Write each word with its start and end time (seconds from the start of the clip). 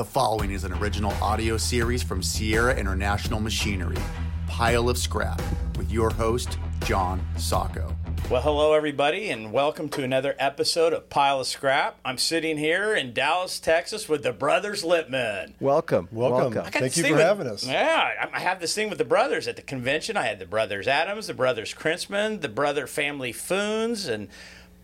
The 0.00 0.06
following 0.06 0.50
is 0.50 0.64
an 0.64 0.72
original 0.72 1.12
audio 1.20 1.58
series 1.58 2.02
from 2.02 2.22
Sierra 2.22 2.74
International 2.74 3.38
Machinery, 3.38 3.98
Pile 4.46 4.88
of 4.88 4.96
Scrap, 4.96 5.42
with 5.76 5.92
your 5.92 6.08
host, 6.08 6.56
John 6.86 7.22
Sacco. 7.36 7.94
Well, 8.30 8.40
hello, 8.40 8.72
everybody, 8.72 9.28
and 9.28 9.52
welcome 9.52 9.90
to 9.90 10.02
another 10.02 10.34
episode 10.38 10.94
of 10.94 11.10
Pile 11.10 11.40
of 11.40 11.48
Scrap. 11.48 11.98
I'm 12.02 12.16
sitting 12.16 12.56
here 12.56 12.94
in 12.94 13.12
Dallas, 13.12 13.60
Texas 13.60 14.08
with 14.08 14.22
the 14.22 14.32
Brothers 14.32 14.82
Litman. 14.84 15.52
Welcome. 15.60 16.08
Welcome. 16.10 16.56
I 16.56 16.70
Thank 16.70 16.96
you 16.96 17.02
for 17.02 17.10
with- 17.10 17.20
having 17.20 17.46
us. 17.46 17.66
Yeah, 17.66 18.10
I 18.22 18.36
I 18.38 18.40
have 18.40 18.58
this 18.58 18.74
thing 18.74 18.88
with 18.88 18.96
the 18.96 19.04
brothers 19.04 19.46
at 19.48 19.56
the 19.56 19.62
convention. 19.62 20.16
I 20.16 20.22
had 20.22 20.38
the 20.38 20.46
brothers 20.46 20.88
Adams, 20.88 21.26
the 21.26 21.34
brothers 21.34 21.74
Krinsman, 21.74 22.40
the 22.40 22.48
brother 22.48 22.86
family 22.86 23.34
Foons, 23.34 24.08
and 24.08 24.28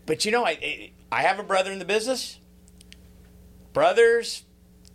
but 0.05 0.25
you 0.25 0.31
know, 0.31 0.45
I 0.45 0.91
I 1.11 1.23
have 1.23 1.39
a 1.39 1.43
brother 1.43 1.71
in 1.71 1.79
the 1.79 1.85
business. 1.85 2.37
Brothers, 3.73 4.43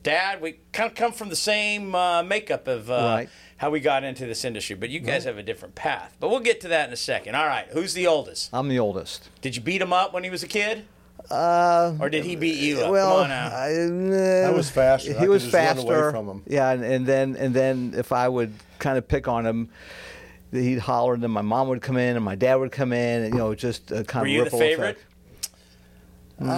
dad, 0.02 0.40
we 0.40 0.56
kind 0.72 0.90
of 0.90 0.96
come 0.96 1.12
from 1.12 1.28
the 1.28 1.36
same 1.36 1.94
uh, 1.94 2.22
makeup 2.22 2.66
of 2.68 2.90
uh, 2.90 2.94
Right. 2.94 3.28
how 3.56 3.70
we 3.70 3.80
got 3.80 4.04
into 4.04 4.26
this 4.26 4.44
industry, 4.44 4.74
but 4.76 4.88
you 4.90 5.00
guys 5.00 5.24
have 5.24 5.38
a 5.38 5.42
different 5.42 5.74
path. 5.74 6.16
But 6.20 6.30
we'll 6.30 6.40
get 6.40 6.60
to 6.62 6.68
that 6.68 6.88
in 6.88 6.92
a 6.92 6.96
second. 6.96 7.34
All 7.34 7.46
right, 7.46 7.66
who's 7.72 7.94
the 7.94 8.06
oldest? 8.06 8.50
I'm 8.52 8.68
the 8.68 8.78
oldest. 8.78 9.28
Did 9.40 9.56
you 9.56 9.62
beat 9.62 9.80
him 9.82 9.92
up 9.92 10.12
when 10.12 10.24
he 10.24 10.30
was 10.30 10.42
a 10.42 10.48
kid? 10.48 10.84
Uh, 11.30 11.94
Or 12.00 12.08
did 12.10 12.24
he 12.24 12.34
beat 12.36 12.58
you 12.58 12.80
up? 12.80 12.90
well, 12.90 13.12
Come 13.22 13.22
on 13.24 13.28
now. 13.28 13.46
I, 13.48 14.46
uh, 14.46 14.48
I 14.48 14.50
was 14.50 14.68
faster. 14.70 15.12
He 15.12 15.18
could 15.18 15.28
was 15.28 15.48
faster. 15.48 16.10
from 16.10 16.26
him. 16.28 16.42
Yeah, 16.48 16.70
and, 16.70 16.82
and 16.84 17.06
then 17.06 17.36
and 17.36 17.54
then 17.54 17.94
if 17.96 18.10
I 18.12 18.28
would 18.28 18.52
kind 18.80 18.98
of 18.98 19.06
pick 19.06 19.28
on 19.28 19.46
him, 19.46 19.68
he'd 20.50 20.80
holler, 20.80 21.14
and 21.14 21.22
then 21.22 21.30
my 21.30 21.42
mom 21.42 21.68
would 21.68 21.80
come 21.80 21.96
in, 21.96 22.16
and 22.16 22.24
my 22.24 22.34
dad 22.34 22.56
would 22.56 22.72
come 22.72 22.92
in, 22.92 23.22
and 23.22 23.34
you 23.34 23.38
know, 23.38 23.54
just 23.54 23.92
a 23.92 24.02
kind 24.02 24.22
Were 24.22 24.26
of 24.26 24.32
you 24.32 24.38
the 24.38 24.44
ripple 24.44 24.58
favorite? 24.58 24.90
effect. 24.96 25.04
Um, 26.40 26.48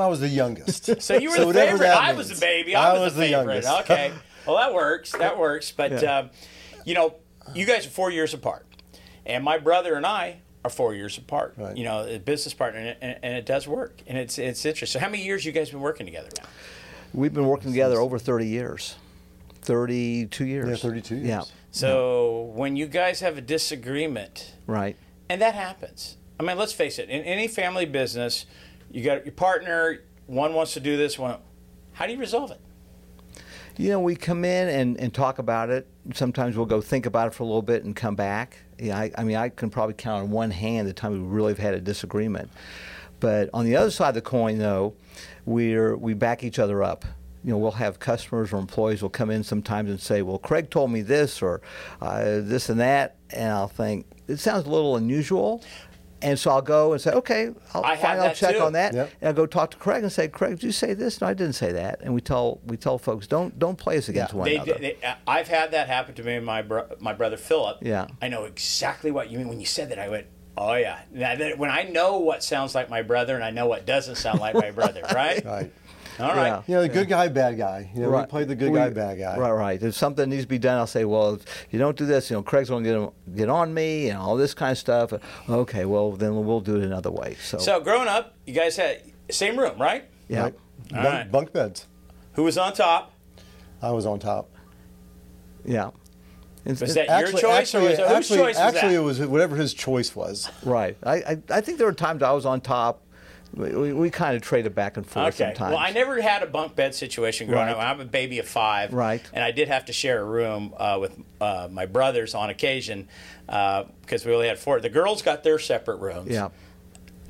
I 0.00 0.06
was 0.06 0.20
the 0.20 0.28
youngest. 0.28 0.90
So 1.02 1.16
you 1.16 1.30
were 1.30 1.38
the 1.38 1.46
whatever 1.46 1.72
favorite. 1.72 1.86
that 1.88 1.98
I 2.02 2.12
was 2.14 2.28
the 2.28 2.40
baby. 2.40 2.74
I, 2.74 2.94
I 2.94 2.98
was, 2.98 3.14
the 3.14 3.22
favorite. 3.22 3.62
youngest. 3.64 3.68
Okay. 3.90 4.12
Well, 4.46 4.56
that 4.56 4.72
works. 4.74 5.12
That 5.12 5.38
works. 5.38 5.70
But 5.70 6.02
Yeah. 6.02 6.18
um, 6.18 6.30
you 6.84 6.94
know, 6.94 7.14
you 7.54 7.66
guys 7.66 7.86
are 7.86 7.90
four 7.90 8.10
years 8.10 8.32
apart, 8.34 8.66
and 9.26 9.42
my 9.44 9.58
brother 9.58 9.94
and 9.94 10.04
I 10.06 10.38
are 10.64 10.70
four 10.70 10.94
years 10.94 11.16
apart. 11.18 11.54
Right. 11.56 11.76
You 11.76 11.84
know, 11.84 12.06
a 12.06 12.18
business 12.18 12.54
partner, 12.54 12.80
and, 12.80 12.96
and, 13.02 13.18
and 13.22 13.36
it 13.36 13.44
does 13.46 13.66
work, 13.68 14.00
and 14.06 14.16
it's 14.18 14.38
it's 14.38 14.64
interesting. 14.64 14.98
So, 15.00 15.04
how 15.04 15.10
many 15.10 15.24
years 15.24 15.44
you 15.44 15.52
guys 15.52 15.70
been 15.70 15.80
working 15.80 16.06
together 16.06 16.28
now? 16.38 16.48
We've 17.12 17.32
been 17.32 17.46
working 17.46 17.70
together 17.70 18.00
over 18.00 18.18
30 18.18 18.46
years, 18.46 18.96
32 19.62 20.44
years. 20.46 20.68
Yeah, 20.68 20.76
32 20.76 21.14
years. 21.16 21.26
Yeah, 21.26 21.42
So, 21.70 22.52
when 22.54 22.76
you 22.76 22.86
guys 22.86 23.20
have 23.20 23.38
a 23.38 23.40
disagreement, 23.40 24.54
right. 24.66 24.96
and 25.28 25.40
that 25.40 25.54
happens. 25.54 26.16
I 26.38 26.42
mean, 26.42 26.58
let's 26.58 26.72
face 26.72 26.98
it. 26.98 27.08
In 27.08 27.22
any 27.22 27.46
family 27.46 27.86
business, 27.86 28.46
you 28.94 29.02
got 29.02 29.26
your 29.26 29.32
partner. 29.32 29.98
One 30.26 30.54
wants 30.54 30.74
to 30.74 30.80
do 30.80 30.96
this. 30.96 31.18
One. 31.18 31.38
How 31.92 32.06
do 32.06 32.12
you 32.12 32.18
resolve 32.18 32.52
it? 32.52 32.60
You 33.76 33.90
know, 33.90 34.00
we 34.00 34.14
come 34.14 34.44
in 34.44 34.68
and, 34.68 34.98
and 35.00 35.12
talk 35.12 35.40
about 35.40 35.68
it. 35.68 35.88
Sometimes 36.14 36.56
we'll 36.56 36.66
go 36.66 36.80
think 36.80 37.04
about 37.04 37.26
it 37.26 37.34
for 37.34 37.42
a 37.42 37.46
little 37.46 37.60
bit 37.60 37.82
and 37.82 37.96
come 37.96 38.14
back. 38.14 38.58
Yeah, 38.78 38.96
I, 38.96 39.10
I 39.18 39.24
mean, 39.24 39.36
I 39.36 39.48
can 39.48 39.68
probably 39.68 39.94
count 39.94 40.22
on 40.22 40.30
one 40.30 40.52
hand 40.52 40.86
the 40.86 40.92
time 40.92 41.10
we 41.10 41.18
really 41.18 41.50
have 41.52 41.58
had 41.58 41.74
a 41.74 41.80
disagreement. 41.80 42.50
But 43.18 43.50
on 43.52 43.64
the 43.64 43.74
other 43.74 43.90
side 43.90 44.10
of 44.10 44.14
the 44.14 44.22
coin, 44.22 44.58
though, 44.58 44.94
we're 45.44 45.96
we 45.96 46.14
back 46.14 46.44
each 46.44 46.60
other 46.60 46.84
up. 46.84 47.04
You 47.42 47.50
know, 47.50 47.58
we'll 47.58 47.72
have 47.72 47.98
customers 47.98 48.52
or 48.52 48.58
employees 48.58 49.02
will 49.02 49.10
come 49.10 49.30
in 49.30 49.42
sometimes 49.42 49.90
and 49.90 50.00
say, 50.00 50.22
"Well, 50.22 50.38
Craig 50.38 50.70
told 50.70 50.92
me 50.92 51.02
this 51.02 51.42
or 51.42 51.60
uh, 52.00 52.40
this 52.42 52.68
and 52.68 52.78
that," 52.78 53.16
and 53.30 53.50
I'll 53.50 53.68
think 53.68 54.06
it 54.28 54.36
sounds 54.38 54.66
a 54.66 54.70
little 54.70 54.96
unusual. 54.96 55.64
And 56.24 56.38
so 56.38 56.50
I'll 56.50 56.62
go 56.62 56.92
and 56.92 57.00
say, 57.00 57.12
okay, 57.12 57.50
I'll, 57.74 57.84
I 57.84 57.96
fine, 57.96 58.18
I'll 58.18 58.34
check 58.34 58.56
too. 58.56 58.62
on 58.62 58.72
that. 58.72 58.94
Yep. 58.94 59.10
And 59.20 59.28
I'll 59.28 59.34
go 59.34 59.46
talk 59.46 59.70
to 59.72 59.76
Craig 59.76 60.02
and 60.02 60.10
say, 60.12 60.26
Craig, 60.28 60.52
did 60.52 60.62
you 60.62 60.72
say 60.72 60.94
this? 60.94 61.20
No, 61.20 61.26
I 61.26 61.34
didn't 61.34 61.52
say 61.54 61.72
that. 61.72 62.00
And 62.02 62.14
we 62.14 62.20
tell 62.20 62.60
we 62.66 62.76
tell 62.76 62.98
folks, 62.98 63.26
don't 63.26 63.58
don't 63.58 63.76
play 63.78 63.98
us 63.98 64.08
against 64.08 64.32
Yeah. 64.32 64.38
one 64.38 64.48
They, 64.48 64.56
another. 64.56 64.74
they, 64.78 64.96
uh, 65.04 65.14
I've 65.26 65.48
had 65.48 65.70
that 65.72 65.88
happen 65.88 66.14
to 66.14 66.22
me 66.22 66.34
and 66.34 66.46
my 66.46 66.62
bro- 66.62 66.88
my 66.98 67.12
brother 67.12 67.36
Philip. 67.36 67.78
Yeah. 67.82 68.06
I 68.22 68.28
know 68.28 68.44
exactly 68.44 69.10
what 69.10 69.30
you 69.30 69.38
mean 69.38 69.48
when 69.48 69.60
you 69.60 69.66
said 69.66 69.90
that. 69.90 69.98
I 69.98 70.08
went, 70.08 70.26
oh 70.56 70.74
yeah. 70.74 71.00
Now, 71.12 71.34
that- 71.36 71.58
when 71.58 71.70
I 71.70 71.82
know 71.82 72.18
what 72.18 72.42
sounds 72.42 72.74
like 72.74 72.88
my 72.88 73.02
brother 73.02 73.34
and 73.34 73.44
I 73.44 73.50
know 73.50 73.66
what 73.66 73.84
doesn't 73.86 74.16
sound 74.16 74.40
like 74.40 74.54
my 74.54 74.70
brother, 74.70 75.02
right? 75.14 75.44
Right. 75.44 75.72
All 76.20 76.28
right. 76.34 76.46
Yeah. 76.48 76.62
You 76.66 76.74
know, 76.74 76.82
the 76.82 76.88
good 76.88 77.08
guy, 77.08 77.28
bad 77.28 77.56
guy. 77.58 77.90
You 77.94 78.02
know, 78.02 78.10
we 78.10 78.26
play 78.26 78.44
the 78.44 78.54
good 78.54 78.70
We- 78.70 78.78
guy, 78.78 78.90
bad 78.90 79.18
guy. 79.18 79.36
Right, 79.36 79.50
right. 79.50 79.82
If 79.82 79.94
something 79.94 80.28
needs 80.30 80.42
to 80.44 80.48
be 80.48 80.58
done, 80.58 80.78
I'll 80.78 80.86
say, 80.86 81.04
well, 81.04 81.34
if 81.34 81.66
you 81.70 81.78
don't 81.78 81.96
do 81.96 82.06
this, 82.06 82.30
you 82.30 82.36
know, 82.36 82.42
Craig's 82.42 82.68
going 82.70 82.84
to 82.84 83.12
get 83.26 83.36
get 83.36 83.48
on 83.48 83.72
me 83.74 84.08
and 84.10 84.18
all 84.18 84.36
this 84.36 84.54
kind 84.54 84.72
of 84.72 84.78
stuff. 84.78 85.12
Okay, 85.48 85.84
well, 85.84 86.12
then 86.12 86.44
we'll 86.46 86.60
do 86.60 86.76
it 86.76 86.84
another 86.84 87.10
way. 87.10 87.36
So, 87.42 87.58
So 87.58 87.80
growing 87.80 88.08
up, 88.08 88.34
you 88.46 88.54
guys 88.54 88.76
had 88.76 89.02
same 89.30 89.58
room, 89.58 89.78
right? 89.80 90.04
yeah, 90.28 90.42
Right. 90.44 90.54
Bunk, 90.90 91.04
right. 91.04 91.32
bunk 91.32 91.52
beds. 91.52 91.86
Who 92.34 92.44
was 92.44 92.58
on 92.58 92.72
top? 92.74 93.12
I 93.82 93.90
was 93.90 94.06
on 94.06 94.18
top. 94.18 94.48
yeah. 95.64 95.90
It's- 96.64 96.80
Was 96.80 96.96
it's- 96.96 97.06
that 97.08 97.20
your 97.20 97.38
choice 97.40 97.74
or 97.74 97.80
was 97.82 97.92
it, 97.92 97.98
whose 98.00 98.08
actually, 98.10 98.38
choice 98.38 98.56
was 98.56 98.74
actually 98.74 98.94
that? 98.94 99.00
it 99.00 99.04
was 99.04 99.20
whatever 99.20 99.54
his 99.56 99.74
choice 99.74 100.16
was. 100.16 100.48
right. 100.64 100.96
I, 101.02 101.14
I 101.16 101.38
I 101.50 101.60
think 101.60 101.76
there 101.76 101.86
were 101.86 101.92
times 101.92 102.22
I 102.22 102.32
was 102.32 102.46
on 102.46 102.62
top. 102.62 103.02
We, 103.56 103.92
we, 103.92 104.10
kind 104.10 104.34
of 104.36 104.42
traded 104.42 104.74
back 104.74 104.96
and 104.96 105.06
forth 105.06 105.34
Okay. 105.40 105.50
sometimes. 105.50 105.70
Well, 105.74 105.78
I 105.80 105.90
never 105.92 106.20
had 106.20 106.42
a 106.42 106.46
bunk 106.46 106.74
bed 106.74 106.94
situation 106.94 107.46
growing 107.46 107.66
Right. 107.66 107.72
up. 107.76 107.78
I'm 107.78 108.00
a 108.00 108.04
baby 108.04 108.38
of 108.40 108.48
five. 108.48 108.92
Right. 108.92 109.22
And 109.32 109.44
I 109.44 109.52
did 109.52 109.68
have 109.68 109.84
to 109.86 109.92
share 109.92 110.20
a 110.20 110.24
room 110.24 110.74
uh, 110.76 110.98
with 111.00 111.16
uh, 111.40 111.68
my 111.70 111.86
brothers 111.86 112.34
on 112.34 112.50
occasion 112.50 113.08
because 113.46 114.24
we 114.24 114.32
only 114.34 114.48
had 114.48 114.58
four. 114.58 114.80
The 114.80 114.88
girls 114.88 115.22
got 115.22 115.44
their 115.44 115.58
separate 115.58 115.98
rooms. 115.98 116.30
Yeah. 116.30 116.48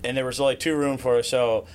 and 0.02 0.16
there 0.16 0.24
was 0.24 0.40
only 0.40 0.56
two 0.56 0.76
room 0.76 0.96
for 0.98 1.18
us. 1.18 1.28
So 1.28 1.66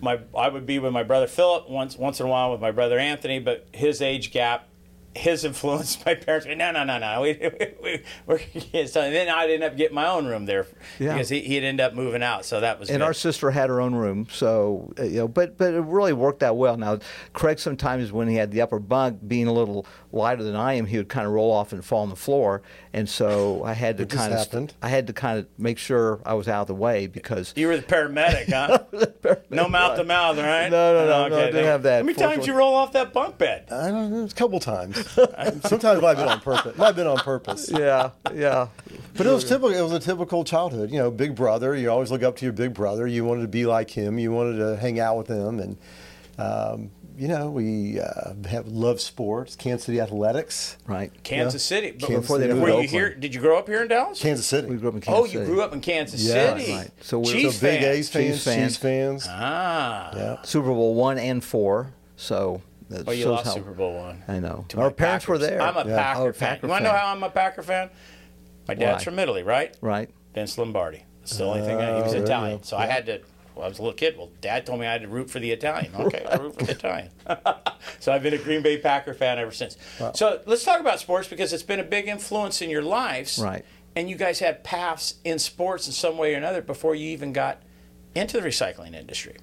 my 0.00 0.20
I 0.36 0.48
would 0.48 0.66
be 0.66 0.78
with 0.78 0.92
my 0.92 1.02
brother 1.02 1.26
Philip 1.26 1.68
once 1.68 1.96
once 1.96 2.20
in 2.20 2.26
a 2.26 2.28
while 2.28 2.52
with 2.52 2.60
my 2.60 2.70
brother 2.70 2.98
Anthony, 2.98 3.38
but 3.38 3.66
his 3.72 4.00
age 4.02 4.32
gap, 4.32 4.68
his 5.16 5.44
influence, 5.44 5.98
my 6.06 6.14
parents 6.14 6.46
were 6.46 6.54
no 6.54 6.70
no 6.72 6.84
no 6.84 6.98
no 6.98 7.20
we, 7.22 7.32
we, 7.82 8.02
we're 8.26 8.38
kids. 8.38 8.92
So 8.94 9.00
then 9.10 9.28
I'd 9.28 9.50
end 9.50 9.62
up 9.64 9.76
getting 9.76 9.94
my 9.94 10.08
own 10.08 10.26
room 10.26 10.46
there 10.46 10.66
Yeah. 10.98 11.14
because 11.14 11.28
he, 11.28 11.40
he'd 11.40 11.64
end 11.64 11.80
up 11.80 11.94
moving 11.94 12.22
out. 12.22 12.44
So 12.44 12.60
that 12.60 12.78
was 12.78 12.88
and 12.90 12.98
good. 12.98 13.04
our 13.04 13.14
sister 13.14 13.50
had 13.50 13.68
her 13.70 13.80
own 13.80 13.94
room, 13.94 14.26
so 14.30 14.92
uh, 14.98 15.02
you 15.04 15.18
know, 15.18 15.28
but 15.28 15.56
but 15.58 15.74
it 15.74 15.80
really 15.80 16.12
worked 16.12 16.42
out 16.42 16.56
well. 16.56 16.76
Now, 16.76 16.98
Craig 17.32 17.58
sometimes 17.58 18.12
when 18.12 18.28
he 18.28 18.36
had 18.36 18.50
the 18.50 18.60
upper 18.60 18.78
bunk, 18.78 19.20
being 19.26 19.46
a 19.46 19.52
little 19.52 19.86
lighter 20.12 20.42
than 20.42 20.54
I 20.56 20.74
am, 20.74 20.86
he 20.86 20.96
would 20.96 21.08
kind 21.08 21.26
of 21.26 21.32
roll 21.32 21.50
off 21.50 21.72
and 21.72 21.84
fall 21.84 22.02
on 22.02 22.08
the 22.10 22.16
floor, 22.16 22.62
and 22.92 23.08
so 23.08 23.64
I 23.64 23.72
had 23.72 23.96
to 23.98 24.04
It 24.04 24.10
just 24.10 24.50
kind 24.50 24.70
of. 24.70 24.76
I 24.82 24.88
had 24.88 25.06
to 25.08 25.12
kind 25.12 25.38
of 25.38 25.46
make 25.58 25.78
sure 25.78 26.20
I 26.24 26.34
was 26.34 26.46
out 26.48 26.62
of 26.62 26.66
the 26.68 26.74
way 26.74 27.06
because 27.06 27.52
you 27.56 27.66
were 27.66 27.76
the 27.76 27.82
paramedic, 27.82 28.50
huh? 28.52 29.36
no 29.50 29.68
mouth 29.68 29.96
to 29.96 30.04
mouth, 30.04 30.36
right? 30.38 30.68
No, 30.70 30.92
no, 30.94 31.06
no, 31.06 31.28
no, 31.28 31.36
I 31.36 31.46
didn't 31.46 31.64
have 31.64 31.82
that, 31.84 31.98
How 31.98 32.02
many 32.04 32.18
times 32.18 32.46
you 32.46 32.54
roll 32.54 32.74
off 32.74 32.92
that 32.92 33.12
bunk 33.12 33.38
bed? 33.38 33.68
I 33.70 33.88
don't 33.90 34.10
know, 34.12 34.24
a 34.24 34.28
couple 34.28 34.60
times. 34.60 35.03
Sometimes 35.68 35.98
it 35.98 36.02
might 36.02 36.16
have 36.16 36.18
been 36.18 36.28
on 36.28 36.40
purpose. 36.40 36.76
Might 36.76 36.86
have 36.86 36.96
been 36.96 37.06
on 37.06 37.18
purpose. 37.18 37.70
yeah, 37.70 38.10
yeah, 38.34 38.68
But 39.16 39.26
it 39.26 39.30
was 39.30 39.44
typical. 39.44 39.70
It 39.70 39.82
was 39.82 39.92
a 39.92 40.00
typical 40.00 40.44
childhood. 40.44 40.90
You 40.90 40.98
know, 40.98 41.10
big 41.10 41.34
brother. 41.34 41.74
You 41.74 41.90
always 41.90 42.10
look 42.10 42.22
up 42.22 42.36
to 42.36 42.44
your 42.44 42.52
big 42.52 42.74
brother. 42.74 43.06
You 43.06 43.24
wanted 43.24 43.42
to 43.42 43.48
be 43.48 43.66
like 43.66 43.90
him. 43.90 44.18
You 44.18 44.32
wanted 44.32 44.58
to 44.58 44.76
hang 44.76 44.98
out 45.00 45.16
with 45.18 45.28
him, 45.28 45.60
and 45.60 45.76
um, 46.38 46.90
you 47.16 47.28
know, 47.28 47.48
we 47.50 48.00
uh, 48.00 48.34
have 48.48 48.66
love 48.66 49.00
sports. 49.00 49.54
Kansas 49.54 49.86
City 49.86 50.00
athletics. 50.00 50.76
right. 50.88 51.12
Kansas 51.22 51.62
City. 51.62 51.92
But 51.92 52.08
Kansas 52.08 52.22
Before 52.24 52.38
they 52.38 52.44
City 52.48 52.54
moved 52.54 52.62
were 52.62 52.68
to 52.68 52.72
you 52.72 52.78
Oakland. 52.78 52.90
here? 52.90 53.14
Did 53.14 53.34
you 53.36 53.40
grow 53.40 53.56
up 53.56 53.68
here 53.68 53.82
in 53.82 53.88
Dallas? 53.88 54.20
Kansas 54.20 54.46
City. 54.46 54.66
We 54.66 54.76
grew 54.76 54.88
up 54.88 54.94
in 54.96 55.00
Kansas 55.00 55.30
City. 55.30 55.38
Oh, 55.38 55.40
you 55.42 55.46
grew 55.46 55.62
up 55.62 55.72
in 55.72 55.80
Kansas 55.80 56.20
Yes. 56.24 56.60
City. 56.60 56.72
Right. 56.72 56.90
So 57.02 57.20
we're- 57.20 57.32
Chiefs 57.32 57.58
so 57.58 57.66
big. 57.68 57.82
A's 57.84 58.08
fans, 58.08 58.24
Chiefs 58.34 58.44
fans. 58.44 58.72
Chiefs 58.72 58.76
fans. 58.78 59.26
Ah. 59.30 60.10
Yeah. 60.16 60.42
Super 60.42 60.68
Bowl 60.68 60.94
one 60.96 61.18
and 61.18 61.44
four. 61.44 61.92
So 62.16 62.62
that 62.90 63.08
Oh, 63.08 63.12
you 63.12 63.26
lost 63.26 63.46
how- 63.46 63.54
Super 63.54 63.72
Bowl 63.72 63.94
one. 63.98 64.22
I 64.28 64.38
know. 64.40 64.66
Our 64.76 64.90
parents 64.90 65.26
were 65.26 65.38
there. 65.38 65.60
I'm 65.60 65.76
a 65.76 65.88
Yeah. 65.88 65.96
Packer 65.96 66.20
Oh, 66.28 66.32
fan. 66.32 66.48
Packer 66.54 66.66
you 66.66 66.70
want 66.70 66.84
to 66.84 66.90
know 66.90 66.96
how 66.96 67.08
I'm 67.12 67.22
a 67.22 67.30
Packer 67.30 67.62
fan? 67.62 67.90
My 68.68 68.74
dad's 68.74 69.00
Why? 69.00 69.04
from 69.04 69.18
Italy, 69.18 69.42
right? 69.42 69.74
Right. 69.80 70.10
Vince 70.34 70.56
Lombardi. 70.58 71.04
That's 71.20 71.36
the 71.38 71.44
only 71.44 71.62
thing. 71.62 71.78
I, 71.78 71.86
he 71.86 71.90
oh, 71.92 72.02
was 72.02 72.12
Oh, 72.14 72.16
you 72.18 72.22
Italian, 72.22 72.62
so 72.62 72.76
I 72.76 72.86
had 72.86 73.06
to. 73.06 73.20
Well, 73.54 73.64
I 73.64 73.68
was 73.68 73.78
a 73.78 73.82
little 73.82 73.96
kid. 73.96 74.16
Well, 74.18 74.30
Dad 74.40 74.66
told 74.66 74.80
me 74.80 74.86
I 74.86 74.92
had 74.92 75.02
to 75.02 75.08
root 75.08 75.30
for 75.30 75.38
the 75.38 75.50
Italian. 75.52 75.92
Okay, 75.98 76.24
I 76.28 76.36
root 76.36 76.58
for 76.58 76.64
the 76.66 76.72
Italian. 76.72 77.08
so 78.00 78.12
I've 78.12 78.22
been 78.22 78.34
a 78.34 78.38
Green 78.38 78.62
Bay 78.62 78.78
Packer 78.78 79.14
fan 79.14 79.38
ever 79.38 79.52
since. 79.52 79.76
So 80.14 80.40
let's 80.46 80.64
talk 80.64 80.80
about 80.80 80.98
sports 81.00 81.28
because 81.28 81.52
it's 81.52 81.62
been 81.62 81.80
a 81.80 81.84
big 81.84 82.08
influence 82.08 82.60
in 82.62 82.68
your 82.68 82.82
lives. 82.82 83.38
Right. 83.38 83.64
And 83.96 84.10
you 84.10 84.16
guys 84.16 84.40
had 84.40 84.64
paths 84.64 85.14
in 85.24 85.38
sports 85.38 85.86
in 85.86 85.92
some 85.92 86.18
way 86.18 86.34
or 86.34 86.38
another 86.38 86.62
before 86.62 86.96
you 86.96 87.08
even 87.10 87.32
got 87.32 87.62
into 88.14 88.40
the 88.40 88.46
recycling 88.46 88.94
industry. 88.94 89.36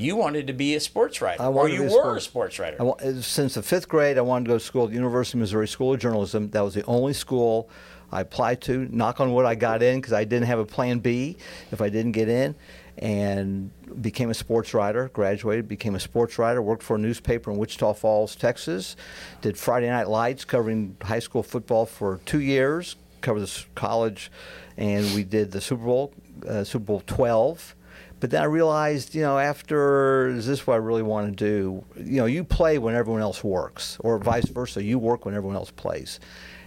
You 0.00 0.16
wanted 0.16 0.46
to 0.46 0.52
be 0.52 0.74
a 0.74 0.80
sports 0.80 1.20
writer, 1.20 1.42
I 1.42 1.46
or 1.46 1.50
wanted 1.52 1.72
you 1.74 1.78
to 1.78 1.84
be 1.84 1.92
a 1.92 1.96
were 1.96 2.02
sports- 2.02 2.26
a 2.26 2.28
sports 2.28 2.58
writer. 2.58 2.76
I 2.82 3.20
since 3.20 3.54
the 3.54 3.62
fifth 3.62 3.88
grade, 3.88 4.18
I 4.18 4.22
wanted 4.22 4.46
to 4.46 4.48
go 4.50 4.58
to 4.58 4.64
school 4.64 4.84
at 4.84 4.90
the 4.90 4.94
University 4.96 5.36
of 5.38 5.40
Missouri 5.40 5.68
School 5.68 5.92
of 5.94 6.00
Journalism. 6.00 6.50
That 6.50 6.62
was 6.62 6.74
the 6.74 6.84
only 6.86 7.12
school 7.12 7.68
I 8.12 8.22
applied 8.22 8.60
to. 8.62 8.88
Knock 8.90 9.20
on 9.20 9.32
wood, 9.32 9.46
I 9.46 9.54
got 9.54 9.82
in 9.82 9.98
because 10.00 10.12
I 10.12 10.24
didn't 10.24 10.46
have 10.46 10.58
a 10.58 10.64
plan 10.66 10.98
B 10.98 11.36
if 11.70 11.80
I 11.80 11.88
didn't 11.88 12.12
get 12.12 12.28
in, 12.28 12.54
and 12.98 13.70
became 14.02 14.30
a 14.30 14.34
sports 14.34 14.74
writer. 14.74 15.10
Graduated, 15.12 15.68
became 15.68 15.94
a 15.94 16.00
sports 16.00 16.38
writer. 16.38 16.60
Worked 16.62 16.82
for 16.82 16.96
a 16.96 16.98
newspaper 16.98 17.50
in 17.50 17.58
Wichita 17.58 17.92
Falls, 17.94 18.34
Texas. 18.36 18.96
Did 19.42 19.56
Friday 19.58 19.88
Night 19.88 20.08
Lights 20.08 20.44
covering 20.44 20.96
high 21.02 21.18
school 21.18 21.42
football 21.42 21.86
for 21.86 22.20
two 22.26 22.40
years. 22.40 22.96
Covered 23.20 23.40
the 23.40 23.64
college, 23.74 24.30
and 24.78 25.14
we 25.14 25.24
did 25.24 25.50
the 25.50 25.60
Super 25.60 25.84
Bowl, 25.84 26.12
uh, 26.48 26.64
Super 26.64 26.84
Bowl 26.86 27.02
12 27.06 27.74
But 28.20 28.30
then 28.30 28.42
I 28.42 28.46
realized, 28.46 29.14
you 29.14 29.22
know, 29.22 29.38
after 29.38 30.28
is 30.28 30.46
this 30.46 30.66
what 30.66 30.74
I 30.74 30.76
really 30.76 31.02
want 31.02 31.36
to 31.36 31.44
do? 31.44 31.84
You 31.96 32.18
know, 32.18 32.26
you 32.26 32.44
play 32.44 32.78
when 32.78 32.94
everyone 32.94 33.22
else 33.22 33.42
works, 33.42 33.96
or 34.00 34.18
vice 34.18 34.46
versa. 34.48 34.82
You 34.82 34.98
work 34.98 35.24
when 35.24 35.34
everyone 35.34 35.56
else 35.56 35.70
plays. 35.70 36.20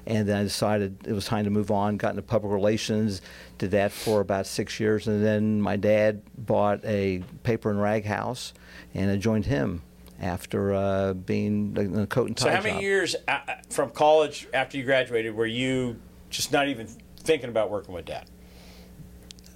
And 0.05 0.27
then 0.27 0.37
I 0.37 0.43
decided 0.43 1.07
it 1.07 1.13
was 1.13 1.25
time 1.25 1.45
to 1.45 1.49
move 1.51 1.71
on. 1.71 1.95
Got 1.97 2.09
into 2.09 2.23
public 2.23 2.51
relations, 2.51 3.21
did 3.59 3.71
that 3.71 3.91
for 3.91 4.19
about 4.19 4.47
six 4.47 4.79
years, 4.79 5.07
and 5.07 5.23
then 5.23 5.61
my 5.61 5.77
dad 5.77 6.23
bought 6.37 6.83
a 6.83 7.23
paper 7.43 7.69
and 7.69 7.79
rag 7.81 8.03
house, 8.03 8.53
and 8.93 9.09
I 9.09 9.15
joined 9.15 9.45
him 9.45 9.81
after 10.19 10.73
uh, 10.73 11.13
being 11.13 11.75
in 11.77 11.99
a 11.99 12.07
coat 12.07 12.27
and 12.27 12.35
tie 12.37 12.45
So 12.45 12.49
how 12.51 12.61
many 12.61 12.73
job. 12.73 12.81
years 12.81 13.15
uh, 13.27 13.39
from 13.69 13.91
college 13.91 14.47
after 14.53 14.77
you 14.77 14.83
graduated 14.83 15.35
were 15.35 15.45
you 15.45 15.99
just 16.29 16.51
not 16.51 16.67
even 16.67 16.87
thinking 17.17 17.49
about 17.49 17.69
working 17.69 17.93
with 17.93 18.05
dad? 18.05 18.25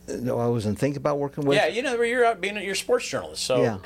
No, 0.08 0.40
I 0.40 0.48
wasn't 0.48 0.80
thinking 0.80 0.98
about 0.98 1.20
working 1.20 1.46
with. 1.46 1.58
yeah, 1.58 1.68
you 1.68 1.82
know, 1.82 2.02
you're 2.02 2.26
out 2.26 2.40
being 2.42 2.56
your 2.58 2.76
sports 2.76 3.08
journalist. 3.08 3.44
So 3.44 3.62
yeah, 3.62 3.78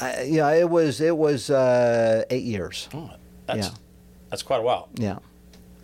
I, 0.00 0.22
yeah. 0.22 0.50
It 0.52 0.68
was 0.68 1.00
it 1.00 1.16
was 1.16 1.48
uh, 1.50 2.24
eight 2.30 2.44
years. 2.44 2.88
Oh, 2.92 3.10
that's 3.46 3.68
Yeah. 3.68 3.74
that's 4.30 4.42
quite 4.42 4.58
a 4.60 4.62
while. 4.62 4.88
Yeah, 4.94 5.18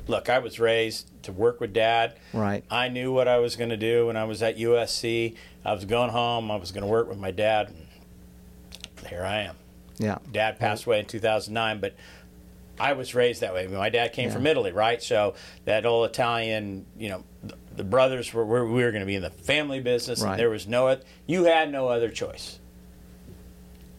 Look, 0.06 0.28
I 0.28 0.38
was 0.40 0.58
raised 0.60 1.10
to 1.24 1.32
work 1.32 1.60
with 1.60 1.72
dad. 1.72 2.16
Right. 2.32 2.64
I 2.70 2.88
knew 2.88 3.12
what 3.12 3.28
I 3.28 3.38
was 3.38 3.56
going 3.56 3.70
to 3.70 3.76
do 3.76 4.06
when 4.06 4.16
I 4.16 4.24
was 4.24 4.42
at 4.42 4.58
USC. 4.58 5.36
I 5.64 5.72
was 5.72 5.84
going 5.84 6.10
home. 6.10 6.50
I 6.50 6.56
was 6.56 6.70
going 6.72 6.82
to 6.82 6.88
work 6.88 7.08
with 7.08 7.18
my 7.18 7.30
dad. 7.30 7.68
And 8.98 9.06
here 9.06 9.22
I 9.22 9.40
am. 9.42 9.56
yeah, 9.98 10.18
Dad 10.32 10.58
passed 10.58 10.84
away 10.86 11.00
in 11.00 11.06
2009, 11.06 11.80
but 11.80 11.94
I 12.80 12.92
was 12.92 13.14
raised 13.14 13.40
that 13.42 13.52
way. 13.54 13.66
My 13.66 13.88
dad 13.90 14.12
came 14.12 14.28
Yeah. 14.28 14.34
from 14.34 14.46
Italy, 14.46 14.72
right? 14.72 15.02
So 15.02 15.34
that 15.64 15.84
old 15.86 16.08
Italian, 16.08 16.86
you 16.98 17.08
know, 17.10 17.24
the, 17.78 17.82
the 17.84 17.88
brothers 17.88 18.32
were, 18.34 18.44
were 18.44 18.66
we 18.66 18.82
were 18.82 18.90
going 18.90 19.00
to 19.02 19.06
be 19.06 19.14
in 19.16 19.22
the 19.22 19.30
family 19.30 19.80
business, 19.80 20.20
Right. 20.22 20.32
and 20.32 20.40
there 20.40 20.50
was 20.50 20.66
no 20.66 20.88
oth- 20.88 21.04
you 21.26 21.44
had 21.44 21.70
no 21.72 21.88
other 21.88 22.08
choice. 22.10 22.58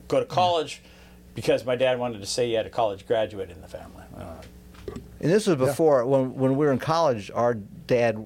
Go 0.07 0.19
to 0.19 0.25
college 0.25 0.81
because 1.35 1.65
my 1.65 1.75
dad 1.75 1.99
wanted 1.99 2.19
to 2.19 2.25
say 2.25 2.49
you 2.49 2.57
had 2.57 2.65
a 2.65 2.69
college 2.69 3.05
graduate 3.07 3.49
in 3.49 3.61
the 3.61 3.67
family. 3.67 4.03
Uh, 4.17 4.23
And 5.21 5.31
this 5.31 5.45
was 5.47 5.57
before 5.57 6.05
when 6.05 6.33
when 6.35 6.51
we 6.57 6.65
were 6.65 6.71
in 6.71 6.79
college. 6.79 7.29
Our 7.33 7.53
dad 7.87 8.25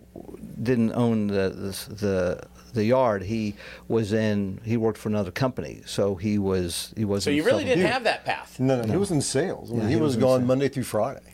didn't 0.61 0.93
own 0.93 1.27
the 1.27 1.49
the 1.49 1.93
the, 1.95 2.43
the 2.73 2.85
yard. 2.85 3.23
He 3.23 3.55
was 3.87 4.13
in. 4.13 4.61
He 4.63 4.77
worked 4.77 4.97
for 4.97 5.09
another 5.09 5.31
company, 5.31 5.81
so 5.85 6.15
he 6.15 6.37
was 6.37 6.93
he 6.95 7.03
was. 7.05 7.23
so 7.23 7.29
you 7.31 7.43
really 7.43 7.65
didn't 7.65 7.85
have 7.91 8.03
that 8.05 8.23
path. 8.25 8.59
No, 8.59 8.75
no, 8.77 8.83
no. 8.83 8.91
he 8.93 8.97
was 8.97 9.11
in 9.11 9.21
sales. 9.21 9.69
I 9.71 9.73
mean, 9.73 9.81
Yeah, 9.81 9.87
he, 9.89 9.95
he 9.95 10.01
was, 10.01 10.15
was 10.15 10.23
gone 10.23 10.39
sales. 10.39 10.47
Monday 10.47 10.69
through 10.69 10.83
Friday 10.85 11.33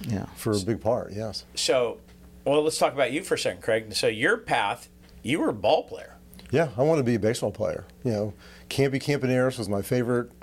Yeah. 0.00 0.26
for 0.34 0.52
a 0.52 0.58
big 0.60 0.80
part. 0.80 1.12
Yes. 1.12 1.44
So, 1.54 1.98
well, 2.46 2.62
let's 2.62 2.78
talk 2.78 2.92
about 2.94 3.12
you 3.12 3.22
for 3.22 3.34
a 3.34 3.38
second, 3.38 3.62
Craig. 3.62 3.92
So 3.94 4.06
your 4.06 4.36
path, 4.38 4.88
you 5.22 5.40
were 5.40 5.48
a 5.50 5.54
ball 5.54 5.84
player. 5.84 6.16
Yeah, 6.50 6.68
I 6.76 6.82
wanted 6.82 7.00
to 7.00 7.04
be 7.06 7.16
a 7.16 7.18
baseball 7.18 7.50
player. 7.50 7.84
You 8.04 8.12
know, 8.12 8.34
Campy 8.70 9.02
Campaneris 9.02 9.58
was 9.58 9.68
my 9.68 9.82
favorite 9.82 10.30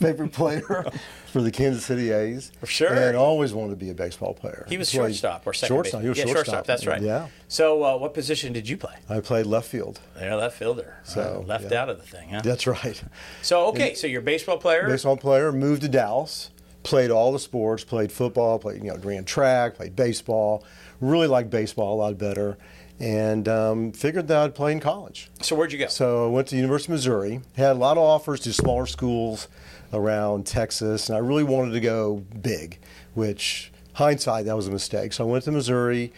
favorite 0.00 0.32
player 0.32 0.84
for 1.26 1.42
the 1.42 1.50
Kansas 1.50 1.84
City 1.84 2.12
A's. 2.12 2.52
For 2.60 2.66
sure. 2.66 2.88
And 2.92 2.98
I 2.98 3.14
always 3.14 3.52
wanted 3.52 3.70
to 3.70 3.76
be 3.76 3.90
a 3.90 3.94
baseball 3.94 4.34
player. 4.34 4.64
He 4.68 4.76
was 4.78 4.90
shortstop 4.90 5.46
or 5.46 5.52
second 5.52 5.74
shortstop. 5.74 6.00
base. 6.00 6.04
He 6.04 6.08
was 6.10 6.18
yeah, 6.18 6.24
shortstop. 6.26 6.66
That's 6.66 6.86
right. 6.86 7.02
Yeah. 7.02 7.28
So, 7.48 7.82
uh, 7.82 7.96
what 7.96 8.14
position 8.14 8.52
did 8.52 8.68
you 8.68 8.76
play? 8.76 8.94
I 9.08 9.20
played 9.20 9.46
left 9.46 9.68
field. 9.68 10.00
They're 10.16 10.36
left 10.36 10.56
fielder. 10.56 10.98
So, 11.04 11.42
Uh, 11.42 11.46
left 11.46 11.70
yeah. 11.72 11.82
out 11.82 11.88
of 11.88 11.98
the 11.98 12.06
thing, 12.06 12.28
huh? 12.30 12.42
That's 12.44 12.66
right. 12.66 13.02
So 13.42 13.66
okay, 13.66 13.94
so 13.94 14.06
you're 14.06 14.20
a 14.20 14.24
baseball 14.24 14.58
player. 14.58 14.86
baseball 14.86 15.16
player, 15.16 15.50
moved 15.52 15.82
to 15.82 15.88
Dallas, 15.88 16.50
played 16.84 17.10
all 17.10 17.32
the 17.32 17.38
sports, 17.40 17.82
played 17.82 18.12
football, 18.12 18.58
played 18.60 18.82
you 18.84 18.90
know 18.90 18.96
ran 18.98 19.24
track, 19.24 19.74
played 19.74 19.96
baseball. 19.96 20.64
Really 21.00 21.26
liked 21.26 21.50
baseball 21.50 21.94
a 21.94 21.98
lot 21.98 22.18
better, 22.18 22.56
and 22.98 23.48
um, 23.48 23.92
figured 23.92 24.28
that 24.28 24.38
I'd 24.38 24.54
play 24.54 24.72
in 24.72 24.80
college. 24.80 25.30
So 25.42 25.56
where'd 25.56 25.72
you 25.72 25.78
go? 25.78 25.88
So 25.88 26.26
I 26.26 26.28
went 26.28 26.48
to 26.48 26.54
the 26.54 26.60
University 26.60 26.92
of 26.92 26.96
Missouri. 26.96 27.40
Had 27.56 27.72
a 27.72 27.78
lot 27.78 27.96
of 27.96 28.04
offers 28.04 28.40
to 28.40 28.52
smaller 28.52 28.86
schools 28.86 29.48
around 29.92 30.46
Texas, 30.46 31.08
and 31.08 31.16
I 31.16 31.20
really 31.20 31.44
wanted 31.44 31.72
to 31.72 31.80
go 31.80 32.24
big, 32.40 32.78
which 33.14 33.72
hindsight 33.94 34.46
that 34.46 34.56
was 34.56 34.68
a 34.68 34.72
mistake. 34.72 35.12
So 35.12 35.26
I 35.26 35.30
went 35.30 35.44
to 35.44 35.52
Missouri, 35.52 36.12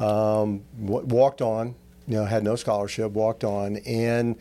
um, 0.00 0.62
w- 0.84 1.06
walked 1.06 1.42
on. 1.42 1.74
You 2.08 2.18
know, 2.18 2.24
had 2.24 2.44
no 2.44 2.54
scholarship, 2.54 3.10
walked 3.10 3.42
on, 3.42 3.78
and 3.78 4.36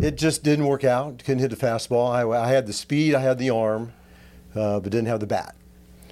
it 0.00 0.16
just 0.16 0.44
didn't 0.44 0.66
work 0.66 0.84
out. 0.84 1.18
Couldn't 1.18 1.40
hit 1.40 1.50
the 1.50 1.56
fastball. 1.56 2.08
I, 2.12 2.22
I 2.44 2.46
had 2.46 2.68
the 2.68 2.72
speed, 2.72 3.16
I 3.16 3.20
had 3.20 3.38
the 3.38 3.50
arm, 3.50 3.92
uh, 4.54 4.78
but 4.78 4.92
didn't 4.92 5.08
have 5.08 5.18
the 5.18 5.26
bat. 5.26 5.56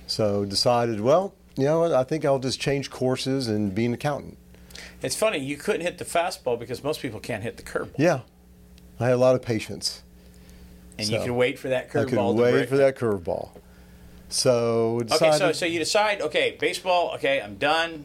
So 0.08 0.44
decided, 0.44 1.00
well, 1.00 1.32
you 1.60 1.66
know, 1.66 1.94
I 1.94 2.04
think 2.04 2.24
I'll 2.24 2.38
just 2.38 2.60
change 2.60 2.90
courses 2.90 3.48
and 3.48 3.74
be 3.74 3.84
an 3.86 3.94
accountant. 3.94 4.38
It's 5.02 5.16
funny 5.16 5.38
you 5.38 5.56
couldn't 5.56 5.82
hit 5.82 5.98
the 5.98 6.04
fastball 6.04 6.58
because 6.58 6.82
most 6.82 7.00
people 7.00 7.20
can't 7.20 7.42
hit 7.42 7.56
the 7.56 7.62
curveball, 7.62 7.98
Yeah, 7.98 8.20
I 8.98 9.04
had 9.06 9.14
a 9.14 9.16
lot 9.16 9.34
of 9.34 9.42
patience. 9.42 10.02
and 10.98 11.08
you 11.08 11.18
so, 11.18 11.24
can 11.24 11.36
wait 11.36 11.58
for 11.58 11.68
that 11.68 11.90
curveball. 11.90 12.34
I 12.34 12.34
could 12.34 12.42
wait 12.42 12.52
break. 12.52 12.68
for 12.68 12.76
that 12.76 12.96
curveball. 12.96 13.50
So 14.28 15.00
Okay, 15.10 15.32
so 15.32 15.52
so 15.52 15.66
you 15.66 15.78
decide, 15.78 16.20
okay, 16.20 16.56
baseball, 16.58 17.12
okay, 17.14 17.40
I'm 17.40 17.56
done. 17.56 18.04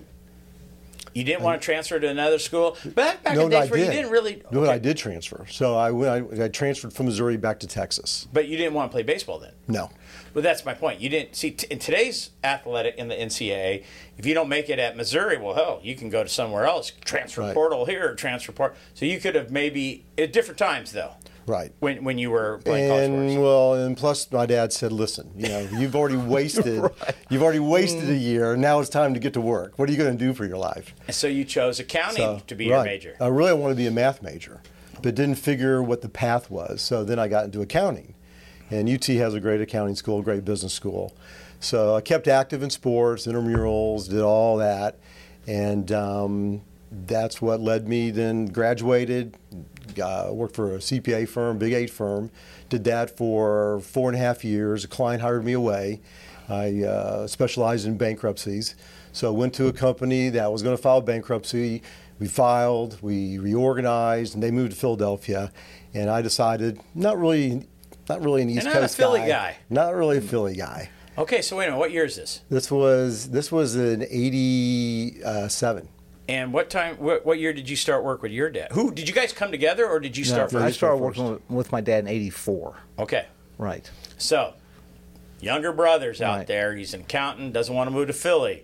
You 1.16 1.24
didn't 1.24 1.44
want 1.44 1.62
to 1.62 1.66
transfer 1.66 1.98
to 1.98 2.08
another 2.10 2.38
school, 2.38 2.76
but 2.84 2.94
back, 2.94 3.24
back 3.24 3.36
no, 3.36 3.44
in 3.46 3.50
days 3.50 3.72
where 3.72 3.80
did. 3.80 3.86
you 3.86 3.92
didn't 3.94 4.12
really. 4.12 4.44
No, 4.52 4.64
okay, 4.64 4.72
I 4.74 4.78
did 4.78 4.98
transfer. 4.98 5.46
So 5.50 5.78
I 5.78 5.90
went. 5.92 6.40
I, 6.40 6.44
I 6.44 6.48
transferred 6.50 6.92
from 6.92 7.06
Missouri 7.06 7.38
back 7.38 7.62
to 7.62 7.68
Texas. 7.68 8.28
But 8.34 8.50
you 8.50 8.58
didn't 8.58 8.74
want 8.74 8.92
to 8.92 8.94
play 8.94 9.02
baseball 9.04 9.40
then. 9.40 9.54
No, 9.70 9.90
Well, 10.34 10.44
that's 10.44 10.66
my 10.66 10.74
point. 10.74 11.00
You 11.00 11.08
didn't 11.08 11.38
see 11.38 11.52
t- 11.52 11.68
in 11.72 11.80
today's 11.80 12.32
athletic 12.44 12.96
in 12.98 13.08
the 13.08 13.16
NCAA. 13.16 13.86
If 14.18 14.26
you 14.26 14.34
don't 14.34 14.50
make 14.50 14.70
it 14.70 14.78
at 14.78 14.98
Missouri, 14.98 15.38
well, 15.38 15.56
hell, 15.56 15.80
you 15.82 15.96
can 15.96 16.10
go 16.10 16.22
to 16.22 16.28
somewhere 16.30 16.66
else. 16.66 16.92
Transfer 17.06 17.42
Right. 17.42 17.54
portal 17.54 17.86
here, 17.86 18.14
transfer 18.16 18.52
portal. 18.52 18.78
So 18.94 19.06
you 19.06 19.22
could 19.22 19.36
have 19.36 19.50
maybe 19.52 20.04
at 20.18 20.34
different 20.34 20.58
times 20.58 20.92
though. 20.92 21.14
Right. 21.48 21.72
When 21.80 22.04
when 22.04 22.18
you 22.18 22.32
were 22.32 22.60
playing 22.64 22.90
college 22.90 23.10
And 23.10 23.42
well, 23.42 23.74
and 23.74 23.96
plus 23.98 24.32
my 24.32 24.46
dad 24.46 24.74
said, 24.74 24.92
"Listen, 24.92 25.32
you 25.36 25.48
know, 25.48 25.60
you've 25.78 25.96
already 25.96 26.18
wasted, 26.36 26.84
you've 27.30 27.44
already 27.44 27.60
wasted 27.60 28.10
a 28.10 28.16
year. 28.16 28.56
Now 28.56 28.80
it's 28.80 28.90
time 28.90 29.14
to 29.14 29.20
get 29.20 29.34
to 29.34 29.42
work. 29.42 29.78
What 29.78 29.90
are 29.90 29.92
you 29.92 29.98
going 29.98 30.18
to 30.18 30.26
do 30.26 30.34
for 30.34 30.46
your 30.46 30.58
life?" 30.58 30.94
And 31.08 31.16
so 31.16 31.28
you 31.28 31.46
chose 31.46 31.80
accounting 31.80 32.18
So, 32.40 32.42
to 32.48 32.56
be 32.56 32.66
your 32.66 32.78
right. 32.78 32.86
major. 32.86 33.16
I 33.20 33.28
really 33.28 33.54
wanted 33.54 33.74
to 33.74 33.78
be 33.78 33.88
a 33.88 33.92
math 33.92 34.22
major, 34.22 34.62
but 35.02 35.16
didn't 35.16 35.36
figure 35.36 35.82
what 35.82 36.02
the 36.02 36.10
path 36.10 36.50
was. 36.50 36.82
So 36.82 37.04
then 37.04 37.20
I 37.20 37.28
got 37.28 37.46
into 37.46 37.62
accounting, 37.62 38.16
and 38.70 38.90
UT 38.90 39.06
has 39.06 39.34
a 39.34 39.40
great 39.40 39.62
accounting 39.62 39.96
school, 39.96 40.22
great 40.22 40.46
business 40.46 40.74
school. 40.74 41.16
So 41.60 41.96
I 41.96 42.02
kept 42.02 42.28
active 42.28 42.62
in 42.62 42.70
sports, 42.70 43.26
intramurals, 43.26 44.10
did 44.10 44.22
all 44.22 44.58
that, 44.58 45.00
and 45.48 45.92
um, 45.92 46.62
that's 46.92 47.42
what 47.42 47.60
led 47.60 47.88
me. 47.88 48.12
Then 48.12 48.46
graduated, 48.48 49.36
uh, 50.00 50.30
worked 50.32 50.56
for 50.56 50.76
a 50.76 50.80
CPA 50.80 51.28
firm, 51.28 51.58
Big 51.58 51.74
Eight 51.74 51.90
firm. 51.90 52.32
Did 52.70 52.84
that 52.86 53.16
for 53.16 53.80
four 53.82 54.10
and 54.10 54.18
a 54.18 54.20
half 54.20 54.44
years. 54.44 54.84
A 54.84 54.88
client 54.88 55.22
hired 55.22 55.46
me 55.46 55.54
away. 55.54 56.02
I 56.50 56.84
uh, 56.84 57.28
specialized 57.28 57.86
in 57.88 57.98
bankruptcies. 57.98 58.76
So 59.12 59.28
I 59.28 59.32
went 59.32 59.54
to 59.56 59.68
a 59.68 59.74
company 59.74 60.30
that 60.30 60.52
was 60.52 60.62
going 60.62 60.76
to 60.76 60.82
file 60.82 61.02
bankruptcy. 61.02 61.82
We 62.20 62.28
filed, 62.28 63.02
we 63.02 63.40
reorganized, 63.40 64.36
and 64.36 64.44
they 64.44 64.52
moved 64.52 64.72
to 64.72 64.78
Philadelphia. 64.78 65.52
And 65.94 66.10
I 66.10 66.22
decided 66.22 66.80
not 66.94 67.18
really, 67.18 67.68
not 68.10 68.22
really 68.22 68.42
an 68.42 68.50
East 68.50 68.66
not 68.66 68.76
a 68.76 68.80
Coast 68.80 68.98
Philly 68.98 69.22
guy. 69.22 69.58
Not 69.70 69.96
really 69.96 70.18
a 70.18 70.22
Philly 70.22 70.56
guy. 70.56 70.90
Okay, 71.18 71.42
so 71.42 71.56
wait 71.56 71.66
a 71.66 71.68
minute. 71.70 71.80
What 71.80 71.92
year 71.92 72.04
is 72.04 72.18
this? 72.18 72.42
This 72.50 72.70
was 72.70 73.30
this 73.30 73.50
was 73.52 73.78
in 73.78 74.04
'87. 74.04 75.88
And 76.28 76.52
what 76.54 76.70
time? 76.72 76.96
What, 76.98 77.26
what 77.26 77.38
year 77.40 77.54
did 77.54 77.70
you 77.70 77.76
start 77.76 78.04
work 78.04 78.22
with 78.24 78.32
your 78.32 78.50
dad? 78.50 78.72
Who 78.72 78.92
did 78.92 79.08
you 79.08 79.14
guys 79.14 79.32
come 79.32 79.52
together, 79.52 79.88
or 79.88 80.00
did 80.00 80.18
you 80.18 80.24
start 80.24 80.54
I 80.56 80.60
first? 80.66 80.78
started 80.78 80.98
working 80.98 81.30
with, 81.32 81.50
with 81.50 81.72
my 81.72 81.82
dad 81.82 82.00
in 82.00 82.08
'84. 82.08 82.76
Okay, 83.00 83.28
Right. 83.60 83.90
so 84.18 84.54
younger 85.40 85.72
brother's 85.72 86.22
out 86.22 86.38
Right. 86.40 86.48
there. 86.48 86.76
He's 86.76 86.94
an 86.96 87.02
accountant. 87.02 87.54
Doesn't 87.54 87.74
want 87.76 87.88
to 87.90 87.92
move 87.94 88.08
to 88.08 88.14
Philly. 88.14 88.64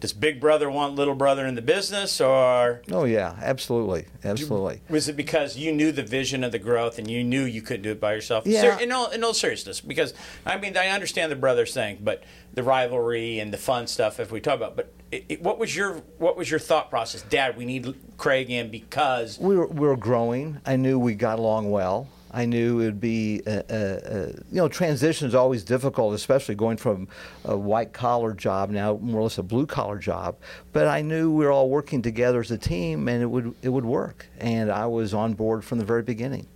Does 0.00 0.12
big 0.12 0.38
brother 0.38 0.70
want 0.70 0.96
little 0.96 1.14
brother 1.14 1.46
in 1.46 1.54
the 1.54 1.62
business, 1.62 2.20
or 2.20 2.82
Oh 2.92 3.04
yeah, 3.04 3.36
absolutely, 3.42 4.04
absolutely. 4.22 4.82
was 4.88 5.08
it 5.08 5.16
because 5.16 5.56
you 5.56 5.72
knew 5.72 5.92
the 5.92 6.02
vision 6.02 6.44
of 6.44 6.52
the 6.52 6.58
growth 6.58 6.98
and 6.98 7.10
you 7.10 7.24
knew 7.24 7.42
you 7.44 7.62
couldn't 7.62 7.82
do 7.82 7.90
it 7.92 8.00
by 8.00 8.12
yourself? 8.12 8.46
Yeah. 8.46 8.76
Ser- 8.76 8.82
in 8.82 8.92
all 8.92 9.08
in 9.10 9.24
all 9.24 9.32
seriousness, 9.34 9.80
because 9.80 10.12
I 10.44 10.58
mean 10.58 10.76
I 10.76 10.88
understand 10.88 11.32
the 11.32 11.36
brothers 11.36 11.72
thing, 11.74 11.98
but 12.02 12.22
the 12.52 12.62
rivalry 12.62 13.40
and 13.40 13.52
the 13.52 13.56
fun 13.56 13.86
stuff, 13.86 14.20
if 14.20 14.30
we 14.30 14.40
talk 14.40 14.56
about, 14.56 14.76
but 14.76 14.92
it, 15.14 15.24
it, 15.28 15.42
what 15.42 15.58
was 15.58 15.74
your 15.74 15.94
what 16.18 16.36
was 16.36 16.50
your 16.50 16.60
thought 16.60 16.90
process, 16.90 17.22
Dad? 17.22 17.56
We 17.56 17.64
need 17.64 17.94
Craig 18.16 18.50
in 18.50 18.70
because 18.70 19.38
We 19.38 19.56
were 19.56 19.66
we 19.68 19.86
were 19.86 19.96
growing. 19.96 20.60
I 20.66 20.76
knew 20.76 20.98
we 20.98 21.14
got 21.14 21.38
along 21.38 21.70
well. 21.70 22.08
I 22.36 22.46
knew 22.46 22.80
it 22.80 22.86
would 22.86 23.00
be, 23.00 23.42
a, 23.46 23.58
a, 23.70 23.74
a, 23.76 24.26
you 24.50 24.56
know, 24.56 24.66
transition 24.66 25.28
is 25.28 25.36
always 25.36 25.62
difficult, 25.62 26.14
especially 26.14 26.56
going 26.56 26.76
from 26.78 27.06
a 27.44 27.56
white 27.56 27.92
collar 27.92 28.32
job 28.34 28.70
now 28.70 28.98
more 29.00 29.20
or 29.20 29.22
less 29.22 29.38
a 29.38 29.42
blue 29.44 29.66
collar 29.66 29.98
job. 29.98 30.34
But 30.72 30.88
I 30.88 31.00
knew 31.00 31.30
we 31.32 31.44
were 31.44 31.52
all 31.52 31.70
working 31.70 32.02
together 32.02 32.40
as 32.40 32.50
a 32.50 32.58
team, 32.58 33.06
and 33.06 33.22
it 33.22 33.26
would 33.26 33.54
it 33.62 33.68
would 33.68 33.84
work. 33.84 34.26
And 34.40 34.68
I 34.72 34.86
was 34.86 35.14
on 35.14 35.34
board 35.34 35.64
from 35.64 35.78
the 35.78 35.84
very 35.84 36.02
beginning. 36.02 36.48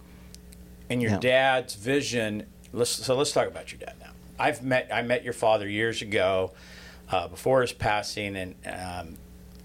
and 0.91 1.01
your 1.01 1.13
Yeah. 1.13 1.19
dad's 1.21 1.75
vision. 1.77 2.47
Let's, 2.73 2.91
so 2.91 3.15
let's 3.15 3.31
talk 3.31 3.47
about 3.47 3.71
your 3.71 3.79
dad 3.79 3.95
now. 4.01 4.11
I've 4.39 4.65
met 4.65 4.89
I 4.93 5.03
met 5.03 5.23
your 5.23 5.33
father 5.33 5.69
years 5.69 6.03
ago, 6.03 6.53
uh, 7.11 7.29
before 7.29 7.63
his 7.63 7.73
passing, 7.73 8.37
and 8.37 8.55
um, 8.67 9.17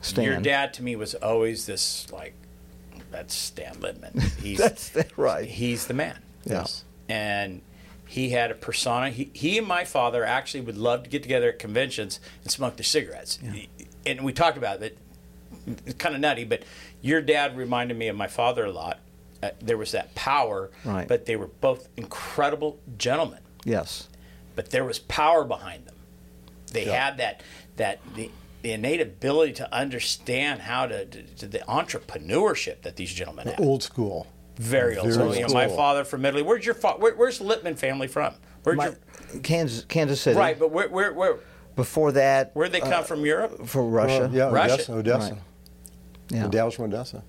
Stan. 0.01 0.23
your 0.25 0.37
dad 0.39 0.73
to 0.75 0.83
me 0.83 0.95
was 0.95 1.15
always 1.15 1.65
this 1.65 2.11
like 2.11 2.33
that's 3.11 3.33
Stan 3.33 3.75
Litman. 3.75 4.21
He's 4.41 4.57
That's 4.59 4.91
right. 5.17 5.45
He's 5.47 5.87
the 5.87 5.93
man. 5.93 6.19
Yes. 6.45 6.83
and 7.07 7.61
he 8.05 8.29
had 8.31 8.51
a 8.51 8.53
persona. 8.55 9.09
He, 9.09 9.31
he 9.33 9.57
and 9.57 9.65
my 9.65 9.85
father 9.85 10.23
actually 10.23 10.61
would 10.61 10.77
love 10.77 11.03
to 11.03 11.09
get 11.09 11.23
together 11.23 11.49
at 11.49 11.57
conventions 11.57 12.19
and 12.43 12.51
smoke 12.51 12.75
their 12.75 12.83
cigarettes. 12.83 13.39
And 14.05 14.21
we 14.21 14.33
talked 14.33 14.57
about 14.57 14.83
it. 14.83 14.97
It's 15.65 15.93
kind 15.95 16.13
of 16.13 16.21
nutty, 16.21 16.43
but 16.43 16.63
your 17.01 17.21
dad 17.21 17.55
reminded 17.57 17.97
me 17.97 18.07
of 18.09 18.15
my 18.15 18.27
father 18.27 18.65
a 18.65 18.71
lot. 18.71 18.99
Uh, 19.41 19.49
there 19.61 19.77
was 19.77 19.93
that 19.93 20.13
power, 20.15 20.69
Right. 20.85 21.07
but 21.07 21.25
they 21.25 21.35
were 21.35 21.47
both 21.47 21.87
incredible 21.97 22.77
gentlemen. 22.97 23.39
Yes. 23.63 24.07
But 24.55 24.69
there 24.71 24.83
was 24.85 24.99
power 24.99 25.43
behind 25.43 25.85
them. 25.87 25.92
They 26.73 26.85
Yeah. 26.87 27.05
had 27.05 27.17
that 27.17 27.41
that 27.77 27.99
the, 28.15 28.29
the 28.61 28.71
innate 28.73 29.01
ability 29.01 29.53
to 29.53 29.73
understand 29.73 30.61
how 30.61 30.85
to, 30.85 31.05
to, 31.05 31.23
to 31.23 31.47
the 31.47 31.59
entrepreneurship 31.59 32.81
that 32.81 32.95
these 32.95 33.11
gentlemen 33.13 33.47
had. 33.47 33.59
Old 33.59 33.81
school. 33.83 34.27
Very 34.57 34.97
old. 34.97 35.05
Very 35.07 35.15
So, 35.15 35.25
old 35.27 35.35
you 35.35 35.47
know, 35.47 35.53
my 35.53 35.67
father 35.67 36.03
from 36.03 36.25
Italy. 36.25 36.43
Where's 36.43 36.65
your 36.65 36.75
fa- 36.75 36.95
where, 36.99 37.15
Where's 37.15 37.39
the 37.39 37.45
Litman 37.45 37.77
family 37.77 38.07
from? 38.07 38.35
Where'd 38.63 38.77
My, 38.77 38.85
your, 39.33 39.41
Kansas, 39.41 39.83
Kansas 39.85 40.21
City. 40.21 40.37
right, 40.37 40.57
but 40.57 40.71
where, 40.71 40.87
where, 40.89 41.11
where, 41.13 41.39
Before 41.75 42.11
that, 42.11 42.51
where'd 42.53 42.71
they 42.71 42.79
come 42.79 43.03
from? 43.03 43.25
Europe. 43.25 43.65
From 43.67 43.91
Russia. 43.91 44.25
Uh, 44.25 44.29
yeah, 44.31 44.49
Russia. 44.51 44.73
Odessa. 44.73 44.93
Odessa. 44.93 45.31
Right. 45.33 45.41
Yeah. 46.29 46.47
Dad 46.47 46.63
was 46.65 46.75
from 46.75 46.85
Odessa. 46.85 47.23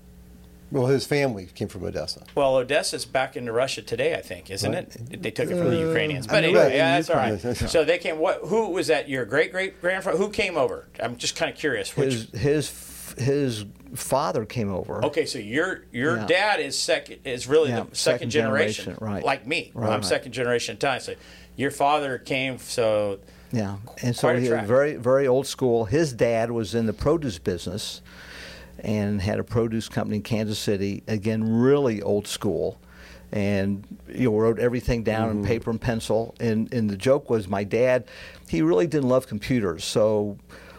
Well, 0.71 0.87
his 0.87 1.05
family 1.05 1.47
came 1.53 1.67
from 1.67 1.83
Odessa. 1.83 2.23
Well, 2.33 2.55
Odessa's 2.57 3.05
back 3.05 3.37
into 3.37 3.51
Russia 3.51 3.81
today, 3.81 4.15
I 4.15 4.21
think, 4.21 4.49
isn't 4.49 4.73
it? 4.73 5.21
They 5.21 5.31
took 5.31 5.45
it 5.49 5.57
from 5.57 5.69
the 5.69 5.77
uh, 5.83 5.87
Ukrainians, 5.87 6.25
but 6.27 6.43
anyway, 6.43 6.69
that. 6.69 6.75
yeah, 6.75 6.95
that's 6.99 7.09
all 7.09 7.15
right. 7.17 7.57
So 7.69 7.83
they 7.85 7.97
came. 7.99 8.17
What? 8.19 8.41
Who 8.45 8.69
was 8.69 8.87
that? 8.87 9.07
Your 9.07 9.25
great 9.25 9.51
great 9.51 9.79
grandfather? 9.79 10.17
Who 10.17 10.29
came 10.29 10.57
over? 10.57 10.87
I'm 10.99 11.17
just 11.17 11.35
kind 11.35 11.51
of 11.51 11.57
curious. 11.57 11.95
Which, 11.95 12.13
His 12.13 12.31
his 12.33 13.15
his 13.17 13.65
father 13.93 14.43
came 14.45 14.69
over. 14.73 15.05
okay, 15.05 15.25
so 15.25 15.37
your 15.39 15.83
your 15.91 16.17
Yeah. 16.17 16.25
dad 16.25 16.59
is 16.59 16.77
second 16.77 17.19
is 17.23 17.47
really 17.47 17.69
Yeah, 17.69 17.81
the 17.89 17.95
second, 17.95 17.95
second 17.95 18.29
generation, 18.31 18.85
generation, 18.85 19.05
right. 19.13 19.23
Like 19.23 19.45
me, 19.47 19.71
Right. 19.73 19.91
I'm 19.93 20.03
second 20.03 20.31
generation 20.33 20.75
Italian. 20.75 21.01
So 21.01 21.13
your 21.55 21.71
father 21.71 22.17
came. 22.17 22.57
So 22.57 23.19
Yeah, 23.53 23.77
and 24.01 24.15
so 24.15 24.21
Quite 24.27 24.37
a 24.37 24.41
he 24.41 24.47
track. 24.47 24.61
was 24.63 24.67
very 24.67 24.95
very 24.95 25.27
old 25.27 25.45
school. 25.47 25.85
His 25.85 26.11
dad 26.11 26.51
was 26.51 26.73
in 26.75 26.87
the 26.87 26.93
produce 26.93 27.37
business, 27.37 28.01
and 28.85 29.19
had 29.21 29.39
a 29.39 29.43
produce 29.43 29.89
company 29.89 30.17
in 30.17 30.21
Kansas 30.21 30.59
City. 30.59 31.03
Again, 31.07 31.43
really 31.59 32.01
old 32.01 32.27
school, 32.27 32.79
and 33.31 33.85
you 34.07 34.29
know 34.31 34.37
wrote 34.37 34.59
everything 34.59 35.03
down 35.03 35.29
Mm-hmm. 35.29 35.39
in 35.39 35.45
paper 35.45 35.69
and 35.71 35.81
pencil. 35.81 36.35
And 36.39 36.71
and 36.73 36.89
the 36.89 36.95
joke 36.97 37.29
was 37.29 37.47
my 37.47 37.63
dad, 37.63 38.05
he 38.47 38.61
really 38.61 38.87
didn't 38.87 39.09
love 39.09 39.27
computers, 39.27 39.83
so 39.83 40.37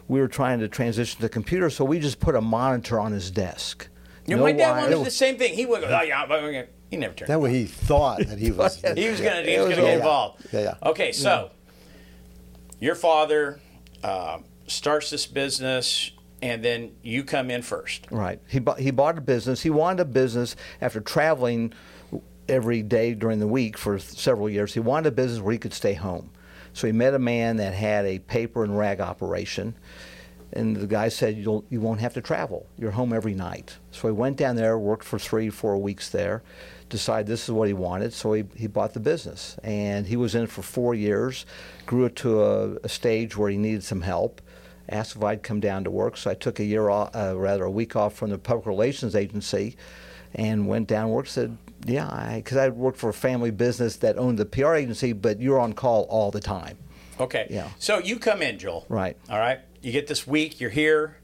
we 0.08 0.20
were 0.20 0.28
trying 0.28 0.60
to 0.60 0.68
transition 0.68 1.20
to 1.20 1.28
computers, 1.28 1.74
so 1.74 1.84
we 1.84 1.98
just 1.98 2.20
put 2.20 2.36
a 2.36 2.40
monitor 2.40 3.00
on 3.00 3.10
his 3.12 3.30
desk. 3.30 3.88
you 4.26 4.36
know, 4.36 4.38
No 4.38 4.44
my 4.44 4.52
dad 4.52 4.70
wire- 4.70 4.80
wanted 4.90 5.04
the 5.06 5.10
same 5.10 5.36
thing. 5.36 5.54
He 5.54 5.66
would 5.66 5.80
go, 5.82 5.88
oh 5.88 6.02
yeah, 6.02 6.24
but 6.26 6.42
we're 6.42 6.68
he 6.90 6.96
never 6.96 7.12
turned. 7.14 7.28
That 7.28 7.40
way 7.40 7.50
he 7.52 7.64
thought 7.64 8.20
that 8.20 8.38
he 8.38 8.52
was. 8.52 8.80
He 8.94 9.08
was 9.10 9.20
gonna. 9.20 9.42
He 9.42 9.54
It 9.54 9.58
was 9.60 9.68
was 9.70 9.76
gonna 9.78 9.88
get 9.88 9.96
involved. 9.98 10.46
Yeah, 10.52 10.60
yeah. 10.60 10.74
Okay, 10.90 11.10
so 11.10 11.50
your 12.78 12.94
father 12.94 13.58
uh, 14.04 14.38
starts 14.68 15.10
this 15.10 15.26
business, 15.26 16.12
and 16.42 16.62
then 16.62 16.92
you 17.02 17.24
come 17.24 17.50
in 17.50 17.62
first. 17.62 18.06
Right. 18.10 18.40
He 18.48 18.58
bought, 18.58 18.78
he 18.78 18.90
bought 18.90 19.18
a 19.18 19.20
business. 19.20 19.62
He 19.62 19.70
wanted 19.70 20.00
a 20.00 20.04
business 20.04 20.56
after 20.80 21.00
traveling 21.00 21.72
every 22.48 22.82
day 22.82 23.14
during 23.14 23.40
the 23.40 23.46
week 23.46 23.76
for 23.76 23.98
several 23.98 24.48
years. 24.48 24.74
He 24.74 24.80
wanted 24.80 25.08
a 25.08 25.12
business 25.12 25.40
where 25.40 25.52
he 25.52 25.58
could 25.58 25.72
stay 25.72 25.94
home. 25.94 26.30
So 26.72 26.86
he 26.86 26.92
met 26.92 27.14
a 27.14 27.18
man 27.18 27.56
that 27.56 27.72
had 27.74 28.04
a 28.04 28.18
paper 28.18 28.62
and 28.62 28.76
rag 28.76 29.00
operation. 29.00 29.74
And 30.52 30.76
the 30.76 30.86
guy 30.86 31.08
said, 31.08 31.36
You'll, 31.36 31.64
You 31.70 31.80
won't 31.80 32.00
have 32.00 32.14
to 32.14 32.20
travel. 32.20 32.66
You're 32.78 32.92
home 32.92 33.12
every 33.12 33.34
night. 33.34 33.78
So 33.90 34.08
he 34.08 34.12
went 34.12 34.36
down 34.36 34.56
there, 34.56 34.78
worked 34.78 35.04
for 35.04 35.18
three, 35.18 35.50
four 35.50 35.76
weeks 35.78 36.10
there, 36.10 36.42
decided 36.88 37.26
this 37.26 37.44
is 37.44 37.50
what 37.50 37.66
he 37.66 37.74
wanted. 37.74 38.12
So 38.12 38.34
he, 38.34 38.44
he 38.54 38.66
bought 38.66 38.92
the 38.92 39.00
business. 39.00 39.56
And 39.64 40.06
he 40.06 40.16
was 40.16 40.34
in 40.34 40.44
it 40.44 40.50
for 40.50 40.62
four 40.62 40.94
years, 40.94 41.46
grew 41.86 42.04
it 42.04 42.14
to 42.16 42.42
a, 42.42 42.74
a 42.84 42.88
stage 42.88 43.36
where 43.36 43.50
he 43.50 43.56
needed 43.56 43.82
some 43.82 44.02
help 44.02 44.40
asked 44.88 45.16
if 45.16 45.22
I'd 45.22 45.42
come 45.42 45.60
down 45.60 45.84
to 45.84 45.90
work. 45.90 46.16
So 46.16 46.30
I 46.30 46.34
took 46.34 46.60
a 46.60 46.64
year 46.64 46.88
off, 46.88 47.14
uh, 47.14 47.36
rather 47.36 47.64
a 47.64 47.70
week 47.70 47.96
off 47.96 48.14
from 48.14 48.30
the 48.30 48.38
public 48.38 48.66
relations 48.66 49.14
agency, 49.14 49.76
and 50.34 50.66
went 50.66 50.88
down 50.88 51.06
and 51.06 51.12
worked. 51.12 51.28
Said, 51.28 51.56
yeah, 51.84 52.36
because 52.36 52.56
I, 52.56 52.68
worked 52.68 52.98
for 52.98 53.10
a 53.10 53.14
family 53.14 53.50
business 53.50 53.96
that 53.96 54.18
owned 54.18 54.38
the 54.38 54.46
PR 54.46 54.74
agency, 54.74 55.12
but 55.12 55.40
you're 55.40 55.58
on 55.58 55.72
call 55.72 56.04
all 56.04 56.30
the 56.30 56.40
time. 56.40 56.78
Okay. 57.18 57.46
Yeah. 57.50 57.68
So 57.78 57.98
you 57.98 58.18
come 58.18 58.42
in, 58.42 58.58
Joel. 58.58 58.86
Right. 58.88 59.16
All 59.30 59.38
right. 59.38 59.60
You 59.82 59.92
get 59.92 60.06
this 60.06 60.26
week. 60.26 60.60
You're 60.60 60.70
here. 60.70 61.16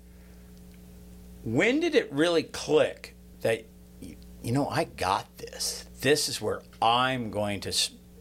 When 1.45 1.81
did 1.81 1.95
it 1.95 2.13
really 2.13 2.45
click 2.45 3.15
that 3.41 3.65
you, 4.01 4.17
you 4.43 4.53
know 4.53 4.69
I 4.69 4.85
got 4.85 5.37
this? 5.39 5.85
This 6.01 6.29
is 6.29 6.41
where 6.41 6.63
I'm 6.81 7.31
going 7.31 7.61
to, 7.61 7.73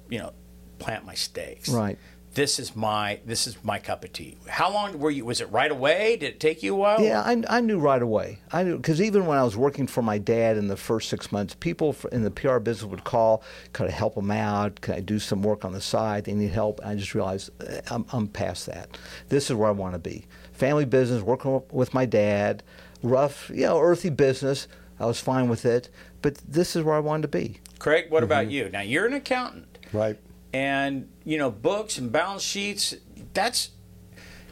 you 0.10 0.20
know, 0.20 0.34
plant 0.80 1.06
my 1.06 1.14
stakes. 1.14 1.70
Right. 1.70 1.98
This 2.34 2.60
is 2.60 2.78
my 2.78 3.20
this 3.26 3.46
is 3.46 3.58
my 3.62 3.78
cup 3.78 4.06
of 4.06 4.14
tea. 4.14 4.38
How 4.48 4.72
long 4.72 4.98
were 5.00 5.12
you? 5.12 5.26
Was 5.26 5.42
it 5.42 5.52
right 5.52 5.70
away? 5.70 6.16
Did 6.16 6.36
it 6.36 6.40
take 6.40 6.64
you 6.64 6.74
a 6.74 6.78
while? 6.78 7.02
Yeah, 7.02 7.22
I, 7.22 7.44
I 7.50 7.60
knew 7.60 7.78
right 7.78 8.02
away. 8.02 8.40
I 8.54 8.64
knew 8.64 8.78
because 8.78 9.02
even 9.02 9.26
when 9.26 9.38
I 9.38 9.44
was 9.44 9.58
working 9.58 9.86
for 9.86 10.02
my 10.02 10.18
dad 10.18 10.56
in 10.56 10.70
the 10.70 10.78
first 10.78 11.10
six 11.10 11.30
months, 11.34 11.56
people 11.60 11.94
in 12.14 12.24
the 12.24 12.32
PR 12.32 12.60
business 12.60 12.90
would 12.90 13.04
call, 13.04 13.44
could 13.74 13.88
I 13.88 13.92
help 13.92 14.16
them 14.16 14.32
out? 14.32 14.80
Could 14.80 14.96
I 14.96 15.00
do 15.02 15.20
some 15.20 15.42
work 15.44 15.66
on 15.66 15.74
the 15.74 15.82
side? 15.82 16.24
They 16.24 16.34
need 16.34 16.52
help. 16.52 16.80
I 16.86 16.96
just 16.96 17.14
realized 17.14 17.50
eh, 17.68 17.82
I'm, 17.90 18.06
I'm 18.14 18.28
past 18.30 18.66
that. 18.68 18.98
This 19.28 19.50
is 19.50 19.56
where 19.58 19.68
I 19.68 19.72
want 19.72 19.94
to 19.96 20.00
be. 20.00 20.26
Family 20.54 20.86
business, 20.86 21.22
working 21.22 21.62
with 21.70 21.94
my 21.94 22.06
dad, 22.06 22.64
rough, 23.04 23.50
you 23.54 23.66
know, 23.66 23.78
earthy 23.80 24.10
business. 24.10 24.70
I 25.02 25.06
was 25.06 25.20
fine 25.20 25.50
with 25.50 25.66
it, 25.66 25.90
but 26.22 26.36
this 26.48 26.78
is 26.78 26.84
where 26.84 26.96
I 26.96 27.00
wanted 27.00 27.24
to 27.24 27.28
be. 27.28 27.60
Craig, 27.80 28.06
what 28.10 28.24
about 28.24 28.44
Mm-hmm. 28.46 28.52
you? 28.52 28.70
Now 28.70 28.82
you're 28.82 29.06
an 29.08 29.14
accountant. 29.14 29.80
Right. 29.92 30.18
And 30.54 31.10
you 31.24 31.38
know 31.38 31.50
books 31.50 31.98
and 31.98 32.12
balance 32.12 32.44
sheets 32.44 32.96
that's 33.34 33.72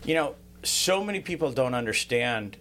you 0.03 0.13
know 0.13 0.35
so 0.63 1.03
many 1.03 1.19
people 1.19 1.51
don't 1.51 1.73
understand 1.73 2.57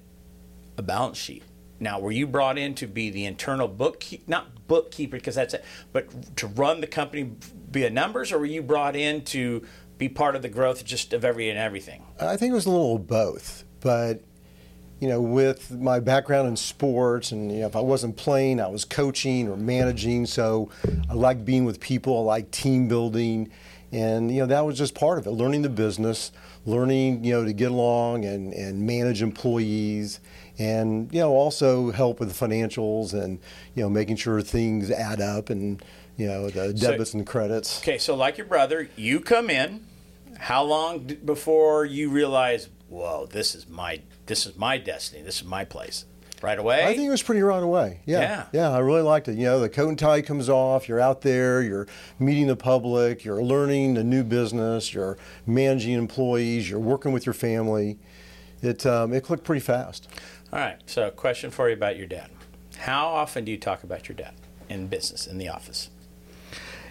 a 0.76 0.83
balance 0.83 1.18
sheet. 1.18 1.42
Now 1.80 2.00
were 2.00 2.12
you 2.12 2.26
brought 2.26 2.59
in 2.59 2.75
to 2.76 2.87
be 2.87 3.11
the 3.11 3.25
internal 3.25 3.68
bookkeeper 3.68 4.25
not 4.26 4.66
bookkeeper 4.66 5.16
because 5.16 5.35
that's 5.35 5.54
it 5.54 5.64
but 5.92 6.37
to 6.37 6.47
run 6.47 6.80
the 6.80 6.87
company 6.87 7.33
via 7.71 7.90
numbers 7.90 8.33
or 8.33 8.38
were 8.38 8.47
you 8.47 8.62
brought 8.62 8.97
in 8.97 9.25
to 9.25 9.64
be 9.99 10.09
part 10.09 10.37
of 10.37 10.42
the 10.42 10.49
growth 10.49 10.85
just 10.85 11.12
of 11.12 11.25
every 11.25 11.50
and 11.50 11.59
everything? 11.59 12.04
I 12.21 12.37
think 12.37 12.52
it 12.52 12.54
was 12.54 12.66
a 12.66 12.71
little 12.71 12.97
of 12.97 13.07
both, 13.07 13.64
but 13.80 14.23
you 15.00 15.09
know, 15.09 15.21
with 15.21 15.71
my 15.71 16.00
background 16.00 16.49
in 16.49 16.57
sports, 16.57 17.31
and 17.33 17.52
you 17.52 17.61
know, 17.61 17.67
if 17.67 17.76
I 17.76 17.81
wasn't 17.81 18.17
playing, 18.17 18.61
I 18.61 18.67
was 18.69 18.85
coaching 18.85 19.49
or 19.49 19.57
managing. 19.57 20.26
So 20.26 20.71
I 21.09 21.14
like 21.14 21.45
being 21.45 21.64
with 21.64 21.78
people. 21.81 22.19
I 22.19 22.23
like 22.23 22.50
team 22.50 22.88
building, 22.88 23.50
and 23.93 24.31
you 24.33 24.40
know, 24.40 24.47
that 24.47 24.64
was 24.67 24.76
just 24.76 24.95
part 24.95 25.19
of 25.19 25.26
it. 25.26 25.31
Learning 25.31 25.62
the 25.62 25.69
business, 25.69 26.33
learning 26.67 27.23
you 27.25 27.33
know 27.33 27.45
to 27.45 27.52
get 27.52 27.71
along 27.71 28.25
and 28.25 28.52
and 28.52 28.87
manage 28.87 29.23
employees, 29.23 30.19
and 30.59 31.12
you 31.12 31.21
know 31.21 31.31
also 31.31 31.90
help 31.93 32.19
with 32.21 32.37
the 32.37 32.47
financials 32.47 33.14
and 33.14 33.38
you 33.75 33.83
know 33.83 33.88
making 33.88 34.17
sure 34.17 34.40
things 34.43 34.90
add 34.90 35.21
up 35.21 35.49
and 35.50 35.83
you 36.17 36.26
know 36.26 36.50
the 36.50 36.76
So- 36.76 36.90
debits 36.90 37.14
and 37.14 37.25
credits. 37.25 37.78
okay 37.81 37.99
so 37.99 38.17
like 38.17 38.37
your 38.37 38.47
brother 38.49 38.88
you 38.97 39.21
come 39.21 39.49
in 39.50 39.85
how 40.38 40.64
long 40.64 41.07
before 41.25 41.85
you 41.85 42.11
realize 42.11 42.69
whoa 42.88 43.26
this 43.26 43.54
is 43.54 43.68
my 43.68 44.00
this 44.26 44.47
is 44.47 44.57
my 44.57 44.78
destiny 44.78 45.23
this 45.23 45.40
is 45.40 45.45
my 45.45 45.64
place 45.64 46.04
right 46.42 46.59
away 46.59 46.85
I 46.85 46.95
think 46.95 47.07
it 47.07 47.11
was 47.11 47.23
pretty 47.23 47.42
right 47.42 47.62
away. 47.62 48.00
Yeah. 48.07 48.21
Yeah. 48.21 48.47
yeah. 48.52 48.71
I 48.71 48.78
really 48.78 49.02
liked 49.02 49.28
it. 49.28 49.37
You 49.37 49.45
know, 49.45 49.61
the 49.61 49.68
coat 49.68 49.88
and 49.88 49.99
tie 49.99 50.23
comes 50.23 50.49
off, 50.49 50.88
you're 50.88 51.00
out 51.00 51.23
there, 51.23 51.62
you're 51.62 51.88
meeting 52.18 52.47
the 52.47 52.57
public, 52.57 53.25
you're 53.25 53.42
learning 53.42 53.97
a 53.97 54.04
new 54.04 54.23
business, 54.23 54.95
you're 54.95 55.18
managing 55.47 55.95
employees, 55.95 56.71
you're 56.71 56.78
working 56.78 57.12
with 57.12 57.26
your 57.26 57.33
family. 57.33 57.99
It, 58.62 58.87
um, 58.87 59.12
it 59.12 59.23
clicked 59.23 59.45
pretty 59.45 59.61
fast. 59.61 60.09
All 60.52 60.59
right. 60.59 60.78
So, 60.87 61.11
question 61.11 61.50
for 61.50 61.68
you 61.68 61.75
about 61.75 61.97
your 61.97 62.07
dad. 62.07 62.30
How 62.78 63.07
often 63.07 63.45
do 63.45 63.52
you 63.52 63.59
talk 63.59 63.83
about 63.83 64.09
your 64.09 64.16
dad 64.16 64.35
in 64.68 64.87
business, 64.87 65.26
in 65.26 65.38
the 65.38 65.49
office? 65.49 65.90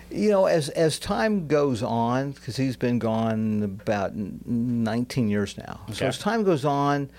You 0.10 0.30
know, 0.32 0.46
as 0.46 0.70
as 0.70 1.00
time 1.00 1.48
goes 1.48 1.84
on, 1.84 2.32
because 2.32 2.56
he's 2.58 2.78
been 2.78 3.00
gone 3.00 3.64
about 3.64 4.16
19 4.16 5.30
years 5.30 5.58
now. 5.58 5.82
So 5.92 6.06
as 6.08 6.18
time 6.20 6.44
goes 6.44 6.64
on, 6.66 7.10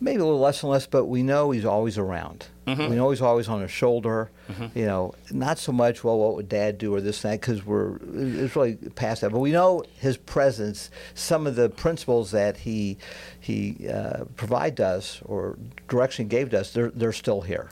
maybe 0.00 0.20
a 0.20 0.24
little 0.24 0.40
less 0.40 0.62
and 0.62 0.70
less, 0.70 0.86
but 0.86 1.06
we 1.06 1.22
know 1.22 1.50
he's 1.50 1.64
always 1.64 1.98
around. 1.98 2.46
We 2.66 2.94
know 2.94 3.10
he's 3.10 3.20
always 3.20 3.48
on 3.48 3.60
our 3.62 3.68
shoulder. 3.68 4.30
You 4.76 4.86
know, 4.86 5.12
not 5.32 5.58
so 5.58 5.72
much. 5.72 6.04
Well, 6.04 6.18
what 6.18 6.36
would 6.36 6.48
Dad 6.48 6.78
do 6.78 6.94
or 6.94 7.00
this 7.00 7.24
and 7.24 7.32
that? 7.32 7.40
Because 7.40 7.66
we're 7.66 7.96
it's 8.14 8.54
really 8.54 8.76
past 8.94 9.22
that. 9.22 9.30
But 9.32 9.40
we 9.40 9.50
know 9.50 9.82
his 9.98 10.16
presence. 10.16 10.88
Some 11.14 11.48
of 11.48 11.56
the 11.56 11.68
principles 11.68 12.30
that 12.30 12.58
he 12.58 12.96
he 13.40 13.88
uh, 13.88 14.24
provided 14.36 14.80
us 14.80 15.20
or 15.24 15.58
direction 15.88 16.26
he 16.26 16.28
gave 16.28 16.50
to 16.50 16.60
us, 16.60 16.72
they're 16.72 16.90
they're 16.90 17.12
still 17.12 17.40
here. 17.40 17.68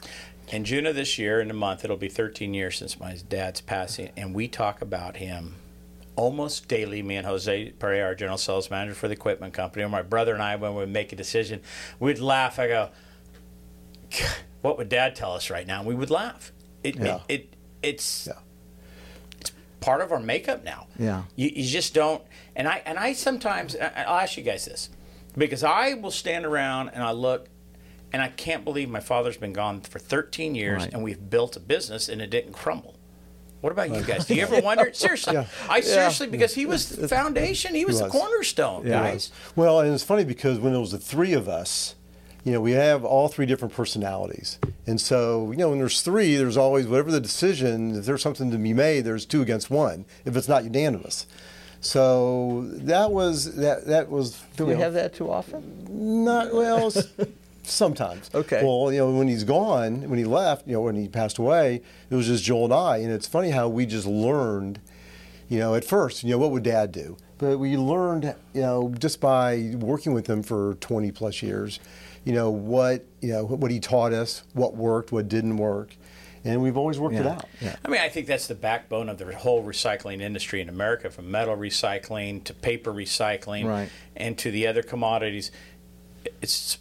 In 0.50 0.64
June 0.64 0.86
of 0.86 0.94
this 0.94 1.18
year, 1.18 1.40
in 1.40 1.50
a 1.50 1.54
month, 1.54 1.84
it'll 1.84 1.96
be 1.98 2.08
13 2.08 2.54
years 2.54 2.76
since 2.78 2.98
my 2.98 3.18
dad's 3.28 3.60
passing, 3.60 4.10
and 4.16 4.34
we 4.34 4.48
talk 4.48 4.80
about 4.80 5.16
him 5.16 5.56
almost 6.16 6.68
daily. 6.68 7.02
Me 7.02 7.16
and 7.16 7.26
Jose 7.26 7.70
Pereira, 7.78 8.08
our 8.08 8.14
general 8.14 8.38
sales 8.38 8.70
manager 8.70 8.94
for 8.94 9.08
the 9.08 9.14
equipment 9.14 9.52
company, 9.52 9.84
or 9.84 9.88
my 9.90 10.00
brother 10.02 10.32
and 10.32 10.42
I, 10.42 10.56
when 10.56 10.74
we 10.74 10.86
make 10.86 11.12
a 11.12 11.16
decision, 11.16 11.60
we'd 12.00 12.18
laugh. 12.18 12.58
I 12.58 12.66
go, 12.68 12.90
what 14.62 14.78
would 14.78 14.88
Dad 14.88 15.14
tell 15.14 15.34
us 15.34 15.50
right 15.50 15.66
now? 15.66 15.80
And 15.80 15.88
we 15.88 15.94
would 15.94 16.10
laugh. 16.10 16.50
It, 16.82 16.96
Yeah. 16.96 17.20
it, 17.28 17.40
it 17.40 17.54
it's 17.82 18.26
Yeah. 18.26 18.38
it's 19.40 19.52
part 19.80 20.00
of 20.00 20.12
our 20.12 20.18
makeup 20.20 20.64
now. 20.64 20.86
Yeah. 20.98 21.24
You, 21.36 21.50
you 21.54 21.68
just 21.68 21.92
don't. 21.92 22.22
And 22.56 22.66
I 22.66 22.82
and 22.86 22.98
I 22.98 23.12
sometimes 23.12 23.76
I'll 23.76 24.18
ask 24.20 24.36
you 24.38 24.42
guys 24.42 24.64
this 24.64 24.88
because 25.36 25.62
I 25.62 25.94
will 25.94 26.10
stand 26.10 26.46
around 26.46 26.88
and 26.88 27.02
I 27.04 27.10
look. 27.10 27.48
And 28.12 28.22
I 28.22 28.28
can't 28.28 28.64
believe 28.64 28.88
my 28.88 29.00
father's 29.00 29.36
been 29.36 29.52
gone 29.52 29.80
for 29.82 29.98
13 29.98 30.54
years, 30.54 30.82
Right. 30.84 30.92
and 30.94 31.02
we've 31.02 31.28
built 31.28 31.56
a 31.56 31.60
business 31.60 32.08
and 32.08 32.22
it 32.22 32.30
didn't 32.30 32.52
crumble. 32.52 32.94
What 33.60 33.72
about 33.72 33.90
you 33.94 34.02
guys? 34.02 34.24
Do 34.26 34.34
you 34.34 34.42
ever 34.42 34.60
wonder? 34.60 34.90
Seriously, 34.92 35.34
Yeah. 35.34 35.46
I 35.68 35.80
seriously 35.80 36.28
because 36.28 36.54
he 36.54 36.64
was 36.64 36.88
the 36.90 37.08
foundation. 37.08 37.74
He 37.74 37.84
was 37.84 37.98
the 37.98 38.04
was. 38.04 38.12
cornerstone, 38.12 38.86
Yeah. 38.86 39.02
guys. 39.02 39.30
Well, 39.56 39.80
and 39.80 39.92
it's 39.92 40.04
funny 40.04 40.24
because 40.24 40.58
when 40.58 40.74
it 40.74 40.78
was 40.78 40.92
the 40.92 40.98
three 40.98 41.32
of 41.32 41.48
us, 41.48 41.96
you 42.44 42.52
know, 42.52 42.60
we 42.60 42.72
have 42.72 43.04
all 43.04 43.26
three 43.28 43.46
different 43.46 43.74
personalities. 43.74 44.58
And 44.86 44.98
so, 45.00 45.50
you 45.50 45.58
know, 45.58 45.70
when 45.70 45.78
there's 45.80 46.00
three, 46.02 46.36
there's 46.36 46.56
always 46.56 46.86
whatever 46.86 47.10
the 47.10 47.20
decision, 47.20 47.96
if 47.98 48.06
there's 48.06 48.22
something 48.22 48.50
to 48.52 48.58
be 48.58 48.72
made, 48.72 49.04
there's 49.04 49.26
two 49.26 49.42
against 49.42 49.70
one, 49.70 50.06
if 50.24 50.34
it's 50.36 50.48
not 50.48 50.62
unanimous. 50.64 51.26
So 51.80 52.62
that 52.68 53.10
was 53.12 53.54
that 53.56 53.86
that 53.86 54.08
was 54.10 54.40
Do 54.56 54.66
we 54.66 54.74
know, 54.74 54.80
have 54.80 54.94
that 54.94 55.14
too 55.14 55.30
often? 55.30 56.24
not 56.24 56.52
well 56.54 56.86
s- 56.86 57.06
sometimes. 57.70 58.30
Okay. 58.34 58.62
Well, 58.64 58.92
you 58.92 58.98
know, 58.98 59.10
when 59.10 59.28
he's 59.28 59.44
gone, 59.44 60.08
when 60.08 60.18
he 60.18 60.24
left, 60.24 60.66
you 60.66 60.72
know, 60.74 60.80
when 60.82 60.96
he 60.96 61.08
passed 61.08 61.38
away, 61.38 61.82
it 62.10 62.14
was 62.14 62.26
just 62.26 62.44
Joel 62.44 62.64
and 62.66 62.74
I. 62.74 62.96
And 62.98 63.10
it's 63.12 63.26
funny 63.28 63.50
how 63.50 63.68
we 63.68 63.86
just 63.86 64.06
learned, 64.06 64.80
you 65.48 65.58
know, 65.58 65.74
at 65.74 65.84
first, 65.84 66.22
you 66.24 66.30
know, 66.30 66.38
what 66.38 66.50
would 66.50 66.62
dad 66.62 66.92
do? 66.92 67.16
But 67.38 67.58
we 67.58 67.76
learned, 67.76 68.34
you 68.52 68.60
know, 68.62 68.92
just 68.98 69.20
by 69.20 69.74
working 69.78 70.12
with 70.12 70.26
him 70.26 70.42
for 70.42 70.74
20 70.80 71.12
plus 71.12 71.42
years, 71.42 71.78
you 72.24 72.32
know, 72.32 72.50
what, 72.50 73.04
you 73.20 73.32
know, 73.32 73.44
what 73.44 73.70
he 73.70 73.78
taught 73.80 74.12
us, 74.12 74.42
what 74.54 74.74
worked, 74.76 75.12
what 75.12 75.28
didn't 75.28 75.56
work. 75.56 75.96
And 76.44 76.62
we've 76.62 76.76
always 76.76 76.98
worked 76.98 77.16
it 77.16 77.26
out. 77.26 77.44
Yeah. 77.60 77.76
I 77.84 77.88
mean, 77.88 78.00
I 78.00 78.08
think 78.08 78.26
that's 78.26 78.46
the 78.46 78.54
backbone 78.54 79.08
of 79.08 79.18
the 79.18 79.34
whole 79.36 79.62
recycling 79.64 80.20
industry 80.20 80.60
in 80.60 80.68
America, 80.68 81.10
from 81.10 81.30
metal 81.30 81.56
recycling 81.56 82.42
to 82.44 82.54
paper 82.54 82.92
recycling, 82.92 83.66
Right. 83.66 83.88
and 84.16 84.38
to 84.38 84.50
the 84.50 84.66
other 84.66 84.82
commodities. 84.82 85.50
It's 86.40 86.78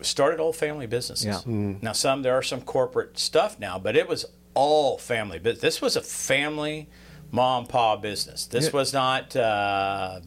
started 0.00 0.40
all 0.40 0.52
family 0.52 0.86
businesses. 0.86 1.44
Yeah. 1.46 1.76
Now, 1.80 1.92
some 1.92 2.22
there 2.22 2.34
are 2.34 2.42
some 2.42 2.60
corporate 2.60 3.18
stuff 3.18 3.58
now, 3.58 3.78
but 3.78 3.96
it 3.96 4.08
was 4.08 4.26
all 4.54 4.98
family. 4.98 5.38
But 5.38 5.60
this 5.60 5.80
was 5.80 5.96
a 5.96 6.00
family 6.02 6.88
mom 7.30 7.66
pa 7.66 7.96
business. 7.96 8.46
This 8.46 8.66
Yeah. 8.66 8.70
was 8.72 8.92
not 8.92 9.34
uh, 9.36 10.20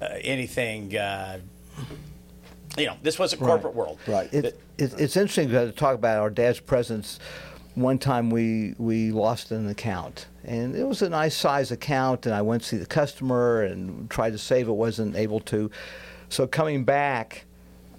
uh, 0.00 0.08
anything. 0.20 0.96
Uh, 0.96 1.40
you 2.78 2.86
know, 2.86 2.96
this 3.02 3.18
was 3.18 3.32
a 3.32 3.36
corporate 3.36 3.74
world. 3.74 3.98
Right. 4.06 4.32
It, 4.32 4.44
it, 4.78 4.94
it's 4.98 5.16
interesting 5.16 5.50
to 5.50 5.72
talk 5.72 5.94
about 5.94 6.18
our 6.18 6.30
dad's 6.30 6.60
presence. 6.60 7.18
One 7.74 7.98
time 7.98 8.30
we, 8.30 8.74
we 8.78 9.12
lost 9.12 9.50
an 9.50 9.68
account, 9.68 10.26
and 10.44 10.76
it 10.76 10.84
was 10.84 11.00
a 11.00 11.08
nice 11.08 11.34
size 11.34 11.70
account, 11.70 12.26
and 12.26 12.34
I 12.34 12.42
went 12.42 12.62
to 12.62 12.68
see 12.68 12.76
the 12.76 12.84
customer 12.86 13.62
and 13.62 14.10
tried 14.10 14.30
to 14.32 14.38
save 14.38 14.68
it, 14.68 14.72
wasn't 14.72 15.16
able 15.16 15.40
to. 15.40 15.70
So 16.28 16.46
coming 16.46 16.84
back, 16.84 17.44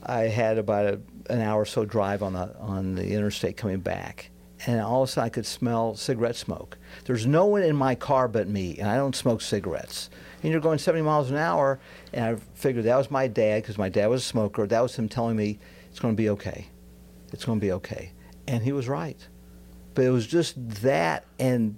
I 0.05 0.21
had 0.21 0.57
about 0.57 0.85
a, 0.85 0.99
an 1.29 1.41
hour 1.41 1.61
or 1.61 1.65
so 1.65 1.85
drive 1.85 2.23
on 2.23 2.33
the 2.33 2.55
on 2.57 2.95
the 2.95 3.13
interstate 3.13 3.57
coming 3.57 3.79
back, 3.79 4.29
and 4.65 4.81
all 4.81 5.03
of 5.03 5.09
a 5.09 5.11
sudden 5.11 5.25
I 5.25 5.29
could 5.29 5.45
smell 5.45 5.95
cigarette 5.95 6.35
smoke. 6.35 6.77
There's 7.05 7.25
no 7.25 7.45
one 7.45 7.63
in 7.63 7.75
my 7.75 7.95
car 7.95 8.27
but 8.27 8.47
me, 8.47 8.77
and 8.77 8.89
I 8.89 8.95
don't 8.95 9.15
smoke 9.15 9.41
cigarettes. 9.41 10.09
And 10.41 10.51
you're 10.51 10.61
going 10.61 10.77
70 10.77 11.03
miles 11.03 11.31
an 11.31 11.37
hour, 11.37 11.79
and 12.11 12.25
I 12.25 12.35
figured 12.53 12.83
that 12.85 12.97
was 12.97 13.09
my 13.09 13.27
dad 13.27 13.63
because 13.63 13.77
my 13.77 13.87
dad 13.87 14.07
was 14.07 14.21
a 14.21 14.25
smoker. 14.25 14.67
That 14.67 14.81
was 14.81 14.95
him 14.95 15.07
telling 15.07 15.37
me 15.37 15.59
it's 15.89 15.99
going 15.99 16.13
to 16.13 16.17
be 16.17 16.29
okay, 16.29 16.67
it's 17.31 17.45
going 17.45 17.59
to 17.59 17.65
be 17.65 17.71
okay, 17.73 18.11
and 18.47 18.61
he 18.61 18.73
was 18.73 18.87
right. 18.87 19.25
But 19.93 20.05
it 20.05 20.09
was 20.09 20.27
just 20.27 20.55
that, 20.81 21.25
and 21.39 21.77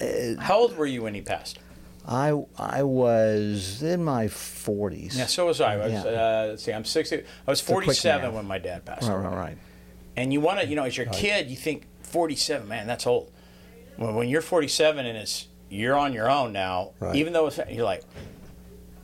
uh, 0.00 0.40
How 0.40 0.58
old 0.58 0.76
were 0.76 0.86
you 0.86 1.02
when 1.02 1.14
he 1.14 1.22
passed? 1.22 1.58
I 2.06 2.28
I 2.56 2.82
was 2.84 3.82
in 3.82 4.04
my 4.04 4.26
40s. 4.26 5.16
Yeah, 5.16 5.26
so 5.26 5.46
was 5.46 5.60
I. 5.60 5.74
I 5.74 5.76
was, 5.76 5.92
Yeah. 5.92 6.00
uh, 6.04 6.46
let's 6.50 6.62
see, 6.62 6.72
I'm 6.72 6.84
60. 6.84 7.16
I 7.18 7.22
was 7.50 7.60
47 7.60 8.32
when 8.32 8.44
my 8.46 8.58
dad 8.58 8.84
passed. 8.84 9.08
Right, 9.08 9.14
away. 9.16 9.24
right, 9.26 9.36
right. 9.36 9.58
And 10.16 10.32
you 10.32 10.40
want 10.40 10.60
to, 10.60 10.66
you 10.66 10.76
know, 10.76 10.84
as 10.84 10.96
your 10.96 11.06
kid, 11.06 11.50
you 11.50 11.56
think 11.56 11.86
47, 12.02 12.66
man, 12.68 12.86
that's 12.86 13.06
old. 13.06 13.32
When, 13.96 14.14
when 14.14 14.28
you're 14.28 14.40
47 14.42 15.04
and 15.04 15.18
it's 15.18 15.48
you're 15.68 15.96
on 15.96 16.12
your 16.12 16.30
own 16.30 16.52
now, 16.52 16.92
Right. 17.00 17.16
even 17.16 17.32
though 17.32 17.46
it's, 17.48 17.58
you're 17.70 17.84
like, 17.84 18.02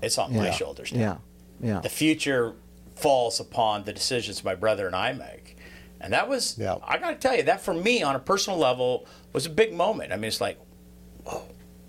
it's 0.01 0.17
on 0.19 0.35
my 0.37 0.51
shoulders 0.51 0.93
now. 0.93 1.21
Yeah, 1.61 1.75
yeah. 1.75 1.81
The 1.81 1.89
future 1.89 2.55
falls 2.95 3.41
upon 3.41 3.83
the 3.85 3.93
decisions 3.93 4.45
my 4.45 4.55
brother 4.55 4.87
and 4.87 4.95
I 4.95 5.13
make. 5.13 5.57
And 6.01 6.13
that 6.13 6.29
was, 6.29 6.57
Yeah. 6.57 6.77
I 6.85 6.99
got 6.99 7.11
to 7.11 7.17
tell 7.17 7.37
you, 7.37 7.43
that 7.45 7.61
for 7.61 7.75
me 7.75 8.03
on 8.03 8.15
a 8.15 8.21
personal 8.21 8.59
level 8.59 9.07
was 9.33 9.45
a 9.47 9.51
big 9.51 9.73
moment. 9.75 10.13
I 10.13 10.17
mean, 10.17 10.27
it's 10.27 10.41
like 10.41 10.59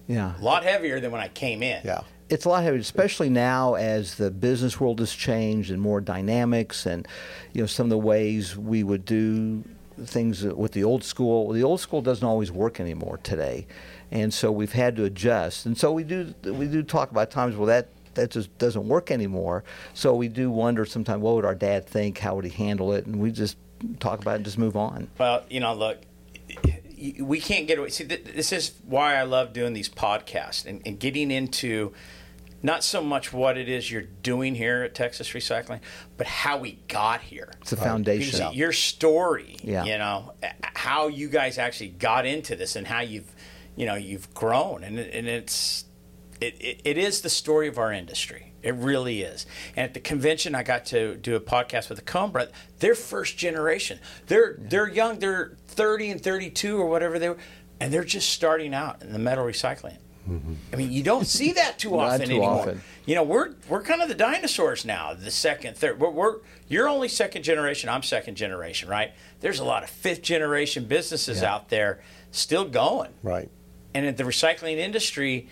yeah. 0.07 0.39
a 0.39 0.43
lot 0.43 0.63
heavier 0.63 0.99
than 0.99 1.11
when 1.11 1.21
I 1.21 1.27
came 1.27 1.63
in. 1.63 1.81
Yeah. 1.83 2.01
It's 2.29 2.45
a 2.45 2.49
lot 2.49 2.63
heavier, 2.63 2.79
especially 2.79 3.29
now 3.29 3.75
as 3.75 4.15
the 4.15 4.31
business 4.31 4.79
world 4.79 4.99
has 4.99 5.13
changed 5.13 5.69
and 5.71 5.81
more 5.81 6.01
dynamics, 6.01 6.85
and 6.85 7.07
you 7.51 7.61
know 7.61 7.67
some 7.67 7.85
of 7.85 7.89
the 7.89 7.97
ways 7.97 8.57
we 8.57 8.83
would 8.83 9.05
do 9.05 9.63
things 10.05 10.43
with 10.43 10.71
the 10.71 10.83
old 10.83 11.03
school. 11.03 11.51
The 11.51 11.63
old 11.63 11.79
school 11.79 12.01
doesn't 12.01 12.25
always 12.27 12.51
work 12.51 12.79
anymore 12.79 13.19
today, 13.21 13.67
and 14.09 14.33
so 14.33 14.51
we've 14.51 14.71
had 14.71 14.95
to 14.95 15.03
adjust. 15.03 15.65
And 15.65 15.77
so 15.77 15.91
we 15.91 16.03
do 16.03 16.33
we 16.43 16.65
do 16.65 16.81
talk 16.81 17.11
about 17.11 17.29
times 17.29 17.55
where 17.55 17.67
that 17.67 17.89
that 18.15 18.31
just 18.31 18.55
doesn't 18.57 18.87
work 18.87 19.11
anymore. 19.11 19.63
So 19.93 20.15
we 20.15 20.27
do 20.27 20.49
wonder 20.49 20.85
sometimes 20.85 21.21
what 21.21 21.35
would 21.35 21.45
our 21.45 21.55
dad 21.55 21.85
think? 21.85 22.19
How 22.19 22.35
would 22.35 22.45
he 22.45 22.51
handle 22.51 22.93
it? 22.93 23.05
And 23.05 23.17
we 23.19 23.31
just 23.31 23.57
talk 23.99 24.21
about 24.21 24.33
it 24.33 24.35
and 24.37 24.45
just 24.45 24.57
move 24.57 24.75
on. 24.75 25.09
Well, 25.17 25.43
you 25.49 25.59
know, 25.59 25.73
look, 25.73 25.99
y- 26.63 26.79
we 27.21 27.39
can't 27.39 27.67
get 27.67 27.77
away. 27.79 27.89
See, 27.89 28.05
th- 28.05 28.23
this 28.23 28.51
is 28.51 28.73
why 28.85 29.15
I 29.15 29.23
love 29.23 29.53
doing 29.53 29.73
these 29.73 29.89
podcasts 29.89 30.65
and, 30.65 30.81
and 30.85 30.99
getting 30.99 31.31
into 31.31 31.93
not 32.61 32.83
so 32.83 33.01
much 33.03 33.33
what 33.33 33.57
it 33.57 33.67
is 33.67 33.91
you're 33.91 34.03
doing 34.21 34.55
here 34.55 34.83
at 34.83 34.95
Texas 34.95 35.29
Recycling, 35.31 35.81
but 36.15 36.27
how 36.27 36.57
we 36.57 36.79
got 36.87 37.19
here. 37.21 37.51
It's 37.61 37.73
a 37.73 37.75
Because 37.75 37.87
foundation. 37.87 38.53
your 38.53 38.71
story, 38.71 39.57
Yeah. 39.63 39.83
you 39.83 39.97
know, 39.97 40.33
how 40.61 41.07
you 41.09 41.27
guys 41.27 41.57
actually 41.57 41.89
got 41.89 42.25
into 42.25 42.55
this 42.55 42.75
and 42.77 42.87
how 42.87 43.01
you've, 43.01 43.29
you 43.75 43.85
know, 43.85 43.95
you've 43.95 44.33
grown, 44.33 44.83
and 44.83 44.97
and 44.97 45.27
it's, 45.27 45.85
it, 46.39 46.55
it, 46.61 46.81
it 46.85 46.97
is 46.97 47.19
the 47.21 47.29
story 47.29 47.67
of 47.67 47.77
our 47.77 47.91
industry. 47.91 48.53
It 48.61 48.75
really 48.75 49.23
is. 49.23 49.45
And 49.75 49.83
at 49.83 49.93
the 49.93 49.99
convention, 49.99 50.55
I 50.55 50.63
got 50.63 50.85
to 50.85 51.15
do 51.17 51.35
a 51.35 51.41
podcast 51.41 51.89
with 51.89 51.97
the 51.97 52.29
brothers. 52.29 52.53
They're 52.79 52.95
first 52.95 53.37
generation. 53.37 53.99
They're 54.27 54.55
they're 54.57 54.87
young. 54.87 55.19
They're 55.19 55.57
thirty 55.73 56.09
and 56.09 56.21
thirty 56.21 56.49
two 56.49 56.77
or 56.79 56.85
whatever 56.87 57.19
they 57.19 57.29
were, 57.29 57.37
and 57.79 57.93
they're 57.93 58.03
just 58.03 58.29
starting 58.29 58.73
out 58.73 59.01
in 59.01 59.11
the 59.13 59.19
metal 59.19 59.43
recycling. 59.45 59.97
I 60.71 60.77
mean, 60.77 60.89
you 60.93 61.03
don't 61.03 61.27
see 61.27 61.51
that 61.51 61.77
too 61.77 61.99
often 61.99 62.19
too 62.21 62.35
anymore. 62.35 62.49
often. 62.61 62.81
You 63.05 63.15
know, 63.15 63.23
we're 63.23 63.55
we're 63.67 63.81
kind 63.81 64.01
of 64.01 64.07
the 64.07 64.15
dinosaurs 64.15 64.85
now. 64.85 65.13
The 65.13 65.29
second, 65.31 65.75
third. 65.75 65.99
We're, 65.99 66.09
we're 66.11 66.35
you're 66.69 66.87
only 66.87 67.09
second 67.09 67.43
generation. 67.43 67.89
I'm 67.89 68.03
second 68.03 68.35
generation, 68.35 68.87
right? 68.87 69.11
There's 69.41 69.59
a 69.59 69.65
lot 69.65 69.83
of 69.83 69.89
fifth 69.89 70.21
generation 70.21 70.85
businesses 70.85 71.41
Yeah. 71.41 71.53
out 71.53 71.67
there 71.67 72.01
still 72.31 72.63
going, 72.63 73.11
Right. 73.21 73.49
and 73.93 74.05
in 74.05 74.15
the 74.15 74.23
recycling 74.23 74.77
industry 74.77 75.49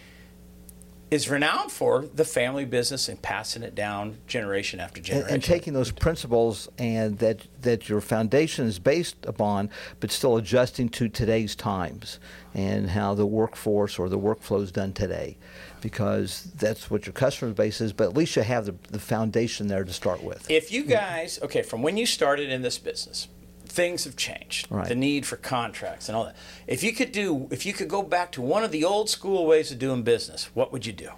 is 1.11 1.29
renowned 1.29 1.69
for 1.69 2.05
the 2.15 2.23
family 2.23 2.63
business 2.63 3.09
and 3.09 3.21
passing 3.21 3.63
it 3.63 3.75
down 3.75 4.17
generation 4.27 4.79
after 4.79 4.99
and, 4.99 5.05
generation. 5.05 5.33
and 5.33 5.43
taking 5.43 5.73
those 5.73 5.91
principles 5.91 6.69
and 6.77 7.19
that 7.19 7.45
that 7.61 7.89
your 7.89 7.99
foundation 7.99 8.65
is 8.65 8.79
based 8.79 9.17
upon, 9.25 9.69
but 9.99 10.09
still 10.09 10.37
adjusting 10.37 10.87
to 10.87 11.09
today's 11.09 11.53
times 11.53 12.17
and 12.53 12.89
how 12.91 13.13
the 13.13 13.25
workforce 13.25 13.99
or 13.99 14.07
the 14.07 14.17
workflow 14.17 14.63
is 14.63 14.71
done 14.71 14.93
today, 14.93 15.37
because 15.81 16.43
that's 16.57 16.89
what 16.89 17.05
your 17.05 17.13
customer 17.13 17.51
base 17.51 17.81
is. 17.81 17.91
But 17.91 18.05
at 18.05 18.17
least 18.17 18.37
you 18.37 18.43
have 18.43 18.65
the, 18.65 18.75
the 18.89 18.99
foundation 18.99 19.67
there 19.67 19.83
to 19.83 19.93
start 19.93 20.23
with. 20.23 20.49
if 20.49 20.71
you 20.71 20.83
guys, 20.85 21.39
okay, 21.43 21.61
from 21.61 21.81
when 21.81 21.97
you 21.97 22.05
started 22.05 22.49
in 22.49 22.61
this 22.61 22.77
business, 22.77 23.27
things 23.71 24.03
have 24.03 24.15
changed. 24.15 24.67
Right. 24.69 24.87
The 24.87 24.95
need 24.95 25.25
for 25.25 25.37
contracts 25.37 26.09
and 26.09 26.15
all 26.15 26.25
that. 26.25 26.35
If 26.67 26.83
you 26.83 26.93
could 26.93 27.11
do, 27.11 27.47
if 27.51 27.65
you 27.65 27.73
could 27.73 27.87
go 27.87 28.03
back 28.03 28.31
to 28.33 28.41
one 28.41 28.63
of 28.63 28.71
the 28.71 28.83
old 28.83 29.09
school 29.09 29.45
ways 29.45 29.71
of 29.71 29.79
doing 29.79 30.03
business, 30.03 30.49
what 30.53 30.71
would 30.71 30.85
you 30.85 30.93
do? 30.93 31.09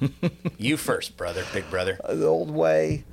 you 0.58 0.76
first, 0.76 1.16
brother, 1.16 1.44
big 1.52 1.68
brother. 1.68 1.98
Uh, 2.02 2.14
the 2.14 2.26
old 2.26 2.50
way. 2.50 3.04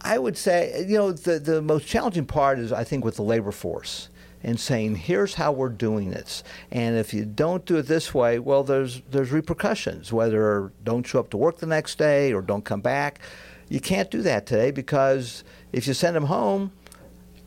I 0.00 0.18
would 0.18 0.36
say, 0.36 0.84
you 0.86 0.98
know, 0.98 1.12
the, 1.12 1.38
the 1.38 1.62
most 1.62 1.86
challenging 1.86 2.26
part 2.26 2.58
is, 2.58 2.72
I 2.72 2.84
think, 2.84 3.04
with 3.04 3.16
the 3.16 3.22
labor 3.22 3.52
force 3.52 4.08
and 4.42 4.58
saying, 4.58 4.96
here's 4.96 5.34
how 5.34 5.52
we're 5.52 5.68
doing 5.68 6.10
this. 6.10 6.42
And 6.72 6.96
if 6.96 7.14
you 7.14 7.24
don't 7.24 7.64
do 7.64 7.76
it 7.76 7.86
this 7.86 8.12
way, 8.12 8.40
well, 8.40 8.64
there's, 8.64 9.00
there's 9.10 9.30
repercussions, 9.30 10.12
whether 10.12 10.72
don't 10.82 11.06
show 11.06 11.20
up 11.20 11.30
to 11.30 11.36
work 11.36 11.58
the 11.58 11.66
next 11.66 11.98
day 11.98 12.32
or 12.32 12.42
don't 12.42 12.64
come 12.64 12.80
back. 12.80 13.20
You 13.68 13.80
can't 13.80 14.10
do 14.10 14.22
that 14.22 14.44
today 14.46 14.72
because 14.72 15.44
if 15.72 15.86
you 15.86 15.94
send 15.94 16.16
them 16.16 16.24
home, 16.24 16.72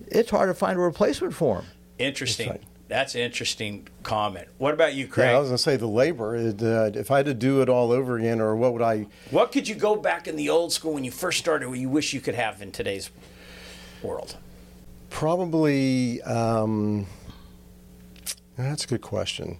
it's 0.07 0.29
hard 0.29 0.49
to 0.49 0.53
find 0.53 0.77
a 0.77 0.81
replacement 0.81 1.33
for 1.33 1.57
them. 1.57 1.65
Interesting. 1.97 2.49
That's. 2.49 2.63
That's 2.87 3.15
an 3.15 3.21
interesting 3.21 3.87
comment. 4.03 4.47
What 4.59 4.75
about 4.75 4.93
you, 4.93 5.07
Craig? 5.07 5.29
Yeah, 5.31 5.37
I 5.37 5.39
was 5.39 5.49
going 5.49 5.57
to 5.57 5.63
say 5.63 5.75
the 5.75 5.87
labor. 5.87 6.35
It, 6.35 6.61
uh, 6.61 6.91
if 6.93 7.09
I 7.09 7.17
had 7.17 7.25
to 7.25 7.33
do 7.33 7.63
it 7.63 7.67
all 7.69 7.91
over 7.91 8.15
again, 8.15 8.39
or 8.39 8.55
what 8.55 8.73
would 8.73 8.83
I? 8.83 9.07
what 9.31 9.51
could 9.51 9.67
you 9.67 9.73
go 9.73 9.95
back 9.95 10.27
in 10.27 10.35
the 10.35 10.49
old 10.49 10.71
school 10.71 10.93
when 10.93 11.03
you 11.03 11.09
first 11.09 11.39
started, 11.39 11.67
what 11.67 11.79
you 11.79 11.89
wish 11.89 12.13
you 12.13 12.21
could 12.21 12.35
have 12.35 12.61
in 12.61 12.71
today's 12.71 13.09
world? 14.03 14.37
Probably. 15.09 16.21
Um, 16.21 17.07
that's 18.55 18.83
a 18.83 18.87
good 18.87 19.01
question. 19.01 19.57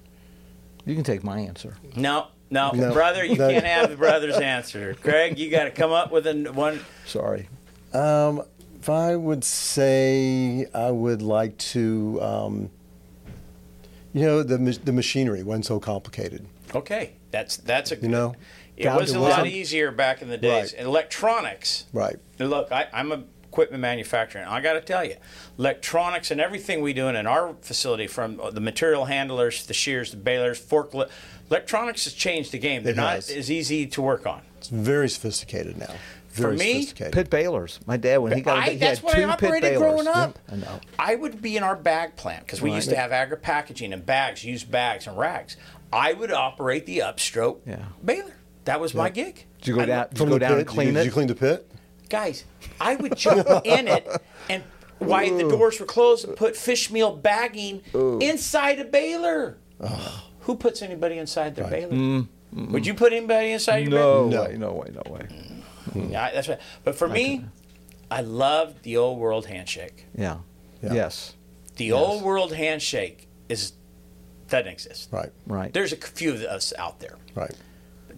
You 0.86 0.94
can 0.94 1.04
take 1.04 1.24
my 1.24 1.40
answer. 1.40 1.78
No, 1.96 2.28
no, 2.52 2.70
No. 2.74 2.94
brother, 2.94 3.26
you 3.26 3.38
No. 3.38 3.50
can't 3.50 3.66
have 3.66 3.90
the 3.90 3.96
brother's 3.98 4.38
answer. 4.38 4.96
Greg, 5.02 5.40
you 5.40 5.50
got 5.50 5.64
to 5.64 5.72
come 5.72 5.92
up 5.92 6.12
with 6.12 6.28
a 6.28 6.36
one. 6.54 6.80
Sorry. 7.08 7.50
Um, 7.92 8.44
if 8.55 8.55
I 8.90 9.16
would 9.16 9.44
say, 9.44 10.68
I 10.74 10.92
would 10.92 11.22
like 11.22 11.58
to. 11.74 12.20
Um, 12.22 12.70
you 14.14 14.22
know, 14.22 14.44
the 14.44 14.58
the 14.58 14.94
machinery 14.94 15.44
wasn't 15.44 15.66
so 15.66 15.80
complicated. 15.80 16.46
Okay, 16.74 17.14
that's 17.32 17.58
that's 17.58 17.92
a 17.92 17.98
You 17.98 18.08
know, 18.10 18.36
It 18.78 18.88
was 18.94 19.14
a 19.14 19.20
lot 19.20 19.46
easier 19.48 19.92
back 19.92 20.22
in 20.22 20.30
the 20.30 20.38
days. 20.38 20.74
Right. 20.74 20.82
Electronics. 20.86 21.86
right? 21.94 22.18
Look, 22.40 22.72
I, 22.72 22.88
I'm 22.94 23.12
a 23.12 23.24
equipment 23.56 23.82
manufacturer. 23.82 24.42
and 24.42 24.50
I 24.50 24.60
got 24.60 24.74
to 24.74 24.82
tell 24.82 25.06
you, 25.06 25.16
electronics 25.58 26.30
and 26.30 26.42
everything 26.42 26.82
we 26.82 26.92
do 26.92 27.08
in 27.08 27.16
our 27.28 27.56
facility, 27.62 28.06
from 28.08 28.40
the 28.52 28.60
material 28.60 29.06
handlers, 29.06 29.66
the 29.66 29.74
shears, 29.74 30.12
the 30.12 30.18
balers, 30.18 30.62
forklift, 30.62 31.10
electronics 31.50 32.04
has 32.04 32.14
changed 32.14 32.52
the 32.52 32.58
game. 32.58 32.84
They're 32.84 32.92
It 32.92 32.98
not 32.98 33.16
has. 33.16 33.30
as 33.30 33.50
easy 33.50 33.88
to 33.88 34.02
work 34.02 34.28
on. 34.28 34.42
It's 34.58 34.68
very 34.68 35.08
sophisticated 35.08 35.78
now. 35.78 35.94
Very 36.36 36.58
me. 36.58 36.86
Pit 36.86 37.30
balers. 37.30 37.80
My 37.86 37.98
dad, 37.98 38.18
when 38.18 38.34
he 38.34 38.42
got, 38.42 38.58
I, 38.58 38.70
he 38.72 38.78
that's 38.78 39.00
had 39.00 39.06
what 39.06 39.16
two 39.16 39.24
I 39.24 39.36
pit 39.36 39.48
operated 39.50 39.80
balers. 39.80 40.04
growing 40.04 40.08
up. 40.08 40.40
I 40.52 40.56
know. 40.58 40.80
I 41.00 41.16
would 41.16 41.42
be 41.42 41.56
in 41.58 41.64
our 41.64 41.76
bag 41.76 42.16
plant 42.16 42.46
because 42.46 42.62
we 42.62 42.72
used 42.74 42.90
to 42.90 42.96
have 42.96 43.12
agri 43.12 43.38
packaging 43.38 43.94
and 43.94 44.06
bags, 44.06 44.44
used 44.44 44.70
bags 44.70 45.08
and 45.08 45.18
rags. 45.18 45.58
I 45.94 46.14
would 46.14 46.32
operate 46.32 46.86
the 46.86 47.00
upstroke 47.00 47.60
Yeah. 47.66 47.86
baler. 48.04 48.34
That 48.66 48.80
was 48.82 48.94
my 48.94 49.10
gig. 49.10 49.46
Did 49.60 49.68
you 49.68 49.76
go 49.76 49.82
I- 49.82 49.86
down? 49.86 50.08
Did 50.10 50.18
From 50.18 50.28
you 50.28 50.34
go 50.36 50.40
down 50.40 50.50
pit, 50.52 50.60
and 50.60 50.68
clean 50.68 50.88
did, 50.88 50.96
it? 50.96 51.00
Did 51.00 51.06
you 51.06 51.12
clean 51.12 51.28
the 51.28 51.36
pit? 51.36 51.72
guys, 52.10 52.46
I 52.80 52.96
would 52.96 53.16
jump 53.18 53.48
in 53.66 53.88
it 53.88 54.08
and 54.50 54.64
while 55.00 55.38
the 55.38 55.44
doors 55.50 55.80
were 55.80 55.86
closed 55.88 56.26
and 56.28 56.38
put 56.38 56.56
fish 56.56 56.92
meal 56.92 57.16
bagging 57.16 57.82
inside 57.94 58.80
a 58.80 58.86
baler. 58.86 59.58
Who 60.42 60.56
puts 60.56 60.82
anybody 60.82 61.18
inside 61.18 61.56
their 61.56 61.68
baler? 61.68 61.92
Mm, 61.92 62.28
mm. 62.56 62.70
Would 62.72 62.86
you 62.86 62.94
put 62.94 63.12
anybody 63.12 63.52
inside 63.52 63.80
your 63.80 63.92
no, 63.92 64.28
No. 64.30 64.44
way, 64.44 64.58
no 64.58 64.74
way, 64.74 64.92
no 64.94 65.12
way. 65.12 65.28
Baler? 65.96 66.12
Yeah, 66.12 66.32
that's 66.34 66.48
right. 66.48 66.60
But 66.84 66.96
for 66.96 67.08
me, 67.08 67.46
I 68.12 68.22
love 68.22 68.82
the 68.84 68.98
old 68.98 69.20
world 69.20 69.48
handshake. 69.48 70.06
Yeah. 70.16 70.38
Yeah. 70.82 70.94
Yes. 70.94 71.36
The 71.78 71.92
old 71.92 72.24
world 72.24 72.54
handshake 72.54 73.28
is 73.50 73.74
doesn't 74.48 74.68
exist. 74.68 75.10
Right. 75.12 75.32
Right. 75.48 75.74
There's 75.74 75.92
a 75.92 75.98
few 75.98 76.34
of 76.34 76.42
us 76.42 76.74
out 76.78 77.00
there. 77.00 77.18
Right. 77.34 77.54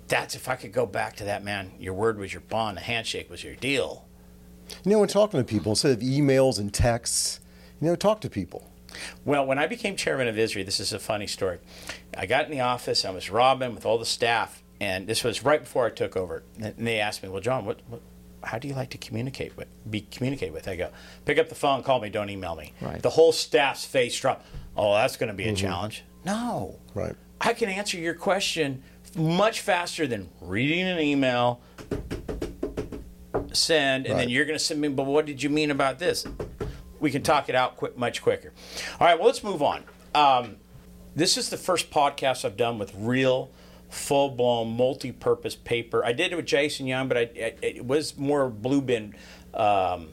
That's 0.08 0.36
if 0.36 0.48
I 0.48 0.56
could 0.56 0.72
go 0.72 0.86
back 0.86 1.16
to 1.18 1.24
that 1.26 1.44
man. 1.44 1.72
Your 1.80 1.94
word 1.94 2.18
was 2.18 2.34
your 2.34 2.42
bond. 2.42 2.78
The 2.78 2.82
handshake 2.82 3.30
was 3.30 3.44
your 3.44 3.56
deal. 3.56 4.06
You 4.84 4.92
know, 4.92 5.00
when 5.00 5.08
talking 5.08 5.40
to 5.40 5.46
people, 5.46 5.72
instead 5.72 5.92
of 5.92 6.00
emails 6.00 6.60
and 6.60 6.74
texts, 6.74 7.40
you 7.82 7.88
know, 7.88 7.96
talk 7.96 8.22
to 8.22 8.30
people. 8.30 8.70
Well, 9.26 9.46
when 9.46 9.60
I 9.60 9.68
became 9.68 9.96
chairman 9.96 10.28
of 10.28 10.36
ISRI, 10.36 10.66
this 10.66 10.80
is 10.80 10.92
a 10.92 11.00
funny 11.00 11.28
story. 11.28 11.60
I 12.18 12.26
got 12.26 12.46
in 12.46 12.52
the 12.52 12.62
office, 12.62 13.06
I 13.06 13.12
was 13.12 13.30
robbing 13.30 13.76
with 13.76 13.86
all 13.86 13.98
the 13.98 14.06
staff, 14.06 14.64
and 14.80 15.08
this 15.08 15.24
was 15.24 15.44
right 15.44 15.62
before 15.62 15.86
I 15.86 15.90
took 15.90 16.16
over. 16.16 16.44
And 16.62 16.88
they 16.88 17.00
asked 17.00 17.24
me, 17.24 17.30
"Well, 17.30 17.42
John, 17.42 17.66
what, 17.66 17.82
what 17.88 18.02
how 18.44 18.60
do 18.60 18.68
you 18.68 18.76
like 18.76 18.92
to 18.92 18.98
communicate 18.98 19.58
with? 19.58 19.68
Be 19.90 20.02
communicated 20.02 20.54
with?" 20.54 20.68
I 20.68 20.76
go, 20.76 20.90
"Pick 21.26 21.38
up 21.38 21.50
the 21.50 21.56
phone, 21.56 21.84
call 21.84 22.00
me, 22.00 22.10
don't 22.10 22.30
email 22.30 22.56
me." 22.56 22.74
Right. 22.82 23.02
The 23.02 23.10
whole 23.10 23.32
staff's 23.32 23.86
face 23.86 24.20
dropped. 24.20 24.46
Oh, 24.76 24.94
that's 24.94 25.18
going 25.18 25.30
to 25.30 25.34
be 25.34 25.48
a 25.48 25.54
challenge. 25.54 26.04
No. 26.26 26.80
Right. 26.94 27.16
I 27.40 27.54
can 27.54 27.70
answer 27.70 27.98
your 27.98 28.14
question 28.14 28.84
much 29.16 29.62
faster 29.62 30.08
than 30.08 30.30
reading 30.42 30.82
an 30.82 31.00
email, 31.00 31.62
send, 33.54 34.06
and 34.06 34.20
then 34.20 34.30
you're 34.30 34.46
going 34.46 34.58
to 34.58 34.64
send 34.64 34.82
me, 34.82 34.88
but 34.88 35.06
what 35.06 35.26
did 35.26 35.42
you 35.42 35.50
mean 35.50 35.72
about 35.72 36.00
this? 36.00 36.26
We 37.00 37.12
can 37.12 37.24
talk 37.24 37.50
it 37.50 37.56
out 37.56 37.78
quick, 37.78 37.98
much 37.98 38.22
quicker. 38.22 38.54
All 39.00 39.08
right, 39.08 39.18
well, 39.18 39.28
let's 39.28 39.44
move 39.44 39.62
on. 39.62 39.84
Um, 40.16 40.58
this 41.16 41.38
is 41.38 41.50
the 41.50 41.58
first 41.58 41.90
podcast 41.92 42.44
I've 42.46 42.58
done 42.58 42.80
with 42.80 42.94
real, 42.96 43.52
full 43.90 44.30
blown, 44.30 44.76
multi 44.76 45.12
purpose 45.12 45.56
paper. 45.56 46.04
I 46.06 46.14
did 46.14 46.32
it 46.32 46.36
with 46.36 46.46
Jason 46.46 46.88
Young, 46.88 47.08
but 47.08 47.18
I, 47.18 47.22
it, 47.22 47.60
it 47.62 47.86
was 47.86 48.18
more 48.18 48.50
blue 48.50 48.82
bin. 48.82 49.16
Um, 49.54 50.10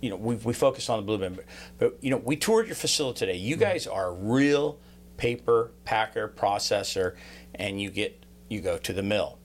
you 0.00 0.10
know, 0.10 0.16
we, 0.16 0.36
we 0.36 0.52
focused 0.52 0.90
on 0.90 0.98
the 0.98 1.04
blue 1.04 1.18
bin, 1.18 1.34
but, 1.34 1.44
but 1.78 1.98
you 2.00 2.10
know, 2.10 2.18
we 2.18 2.36
toured 2.36 2.66
your 2.66 2.76
facility 2.76 3.18
today. 3.20 3.36
You 3.36 3.56
guys 3.56 3.86
are 3.86 4.12
real 4.12 4.78
paper 5.16 5.70
packer 5.84 6.28
processor, 6.28 7.16
and 7.54 7.80
you 7.80 7.90
get 7.90 8.24
you 8.48 8.60
go 8.60 8.78
to 8.78 8.92
the 8.92 9.02
mill. 9.02 9.38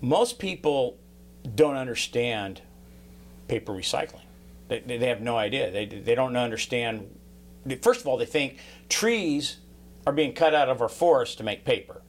Most 0.00 0.38
people 0.38 0.98
don't 1.54 1.76
understand 1.76 2.62
paper 3.48 3.72
recycling. 3.72 4.24
They, 4.68 4.80
they 4.80 4.98
they 4.98 5.08
have 5.08 5.20
no 5.20 5.36
idea. 5.36 5.70
They, 5.70 5.86
they 5.86 6.14
don't 6.14 6.36
understand. 6.36 7.16
First 7.82 8.00
of 8.00 8.06
all, 8.06 8.16
they 8.16 8.26
think 8.26 8.58
trees 8.88 9.58
are 10.06 10.12
being 10.12 10.32
cut 10.32 10.54
out 10.54 10.68
of 10.68 10.80
our 10.80 10.88
forests 10.88 11.34
to 11.36 11.42
make 11.42 11.64
paper. 11.64 12.02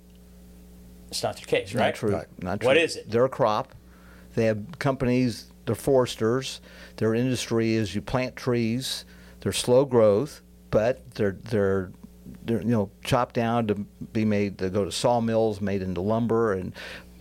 It's 1.11 1.21
not 1.23 1.35
the 1.35 1.45
case, 1.45 1.73
right? 1.75 1.87
Not 1.87 1.95
true. 1.95 2.15
Right. 2.15 2.27
Not 2.41 2.59
true. 2.61 2.67
What 2.67 2.77
is 2.77 2.95
it? 2.95 3.09
They're 3.11 3.25
a 3.25 3.29
crop. 3.29 3.75
They 4.33 4.45
have 4.45 4.79
companies. 4.79 5.51
They're 5.65 5.75
foresters. 5.75 6.61
Their 6.97 7.13
industry 7.13 7.73
is 7.75 7.93
you 7.93 8.01
plant 8.01 8.35
trees. 8.35 9.05
They're 9.41 9.51
slow 9.51 9.85
growth, 9.85 10.41
but 10.71 11.11
they're 11.15 11.37
they're 11.43 11.91
they're 12.45 12.61
you 12.61 12.69
know 12.69 12.89
chopped 13.03 13.35
down 13.35 13.67
to 13.67 13.75
be 14.13 14.23
made 14.25 14.57
to 14.59 14.69
go 14.69 14.85
to 14.85 14.91
sawmills, 14.91 15.61
made 15.61 15.81
into 15.81 16.01
lumber 16.01 16.53
and 16.53 16.73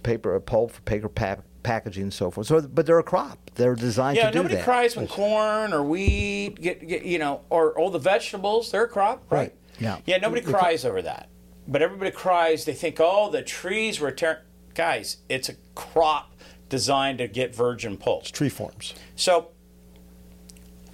paper 0.03 0.39
pulp 0.41 0.71
for 0.71 0.81
paper 0.83 1.09
pa- 1.09 1.37
packaging 1.63 2.05
and 2.05 2.15
so 2.15 2.31
forth. 2.31 2.47
So, 2.47 2.61
but 2.63 2.87
they're 2.87 2.99
a 2.99 3.03
crop. 3.03 3.39
They're 3.57 3.75
designed 3.75 4.17
Yeah, 4.17 4.31
to 4.31 4.33
do 4.33 4.43
that. 4.45 4.51
Yeah, 4.51 4.57
nobody 4.57 4.65
cries 4.65 4.97
when 4.97 5.09
corn 5.09 5.73
or 5.73 5.83
wheat 5.83 6.61
get, 6.61 6.87
get 6.87 7.03
you 7.05 7.19
know, 7.19 7.43
or 7.51 7.79
all 7.79 7.91
the 7.91 7.99
vegetables. 7.99 8.71
They're 8.71 8.85
a 8.85 8.89
crop, 8.89 9.25
right? 9.31 9.39
Right. 9.39 9.55
Yeah. 9.79 9.99
Yeah, 10.07 10.19
nobody 10.19 10.43
cries 10.43 10.85
over 10.85 11.03
that, 11.03 11.29
but 11.71 11.81
everybody 11.81 12.11
cries. 12.11 12.65
They 12.65 12.75
think, 12.75 12.97
oh, 12.99 13.31
the 13.31 13.43
trees 13.43 14.01
were 14.01 14.11
tearing. 14.11 14.41
Guys, 14.75 15.19
it's 15.29 15.49
a 15.49 15.55
crop 15.75 16.35
designed 16.69 17.19
to 17.19 17.29
get 17.29 17.55
virgin 17.55 17.97
pulp. 17.97 18.25
Tree 18.25 18.49
forms. 18.49 18.95
So, 19.17 19.49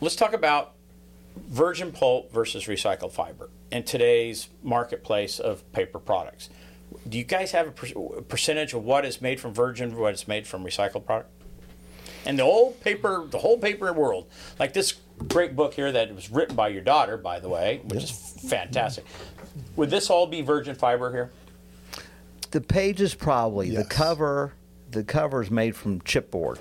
let's 0.00 0.16
talk 0.16 0.34
about 0.34 0.74
virgin 1.48 1.92
pulp 1.92 2.32
versus 2.32 2.64
recycled 2.64 3.12
fiber 3.12 3.50
in 3.72 3.82
today's 3.84 4.48
marketplace 4.62 5.38
of 5.38 5.70
paper 5.72 5.98
products. 5.98 6.50
Do 7.08 7.18
you 7.18 7.24
guys 7.24 7.52
have 7.52 7.68
a 7.68 7.70
per- 7.72 8.22
percentage 8.22 8.74
of 8.74 8.84
what 8.84 9.04
is 9.04 9.20
made 9.20 9.40
from 9.40 9.52
virgin, 9.52 9.96
what 9.96 10.14
is 10.14 10.28
made 10.28 10.46
from 10.46 10.64
recycled 10.64 11.04
product? 11.04 11.30
And 12.24 12.38
the 12.38 12.44
whole 12.44 12.72
paper, 12.72 13.24
the 13.28 13.38
whole 13.38 13.58
paper 13.58 13.92
world, 13.92 14.28
like 14.58 14.72
this 14.72 14.94
great 15.28 15.54
book 15.54 15.74
here 15.74 15.92
that 15.92 16.14
was 16.14 16.30
written 16.30 16.56
by 16.56 16.68
your 16.68 16.82
daughter, 16.82 17.16
by 17.16 17.38
the 17.38 17.48
way, 17.48 17.80
which 17.84 18.04
is 18.04 18.10
fantastic. 18.48 19.04
Would 19.76 19.90
this 19.90 20.10
all 20.10 20.26
be 20.26 20.42
virgin 20.42 20.74
fiber 20.74 21.12
here? 21.12 21.30
The 22.50 22.60
pages 22.60 23.14
probably. 23.14 23.70
The 23.70 23.84
cover. 23.84 24.52
The 24.90 25.04
cover 25.04 25.42
is 25.42 25.50
made 25.50 25.74
from 25.74 26.00
chipboard. 26.02 26.58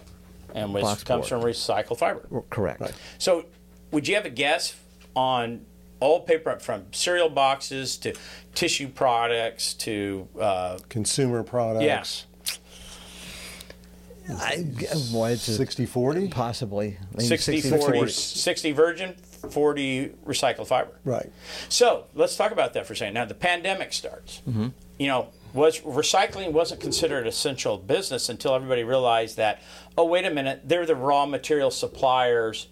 And 0.54 0.74
which 0.74 0.84
Box 0.84 1.04
comes 1.04 1.30
board. 1.30 1.42
from 1.42 1.52
recycled 1.52 1.98
fiber. 1.98 2.28
Correct. 2.50 2.82
Right. 2.82 2.94
So, 3.18 3.46
would 3.92 4.08
you 4.08 4.16
have 4.16 4.26
a 4.26 4.30
guess 4.30 4.76
on 5.16 5.66
all 6.00 6.22
paper 6.22 6.58
from 6.60 6.86
cereal 6.92 7.30
boxes 7.30 7.98
to 7.98 8.14
tissue 8.54 8.88
products 8.88 9.74
to 9.74 10.28
uh, 10.40 10.80
Consumer 10.90 11.44
products. 11.44 11.84
yes, 11.84 12.26
I, 14.30 14.66
well, 15.14 15.26
it's 15.26 15.44
60 15.44 15.86
40? 15.86 16.28
possibly 16.30 16.98
Maybe 17.14 17.28
60, 17.28 17.62
60, 17.62 17.78
40, 17.78 18.12
60 18.12 18.72
virgin, 18.72 19.16
40 19.46 20.14
recycled 20.26 20.68
fiber. 20.68 21.00
Right. 21.04 21.32
So 21.70 22.06
let's 22.14 22.36
talk 22.36 22.52
about 22.52 22.74
that 22.74 22.86
for 22.86 22.94
a 22.94 22.96
second. 22.96 23.14
Now 23.14 23.26
the 23.26 23.34
pandemic 23.34 23.94
starts. 23.94 24.42
Mm-hmm. 24.48 24.68
You 24.98 25.08
know, 25.08 25.30
was 25.54 25.80
recycling 25.82 26.52
wasn't 26.52 26.82
considered 26.82 27.28
essential 27.28 27.78
business 27.78 28.30
until 28.30 28.54
everybody 28.54 28.84
realized 28.84 29.38
that. 29.38 29.62
Oh, 29.98 30.06
wait 30.06 30.26
a 30.26 30.30
minute, 30.30 30.62
they're 30.66 30.86
the 30.86 30.96
raw 30.96 31.26
material 31.26 31.72
suppliers 31.72 32.68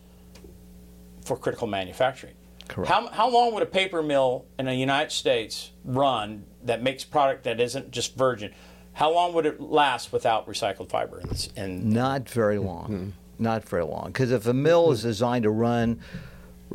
for 1.24 1.38
critical 1.38 1.68
manufacturing. 1.68 2.34
Correct. 2.68 2.90
How, 2.90 3.08
how 3.08 3.30
long 3.30 3.54
would 3.54 3.64
a 3.64 3.68
paper 3.68 4.02
mill 4.04 4.46
in 4.60 4.66
the 4.66 4.76
United 4.76 5.12
States 5.12 5.72
run 5.86 6.46
that 6.64 6.82
makes 6.82 7.04
product 7.04 7.44
that 7.46 7.60
isn't 7.60 7.92
just 7.92 8.16
virgin? 8.16 8.54
How 8.94 9.12
long 9.12 9.34
would 9.34 9.46
it 9.46 9.60
last 9.60 10.12
without 10.12 10.48
recycled 10.48 10.90
fiber? 10.90 11.22
In, 11.56 11.90
Not 11.90 12.30
very 12.30 12.60
long. 12.60 13.14
Not 13.40 13.68
very 13.68 13.84
long. 13.84 14.08
Because 14.08 14.32
if 14.32 14.46
a 14.46 14.54
mill 14.54 14.92
is 14.92 15.02
designed 15.02 15.44
to 15.44 15.50
run 15.50 16.00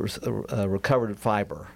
uh, 0.01 0.67
recovered 0.69 1.17
fiber, 1.17 1.67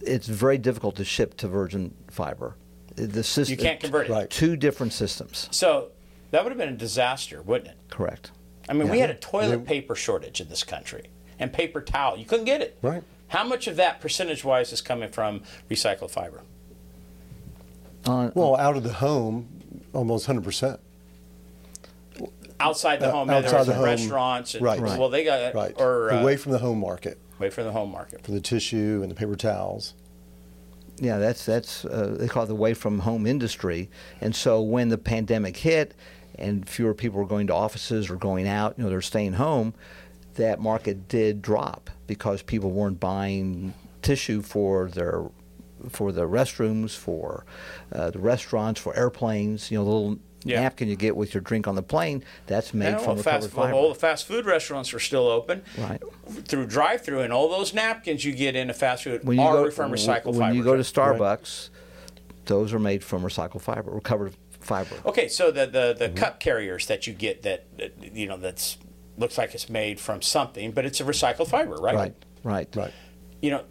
it's 0.00 0.26
very 0.26 0.58
difficult 0.58 0.96
to 0.96 1.04
ship 1.04 1.36
to 1.38 1.48
virgin 1.48 1.94
fiber. 2.10 2.56
The 2.96 3.22
system, 3.22 3.52
you 3.58 3.62
can't 3.62 3.80
convert 3.80 4.08
it. 4.08 4.12
Right. 4.12 4.30
Two 4.30 4.56
different 4.56 4.92
systems. 4.92 5.48
So 5.50 5.88
that 6.32 6.44
would 6.44 6.50
have 6.50 6.58
been 6.58 6.68
a 6.68 6.76
disaster, 6.76 7.40
wouldn't 7.42 7.70
it? 7.70 7.76
Correct. 7.88 8.30
I 8.68 8.72
mean, 8.72 8.88
we 8.88 8.98
had 9.00 9.10
a 9.10 9.14
toilet 9.14 9.58
They- 9.58 9.64
paper 9.80 9.94
shortage 9.94 10.40
in 10.40 10.48
this 10.48 10.62
country 10.64 11.04
and 11.38 11.52
paper 11.52 11.80
towel. 11.80 12.16
You 12.18 12.24
couldn't 12.24 12.44
get 12.46 12.60
it. 12.60 12.78
Right. 12.82 13.02
How 13.28 13.44
much 13.44 13.66
of 13.66 13.76
that 13.76 14.00
percentage 14.00 14.44
wise 14.44 14.72
is 14.72 14.80
coming 14.80 15.08
from 15.08 15.42
recycled 15.70 16.10
fiber? 16.10 16.42
On, 18.06 18.32
Well, 18.34 18.56
out 18.56 18.76
of 18.76 18.82
the 18.82 18.94
home, 18.94 19.48
almost 19.92 20.26
100%. 20.26 20.78
outside 22.58 23.00
the 23.00 23.08
Uh, 23.08 23.12
home, 23.12 23.30
outside 23.30 23.64
the 23.64 23.74
home. 23.74 23.84
restaurants. 23.84 24.54
And, 24.54 24.62
Right. 24.64 24.80
Well, 24.80 25.08
they 25.08 25.24
got 25.24 25.54
right 25.54 25.74
or 25.80 26.12
uh, 26.12 26.20
away 26.20 26.36
from 26.36 26.52
the 26.52 26.58
home 26.58 26.78
market 26.78 27.18
away 27.40 27.50
from 27.50 27.64
the 27.64 27.72
home 27.72 27.90
market. 27.90 28.22
for 28.22 28.32
the 28.32 28.40
tissue 28.40 29.00
and 29.02 29.10
the 29.10 29.14
paper 29.14 29.34
towels. 29.34 29.94
Yeah, 30.98 31.18
that's 31.18 31.46
that's 31.46 31.84
uh, 31.86 32.16
they 32.18 32.28
call 32.28 32.44
it 32.44 32.46
the 32.46 32.52
away 32.52 32.74
from 32.74 33.00
home 33.00 33.26
industry. 33.26 33.88
And 34.20 34.36
so 34.36 34.60
when 34.60 34.90
the 34.90 34.98
pandemic 34.98 35.56
hit, 35.56 35.94
and 36.40 36.68
fewer 36.68 36.94
people 36.94 37.18
were 37.18 37.26
going 37.26 37.46
to 37.48 37.54
offices 37.54 38.10
or 38.10 38.16
going 38.16 38.46
out, 38.46 38.74
you 38.76 38.84
know, 38.84 38.90
they're 38.90 39.00
staying 39.00 39.34
home. 39.34 39.74
That 40.34 40.60
market 40.60 41.08
did 41.08 41.42
drop 41.42 41.90
because 42.06 42.42
people 42.42 42.70
weren't 42.70 43.00
buying 43.00 43.74
tissue 44.02 44.42
for 44.42 44.88
their 44.88 45.24
for 45.88 46.12
the 46.12 46.22
restrooms, 46.28 46.94
for 46.94 47.44
uh, 47.92 48.10
the 48.10 48.18
restaurants, 48.18 48.80
for 48.80 48.94
airplanes. 48.96 49.70
You 49.70 49.78
know, 49.78 49.84
the 49.84 49.90
little 49.90 50.18
Yeah. 50.42 50.60
napkin 50.62 50.88
you 50.88 50.96
get 50.96 51.16
with 51.16 51.34
your 51.34 51.42
drink 51.42 51.68
on 51.68 51.74
the 51.74 51.82
plane. 51.82 52.24
That's 52.46 52.72
made 52.72 52.88
And 52.94 53.00
from 53.00 53.08
all, 53.10 53.16
recovered 53.16 53.42
fast, 53.42 53.50
fiber. 53.50 53.72
all 53.74 53.88
the 53.90 53.94
fast 53.94 54.26
food 54.26 54.46
restaurants 54.46 54.94
are 54.94 54.98
still 54.98 55.26
open. 55.28 55.62
Right. 55.76 56.02
Through 56.46 56.66
drive-through, 56.66 57.20
and 57.20 57.32
all 57.32 57.48
those 57.50 57.74
napkins 57.74 58.24
you 58.24 58.32
get 58.32 58.56
in 58.56 58.70
a 58.70 58.74
fast 58.74 59.04
food 59.04 59.24
when 59.24 59.36
you 59.38 59.42
are 59.44 59.64
go 59.64 59.70
from 59.70 59.92
recycled 59.92 60.26
when 60.32 60.40
fiber. 60.40 60.54
you 60.54 60.64
go 60.64 60.76
to 60.76 60.82
Joe. 60.82 61.00
Starbucks, 61.02 61.68
those 62.46 62.72
are 62.72 62.78
made 62.78 63.04
from 63.04 63.22
recycled 63.22 63.60
fiber, 63.60 63.90
recovered 63.90 64.34
fiber. 64.60 64.96
Okay, 65.06 65.28
so 65.28 65.50
the 65.50 65.66
the, 65.66 65.94
Mm-hmm. 65.94 66.14
the 66.14 66.20
cup 66.20 66.40
carriers 66.40 66.86
that 66.86 67.06
you 67.06 67.12
get 67.12 67.42
that, 67.42 67.66
that 67.78 67.92
you 68.16 68.26
know 68.26 68.36
that's 68.36 68.78
looks 69.18 69.36
like 69.36 69.54
it's 69.54 69.68
made 69.68 70.00
from 70.00 70.22
something, 70.22 70.70
but 70.72 70.86
it's 70.86 71.00
a 71.00 71.04
recycled 71.04 71.48
fiber, 71.48 71.74
right? 71.76 71.94
Right, 71.94 72.14
right, 72.44 72.68
Right. 72.76 72.92
You 73.42 73.50
know, 73.50 73.64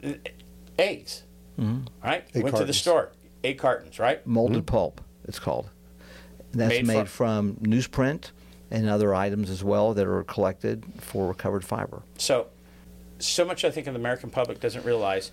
eggs. 0.77 1.23
Mm-hmm. 1.59 1.85
Right. 2.03 2.23
Egg 2.35 2.43
Went 2.43 2.55
to 2.57 2.65
the 2.65 2.73
store. 2.73 3.11
Eight 3.43 3.57
cartons. 3.57 3.99
Right. 3.99 4.25
Molded 4.27 4.65
pulp, 4.67 5.01
it's 5.27 5.39
called. 5.39 5.69
That's 6.51 6.69
Made 6.69 6.85
made, 6.87 7.09
from- 7.09 7.55
from 7.55 7.65
newsprint 7.65 8.31
and 8.71 8.89
other 8.89 9.13
items 9.13 9.49
as 9.49 9.63
well 9.63 9.93
that 9.93 10.07
are 10.07 10.23
collected 10.23 10.83
for 10.99 11.27
recovered 11.27 11.63
fiber. 11.63 12.01
So, 12.17 12.47
so 13.19 13.45
much 13.45 13.65
I 13.65 13.71
think 13.71 13.87
of 13.87 13.93
the 13.93 13.99
American 13.99 14.29
public 14.29 14.59
doesn't 14.59 14.85
realize 14.85 15.31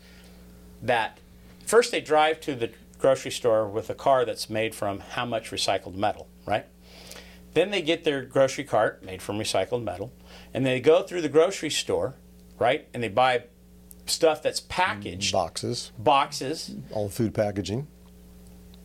that 0.82 1.18
first 1.64 1.90
they 1.92 2.00
drive 2.00 2.40
to 2.40 2.54
the 2.54 2.70
grocery 2.98 3.30
store 3.30 3.68
with 3.68 3.90
a 3.90 3.94
car 3.94 4.24
that's 4.24 4.48
made 4.50 4.74
from 4.74 5.00
how 5.00 5.24
much 5.26 5.50
recycled 5.50 5.94
metal, 5.94 6.28
right? 6.46 6.66
Then 7.54 7.70
they 7.70 7.82
get 7.82 8.04
their 8.04 8.22
grocery 8.22 8.64
cart 8.64 9.02
made 9.02 9.22
from 9.22 9.38
recycled 9.38 9.82
metal, 9.82 10.12
and 10.52 10.64
they 10.66 10.80
go 10.80 11.02
through 11.02 11.22
the 11.22 11.28
grocery 11.28 11.70
store, 11.70 12.14
right? 12.58 12.86
And 12.92 13.02
they 13.02 13.08
buy 13.08 13.44
stuff 14.06 14.42
that's 14.42 14.60
packaged, 14.60 15.32
Boxes, 15.32 15.92
boxes, 15.98 16.74
all 16.92 17.08
the 17.08 17.14
food 17.14 17.34
packaging. 17.34 17.86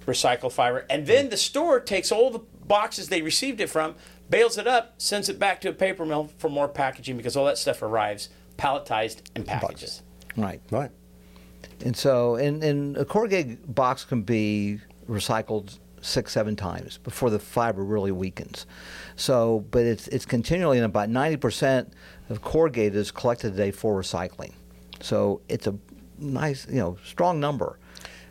Recycled 0.05 0.51
fiber, 0.51 0.85
and 0.89 1.07
then 1.07 1.29
the 1.29 1.37
store 1.37 1.79
takes 1.79 2.11
all 2.11 2.31
the 2.31 2.39
boxes 2.39 3.09
they 3.09 3.21
received 3.21 3.61
it 3.61 3.67
from, 3.67 3.95
bales 4.29 4.57
it 4.57 4.67
up, 4.67 4.95
sends 4.97 5.29
it 5.29 5.37
back 5.37 5.61
to 5.61 5.69
a 5.69 5.73
paper 5.73 6.05
mill 6.05 6.29
for 6.37 6.49
more 6.49 6.67
packaging 6.67 7.17
because 7.17 7.35
all 7.35 7.45
that 7.45 7.57
stuff 7.57 7.81
arrives 7.81 8.29
palletized 8.57 9.17
in 9.35 9.43
packages. 9.43 10.03
Right. 10.37 10.61
Right. 10.71 10.91
And 11.83 11.95
so, 11.95 12.35
and, 12.35 12.63
and 12.63 12.97
a 12.97 13.05
corrugated 13.05 13.75
box 13.75 14.05
can 14.05 14.21
be 14.21 14.79
recycled 15.09 15.79
six, 16.01 16.31
seven 16.31 16.55
times 16.55 16.97
before 16.97 17.29
the 17.29 17.39
fiber 17.39 17.83
really 17.83 18.11
weakens. 18.11 18.65
So, 19.15 19.65
but 19.71 19.83
it's 19.83 20.07
it's 20.07 20.25
continually, 20.25 20.77
and 20.77 20.85
about 20.85 21.09
ninety 21.09 21.37
percent 21.37 21.93
of 22.29 22.41
corrugated 22.41 22.95
is 22.95 23.11
collected 23.11 23.51
today 23.51 23.71
for 23.71 23.99
recycling. 23.99 24.53
So 24.99 25.41
it's 25.49 25.67
a 25.67 25.75
nice, 26.17 26.67
you 26.67 26.79
know, 26.79 26.97
strong 27.03 27.39
number. 27.39 27.77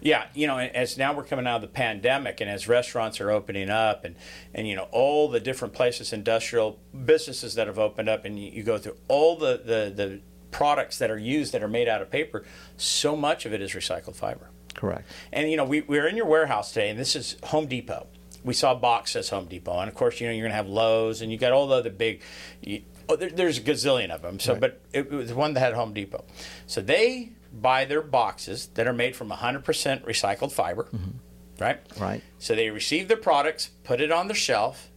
Yeah, 0.01 0.27
you 0.35 0.47
know, 0.47 0.59
as 0.59 0.97
now 0.97 1.13
we're 1.13 1.25
coming 1.25 1.47
out 1.47 1.57
of 1.57 1.63
the 1.63 1.69
pandemic, 1.69 2.41
and 2.41 2.51
as 2.51 2.69
restaurants 2.69 3.21
are 3.21 3.31
opening 3.31 3.71
up, 3.71 4.05
and 4.05 4.17
and 4.55 4.67
you 4.67 4.77
know 4.77 4.89
all 4.93 5.29
the 5.29 5.41
different 5.41 5.75
places, 5.75 6.13
industrial 6.13 6.79
businesses 7.05 7.55
that 7.55 7.67
have 7.67 7.79
opened 7.79 8.09
up, 8.09 8.25
and 8.25 8.39
you, 8.39 8.51
you 8.51 8.63
go 8.63 8.79
through 8.79 8.97
all 9.09 9.37
the, 9.37 9.61
the 9.65 9.93
the 9.95 10.21
products 10.51 10.99
that 10.99 11.11
are 11.11 11.19
used 11.19 11.53
that 11.53 11.63
are 11.63 11.69
made 11.69 11.89
out 11.89 12.03
of 12.03 12.11
paper, 12.11 12.45
so 12.77 13.17
much 13.17 13.47
of 13.47 13.53
it 13.53 13.61
is 13.61 13.73
recycled 13.73 14.17
fiber. 14.17 14.51
Correct. 14.75 15.07
And 15.33 15.51
you 15.51 15.57
know, 15.57 15.65
we, 15.65 15.83
we 15.83 15.99
were 15.99 16.07
in 16.07 16.17
your 16.17 16.27
warehouse 16.27 16.73
today, 16.73 16.91
and 16.91 16.99
this 16.99 17.17
is 17.17 17.37
Home 17.45 17.67
Depot. 17.67 18.07
We 18.43 18.55
saw 18.55 18.73
a 18.73 18.77
box 18.77 19.13
says 19.13 19.29
Home 19.31 19.47
Depot, 19.47 19.79
and 19.79 19.89
of 19.89 19.95
course, 19.95 20.21
you 20.21 20.27
know, 20.27 20.33
you're 20.33 20.45
going 20.45 20.53
to 20.53 20.57
have 20.57 20.69
Lowe's, 20.69 21.21
and 21.21 21.31
you 21.31 21.39
got 21.39 21.53
all 21.53 21.67
the 21.67 21.77
other 21.77 21.91
big. 21.91 22.23
You, 22.63 22.83
oh, 23.09 23.17
there, 23.17 23.31
there's 23.31 23.59
a 23.59 23.61
gazillion 23.61 24.11
of 24.11 24.23
them. 24.23 24.41
So, 24.41 24.55
but 24.55 24.81
it, 24.93 25.07
it 25.07 25.13
was 25.13 25.33
one 25.35 25.55
that 25.55 25.61
had 25.61 25.75
Home 25.75 25.93
Depot. 25.93 26.25
So 26.67 26.81
they 26.81 27.33
buy 27.53 27.85
their 27.85 28.03
boxes 28.03 28.69
that 28.75 28.87
are 28.87 28.93
made 28.93 29.17
from 29.17 29.31
100% 29.31 29.63
recycled 30.05 30.53
fiber, 30.53 30.85
mm-hmm. 30.85 31.11
right? 31.63 31.81
Right. 31.99 32.23
So 32.39 32.55
they 32.55 32.71
receive 32.71 33.09
their 33.09 33.17
products, 33.17 33.71
put 33.85 34.01
it 34.01 34.13
on 34.13 34.29
the 34.29 34.35
shelf, 34.35 34.91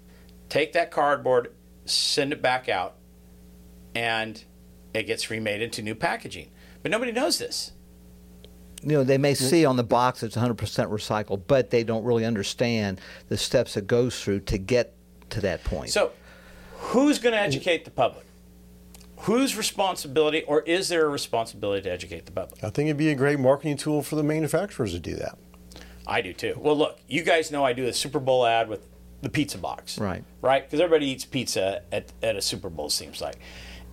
take 0.49 0.73
that 0.73 0.91
cardboard, 0.91 1.53
send 1.85 2.31
it 2.31 2.41
back 2.41 2.69
out, 2.69 2.95
and 3.95 4.43
it 4.93 5.03
gets 5.03 5.29
remade 5.29 5.61
into 5.61 5.81
new 5.81 5.95
packaging. 5.95 6.51
But 6.81 6.91
nobody 6.91 7.11
knows 7.11 7.39
this. 7.39 7.71
you 8.83 8.89
know, 8.91 9.03
they 9.03 9.17
may 9.17 9.33
see 9.33 9.65
on 9.65 9.77
the 9.77 9.83
box 9.83 10.23
it's 10.23 10.35
100% 10.35 10.55
recycled, 10.55 11.43
but 11.47 11.69
they 11.69 11.83
don't 11.83 12.03
really 12.03 12.25
understand 12.25 12.99
the 13.29 13.37
steps 13.37 13.77
it 13.77 13.87
goes 13.87 14.21
through 14.21 14.41
to 14.41 14.57
get 14.57 14.93
to 15.29 15.41
that 15.41 15.63
point. 15.63 15.89
So, 15.89 16.11
who's 16.75 17.17
going 17.19 17.33
to 17.33 17.39
educate 17.39 17.85
the 17.85 17.91
public? 17.91 18.25
Whose 19.23 19.55
responsibility, 19.55 20.43
or 20.43 20.61
is 20.61 20.89
there 20.89 21.05
a 21.05 21.09
responsibility 21.09 21.83
to 21.83 21.91
educate 21.91 22.25
the 22.25 22.33
public? 22.33 22.61
I 22.63 22.69
think 22.69 22.87
it'd 22.87 22.97
be 22.97 23.09
a 23.09 23.15
great 23.15 23.39
marketing 23.39 23.77
tool 23.77 24.03
for 24.03 24.17
the 24.17 24.23
manufacturers 24.23 24.91
to 24.91 24.99
do 24.99 25.15
that. 25.15 25.37
I 26.05 26.19
do 26.21 26.33
too. 26.33 26.55
Well, 26.59 26.77
look, 26.77 26.99
you 27.07 27.23
guys 27.23 27.49
know 27.49 27.63
I 27.63 27.71
do 27.71 27.85
a 27.87 27.93
Super 27.93 28.19
Bowl 28.19 28.45
ad 28.45 28.67
with 28.67 28.85
the 29.21 29.29
pizza 29.29 29.57
box. 29.57 29.97
Right. 29.97 30.25
Right? 30.41 30.65
Because 30.65 30.81
everybody 30.81 31.09
eats 31.09 31.23
pizza 31.23 31.83
at, 31.93 32.11
at 32.21 32.35
a 32.35 32.41
Super 32.41 32.69
Bowl, 32.69 32.89
seems 32.89 33.21
like. 33.21 33.37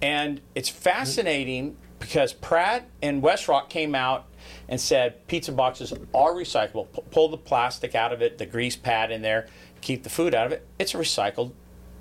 And 0.02 0.40
it's 0.56 0.68
fascinating 0.68 1.76
because 2.00 2.32
Pratt 2.32 2.88
and 3.00 3.22
Westrock 3.22 3.68
came 3.68 3.94
out 3.94 4.26
and 4.68 4.80
said 4.80 5.26
pizza 5.28 5.52
boxes 5.52 5.92
are 5.92 6.32
recyclable. 6.32 6.92
P- 6.92 7.02
pull 7.12 7.28
the 7.28 7.36
plastic 7.36 7.94
out 7.94 8.12
of 8.12 8.20
it, 8.20 8.38
the 8.38 8.46
grease 8.46 8.74
pad 8.74 9.12
in 9.12 9.22
there, 9.22 9.46
keep 9.80 10.02
the 10.02 10.10
food 10.10 10.34
out 10.34 10.46
of 10.46 10.52
it. 10.52 10.66
It's 10.80 10.92
a 10.94 10.98
recycled. 10.98 11.52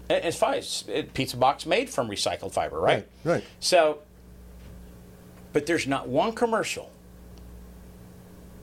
It's 0.09 0.37
fine. 0.37 0.57
It's 0.57 0.83
pizza 1.13 1.37
box 1.37 1.65
made 1.65 1.89
from 1.89 2.09
recycled 2.09 2.51
fiber, 2.51 2.79
right? 2.79 3.07
Right, 3.23 3.33
right. 3.33 3.43
So, 3.59 3.99
but 5.53 5.67
there's 5.67 5.85
not 5.85 6.07
one 6.07 6.33
commercial 6.33 6.91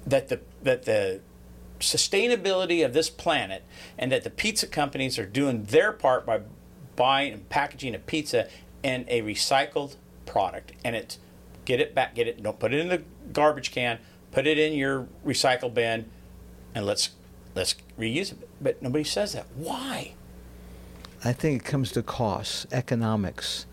that 0.07 0.29
the 0.29 0.41
that 0.63 0.85
the 0.85 1.21
sustainability 1.81 2.85
of 2.85 2.95
this 2.95 3.11
planet 3.11 3.63
and 3.99 4.11
that 4.11 4.25
the 4.25 4.31
pizza 4.31 4.67
companies 4.67 5.19
are 5.19 5.27
doing 5.27 5.65
their 5.65 5.93
part 5.93 6.25
by 6.25 6.41
buying 6.97 7.33
and 7.33 7.49
packaging 7.49 7.95
a 7.95 7.99
pizza 7.99 8.49
in 8.83 9.05
a 9.09 9.21
recycled 9.23 9.97
product 10.25 10.73
and 10.85 10.97
it's 10.97 11.19
get 11.65 11.81
it 11.81 11.95
back 11.95 12.15
get 12.15 12.27
it 12.27 12.43
don't 12.43 12.59
put 12.59 12.73
it 12.73 12.81
in 12.81 12.89
the 12.89 13.03
garbage 13.33 13.71
can 13.71 13.99
put 14.31 14.47
it 14.47 14.59
in 14.59 14.73
your 14.73 15.07
recycle 15.25 15.73
bin 15.73 16.09
and 16.75 16.87
let's 16.87 17.11
let's 17.55 17.75
reuse 17.99 18.33
it 18.33 18.49
but 18.61 18.81
nobody 18.81 19.05
says 19.05 19.35
that 19.35 19.47
why 19.55 20.15
I 21.27 21.33
think 21.33 21.63
it 21.63 21.65
comes 21.65 21.91
to 21.93 22.03
costs, 22.03 22.67
economics. 22.71 23.67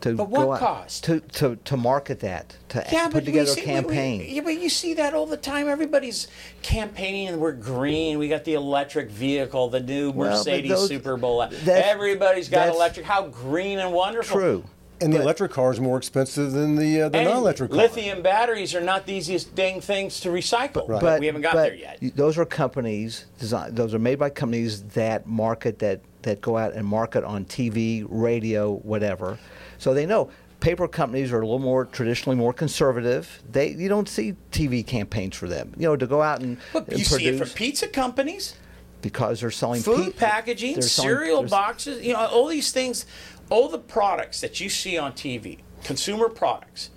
To 0.00 0.14
But 0.14 0.28
what 0.28 0.48
out- 0.48 0.58
cost? 0.58 1.04
To, 1.04 1.20
to, 1.20 1.56
to 1.64 1.76
market 1.76 2.20
that, 2.20 2.56
to 2.70 2.84
Yeah, 2.92 3.08
put 3.08 3.24
together 3.24 3.46
see- 3.46 3.62
a 3.62 3.64
we- 3.64 3.70
we- 3.70 3.74
campaign. 3.74 4.26
yeah, 4.28 4.42
but 4.42 4.60
you 4.60 4.68
see 4.68 4.92
that 4.94 5.14
all 5.14 5.24
the 5.24 5.36
time. 5.38 5.68
Everybody's 5.68 6.26
campaigning, 6.62 7.28
and 7.28 7.40
we're 7.40 7.52
green. 7.52 8.18
We 8.18 8.28
got 8.28 8.44
the 8.44 8.54
electric 8.54 9.08
vehicle, 9.08 9.68
the 9.70 9.80
new 9.80 10.10
Well, 10.10 10.30
Mercedes 10.36 10.70
those- 10.70 10.88
Super 10.88 11.16
Bowl. 11.16 11.42
Everybody's 11.66 12.48
got 12.48 12.68
electric. 12.68 13.06
How 13.06 13.28
green 13.28 13.78
and 13.78 13.92
wonderful! 13.92 14.36
True. 14.36 14.64
And 15.00 15.12
the 15.12 15.18
But- 15.18 15.24
electric 15.24 15.52
car 15.52 15.70
is 15.72 15.78
more 15.80 15.98
expensive 15.98 16.52
than 16.52 16.76
the 16.76 17.02
uh, 17.02 17.08
the 17.10 17.22
non-electric 17.22 17.70
car. 17.70 17.76
lithium 17.78 18.22
batteries 18.22 18.74
are 18.74 18.80
not 18.80 19.04
the 19.04 19.12
easiest 19.12 19.54
dang 19.54 19.80
things 19.82 20.20
to 20.20 20.30
recycle. 20.30 20.88
Right. 20.88 21.00
But 21.00 21.20
we 21.20 21.26
haven't 21.26 21.42
got 21.42 21.52
but 21.52 21.64
there 21.64 21.74
yet. 21.74 21.98
Those 22.16 22.38
are 22.38 22.46
companies, 22.46 23.26
design, 23.38 23.74
those 23.74 23.92
are 23.92 23.98
made 23.98 24.18
by 24.18 24.30
companies 24.30 24.82
that 24.94 25.26
market, 25.26 25.78
that, 25.80 26.00
that 26.22 26.40
go 26.40 26.56
out 26.56 26.72
and 26.72 26.86
market 26.86 27.24
on 27.24 27.44
TV, 27.44 28.06
radio, 28.08 28.72
whatever. 28.76 29.38
So 29.78 29.92
they 29.92 30.06
know 30.06 30.30
paper 30.60 30.88
companies 30.88 31.30
are 31.30 31.40
a 31.42 31.44
little 31.44 31.58
more 31.58 31.84
traditionally 31.84 32.36
more 32.36 32.54
conservative. 32.54 33.42
They 33.52 33.68
You 33.72 33.90
don't 33.90 34.08
see 34.08 34.34
TV 34.50 34.82
campaigns 34.86 35.36
for 35.36 35.46
them. 35.46 35.74
You 35.76 35.88
know, 35.88 35.96
to 35.96 36.06
go 36.06 36.22
out 36.22 36.40
and, 36.40 36.56
But 36.72 36.88
and 36.88 36.98
you 36.98 37.04
see 37.04 37.26
it 37.26 37.36
produce 37.36 37.50
from 37.50 37.56
pizza 37.56 37.86
companies. 37.88 38.54
because 39.02 39.40
they're 39.40 39.50
selling 39.52 39.82
food 39.82 40.16
pi- 40.16 40.26
packaging, 40.26 40.72
they're 40.74 40.82
selling- 40.82 41.10
cereal 41.10 41.36
there's- 41.42 41.50
boxes, 41.50 42.02
you 42.04 42.12
know, 42.14 42.26
all 42.26 42.46
these 42.48 42.72
things, 42.72 43.04
all 43.50 43.68
the 43.68 43.78
products 43.78 44.40
that 44.40 44.60
you 44.60 44.68
see 44.68 44.98
on 44.98 45.12
TV, 45.12 45.58
consumer 45.84 46.28
products 46.28 46.90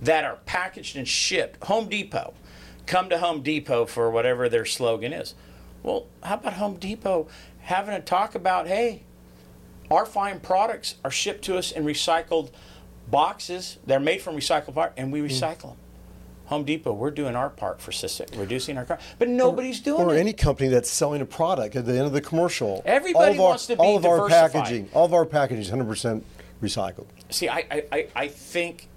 that 0.00 0.24
are 0.24 0.36
packaged 0.46 0.96
and 0.96 1.08
shipped. 1.08 1.62
Home 1.64 1.88
Depot, 1.88 2.34
come 2.86 3.08
to 3.08 3.18
Home 3.18 3.42
Depot 3.42 3.86
for 3.86 4.10
whatever 4.10 4.48
their 4.48 4.64
slogan 4.64 5.12
is. 5.12 5.34
Well, 5.82 6.06
how 6.22 6.34
about 6.34 6.54
Home 6.54 6.76
Depot 6.76 7.28
having 7.60 7.94
a 7.94 8.00
talk 8.00 8.34
about, 8.34 8.66
hey, 8.66 9.02
our 9.90 10.06
fine 10.06 10.40
products 10.40 10.96
are 11.04 11.10
shipped 11.10 11.44
to 11.44 11.56
us 11.56 11.72
in 11.72 11.84
recycled 11.84 12.50
boxes. 13.10 13.78
They're 13.86 14.00
made 14.00 14.20
from 14.20 14.36
recycled 14.36 14.74
part, 14.74 14.92
and 14.96 15.12
we 15.12 15.20
mm. 15.20 15.26
recycle 15.26 15.62
them. 15.62 15.76
Home 16.48 16.64
Depot, 16.64 16.92
we're 16.94 17.10
doing 17.10 17.36
our 17.36 17.50
part 17.50 17.80
for 17.80 17.92
system, 17.92 18.26
reducing 18.38 18.78
our 18.78 18.84
cost, 18.86 19.02
but 19.18 19.28
nobody's 19.28 19.80
doing 19.80 20.00
or 20.00 20.14
it. 20.14 20.16
Or 20.16 20.18
any 20.18 20.32
company 20.32 20.68
that's 20.70 20.90
selling 20.90 21.20
a 21.20 21.26
product 21.26 21.76
at 21.76 21.84
the 21.84 21.92
end 21.92 22.06
of 22.06 22.12
the 22.12 22.22
commercial. 22.22 22.82
Everybody 22.86 23.26
all 23.26 23.32
of 23.32 23.40
our, 23.40 23.48
wants 23.48 23.66
to 23.66 23.76
be 23.76 23.82
all 23.82 23.96
of 23.98 24.06
our 24.06 24.28
packaging. 24.28 24.88
All 24.94 25.04
of 25.04 25.12
our 25.12 25.26
packaging 25.26 25.60
is 25.60 25.70
100% 25.70 26.22
recycled. 26.62 27.06
See, 27.28 27.48
I, 27.48 27.58
I, 27.70 27.84
I, 27.92 28.08
I 28.16 28.28
think 28.28 28.88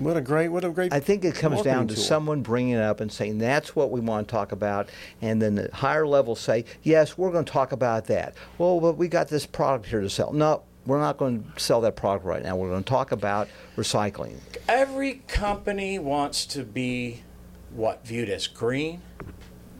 What 0.00 0.16
a 0.16 0.20
great, 0.20 0.48
what 0.48 0.64
a 0.64 0.70
great. 0.70 0.92
I 0.92 0.98
think 0.98 1.24
it 1.24 1.36
comes 1.36 1.62
down 1.62 1.86
to 1.88 1.94
tool. 1.94 2.02
someone 2.02 2.42
bringing 2.42 2.74
it 2.74 2.82
up 2.82 3.00
and 3.00 3.10
saying 3.10 3.38
that's 3.38 3.76
what 3.76 3.92
we 3.92 4.00
want 4.00 4.26
to 4.26 4.32
talk 4.32 4.50
about, 4.50 4.88
and 5.22 5.40
then 5.40 5.54
the 5.54 5.70
higher 5.72 6.08
levels 6.08 6.40
say, 6.40 6.64
yes, 6.82 7.16
we're 7.16 7.30
going 7.30 7.44
to 7.44 7.52
talk 7.52 7.70
about 7.70 8.06
that. 8.06 8.34
Well, 8.58 8.80
but 8.80 8.96
we 8.96 9.06
got 9.06 9.28
this 9.28 9.46
product 9.46 9.86
here 9.86 10.00
to 10.00 10.10
sell. 10.10 10.32
No, 10.32 10.64
we're 10.86 11.00
not 11.00 11.18
going 11.18 11.44
to 11.44 11.60
sell 11.60 11.80
that 11.82 11.96
product 11.96 12.24
right 12.24 12.42
now. 12.42 12.56
We're 12.56 12.70
going 12.70 12.84
to 12.84 12.88
talk 12.88 13.12
about 13.12 13.48
recycling. 13.76 14.36
every 14.68 15.22
company 15.26 15.98
wants 15.98 16.46
to 16.46 16.64
be 16.64 17.22
what 17.70 18.06
viewed 18.06 18.28
as 18.28 18.46
green, 18.46 19.02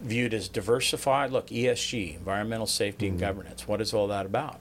viewed 0.02 0.34
as 0.34 0.48
diversified. 0.48 1.30
Look, 1.30 1.48
ESG, 1.48 2.16
environmental 2.16 2.66
safety 2.66 3.06
and 3.06 3.16
mm-hmm. 3.16 3.26
governance. 3.26 3.68
What 3.68 3.80
is 3.80 3.94
all 3.94 4.08
that 4.08 4.26
about? 4.26 4.60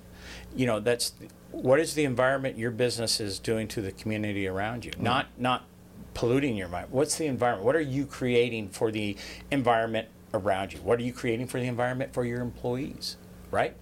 You 0.55 0.65
know, 0.65 0.79
that's 0.79 1.13
what 1.51 1.79
is 1.79 1.95
the 1.95 2.05
environment 2.05 2.57
your 2.57 2.71
business 2.71 3.19
is 3.19 3.39
doing 3.39 3.67
to 3.69 3.81
the 3.81 3.91
community 3.91 4.47
around 4.47 4.85
you. 4.85 4.91
Mm-hmm. 4.91 5.03
Not 5.03 5.27
not 5.37 5.65
polluting 6.13 6.55
your 6.55 6.69
mind. 6.69 6.87
What's 6.91 7.17
the 7.17 7.25
environment? 7.25 7.65
What 7.65 7.75
are 7.75 7.81
you 7.81 8.05
creating 8.05 8.69
for 8.69 8.91
the 8.91 9.17
environment 9.51 10.07
around 10.33 10.73
you? 10.73 10.79
What 10.79 10.99
are 10.99 11.03
you 11.03 11.13
creating 11.13 11.47
for 11.47 11.59
the 11.59 11.67
environment 11.67 12.13
for 12.13 12.23
your 12.23 12.41
employees? 12.41 13.17
Right? 13.51 13.75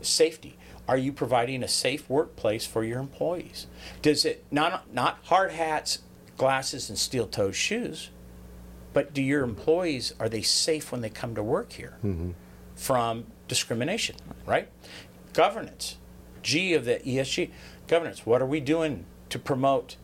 Safety. 0.00 0.56
Are 0.90 0.98
you 0.98 1.12
providing 1.12 1.62
a 1.62 1.68
safe 1.68 2.10
workplace 2.10 2.66
for 2.66 2.82
your 2.82 2.98
employees? 2.98 3.68
Does 4.02 4.24
it 4.24 4.44
not 4.50 4.92
not 4.92 5.20
hard 5.26 5.52
hats, 5.52 6.00
glasses, 6.36 6.88
and 6.88 6.98
steel-toed 6.98 7.54
shoes, 7.54 8.10
but 8.92 9.14
do 9.14 9.22
your 9.22 9.44
employees 9.44 10.14
are 10.18 10.28
they 10.28 10.42
safe 10.42 10.90
when 10.90 11.00
they 11.00 11.08
come 11.08 11.36
to 11.36 11.44
work 11.44 11.74
here 11.74 11.96
mm-hmm. 12.04 12.32
from 12.74 13.26
discrimination? 13.46 14.16
Right? 14.44 14.68
Governance. 15.32 15.96
G 16.42 16.74
of 16.74 16.86
the 16.86 16.96
ESG. 16.96 17.52
Governance. 17.86 18.26
What 18.26 18.42
are 18.42 18.46
we 18.46 18.58
doing 18.58 19.04
to 19.28 19.38
promote 19.38 19.94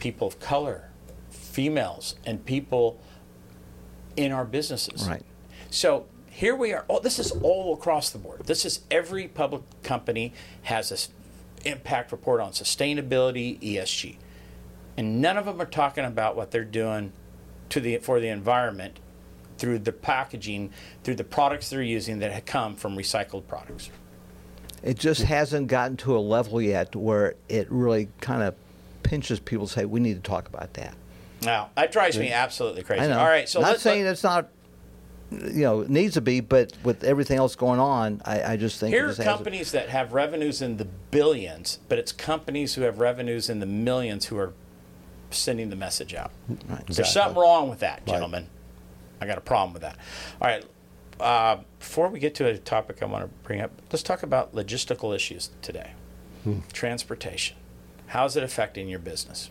people 0.00 0.26
of 0.26 0.40
color, 0.40 0.90
females, 1.30 2.16
and 2.26 2.44
people 2.44 3.00
in 4.16 4.32
our 4.32 4.44
businesses? 4.44 5.08
Right. 5.08 5.22
So 5.70 6.06
here 6.34 6.56
we 6.56 6.72
are. 6.72 6.84
Oh, 6.90 6.98
this 6.98 7.20
is 7.20 7.30
all 7.30 7.74
across 7.74 8.10
the 8.10 8.18
board. 8.18 8.46
This 8.46 8.64
is 8.64 8.80
every 8.90 9.28
public 9.28 9.62
company 9.84 10.32
has 10.62 10.88
this 10.88 11.08
impact 11.64 12.10
report 12.10 12.40
on 12.40 12.50
sustainability, 12.50 13.60
ESG, 13.60 14.16
and 14.96 15.22
none 15.22 15.38
of 15.38 15.46
them 15.46 15.62
are 15.62 15.66
talking 15.66 16.04
about 16.04 16.34
what 16.34 16.50
they're 16.50 16.64
doing 16.64 17.12
to 17.68 17.78
the 17.78 17.98
for 17.98 18.18
the 18.18 18.26
environment 18.28 18.98
through 19.58 19.78
the 19.78 19.92
packaging, 19.92 20.72
through 21.04 21.14
the 21.14 21.22
products 21.22 21.70
they're 21.70 21.80
using 21.80 22.18
that 22.18 22.32
have 22.32 22.44
come 22.44 22.74
from 22.74 22.96
recycled 22.96 23.46
products. 23.46 23.90
It 24.82 24.98
just 24.98 25.22
hasn't 25.22 25.68
gotten 25.68 25.96
to 25.98 26.16
a 26.16 26.18
level 26.18 26.60
yet 26.60 26.96
where 26.96 27.36
it 27.48 27.70
really 27.70 28.08
kind 28.20 28.42
of 28.42 28.56
pinches 29.04 29.38
people 29.38 29.68
to 29.68 29.72
say, 29.72 29.84
we 29.84 30.00
need 30.00 30.14
to 30.14 30.28
talk 30.28 30.48
about 30.48 30.74
that. 30.74 30.94
Now 31.42 31.70
that 31.76 31.92
drives 31.92 32.18
me 32.18 32.32
absolutely 32.32 32.82
crazy. 32.82 33.04
I 33.04 33.06
know. 33.06 33.20
All 33.20 33.26
right, 33.26 33.48
so 33.48 33.60
not 33.60 33.68
let's 33.68 33.82
saying 33.82 34.04
it's 34.04 34.24
not, 34.24 34.48
you 35.42 35.62
know, 35.62 35.80
it 35.80 35.90
needs 35.90 36.14
to 36.14 36.20
be, 36.20 36.40
but 36.40 36.72
with 36.82 37.04
everything 37.04 37.38
else 37.38 37.56
going 37.56 37.80
on, 37.80 38.22
I, 38.24 38.52
I 38.52 38.56
just 38.56 38.80
think 38.80 38.94
Here 38.94 39.08
are 39.08 39.14
companies 39.14 39.72
that 39.72 39.88
have 39.88 40.12
revenues 40.12 40.62
in 40.62 40.76
the 40.76 40.84
billions, 40.84 41.78
but 41.88 41.98
it's 41.98 42.12
companies 42.12 42.74
who 42.74 42.82
have 42.82 42.98
revenues 42.98 43.48
in 43.48 43.60
the 43.60 43.66
millions 43.66 44.26
who 44.26 44.36
are 44.38 44.52
sending 45.30 45.70
the 45.70 45.76
message 45.76 46.14
out. 46.14 46.30
There's 46.48 46.80
Exactly. 46.80 47.04
something 47.04 47.42
wrong 47.42 47.68
with 47.68 47.80
that, 47.80 48.06
gentlemen. 48.06 48.48
I 49.20 49.26
got 49.26 49.38
a 49.38 49.42
problem 49.42 49.72
with 49.72 49.82
that. 49.82 49.96
All 50.40 50.48
right. 50.48 50.64
Uh, 51.20 51.62
before 51.78 52.08
we 52.08 52.18
get 52.18 52.34
to 52.36 52.46
a 52.46 52.58
topic 52.58 53.02
I 53.02 53.06
want 53.06 53.24
to 53.24 53.30
bring 53.46 53.60
up, 53.60 53.70
let's 53.92 54.02
talk 54.02 54.22
about 54.22 54.54
logistical 54.54 55.14
issues 55.14 55.50
today. 55.62 55.92
Hmm. 56.42 56.58
Transportation. 56.72 57.56
How's 58.08 58.36
it 58.36 58.42
affecting 58.42 58.88
your 58.88 58.98
business? 58.98 59.50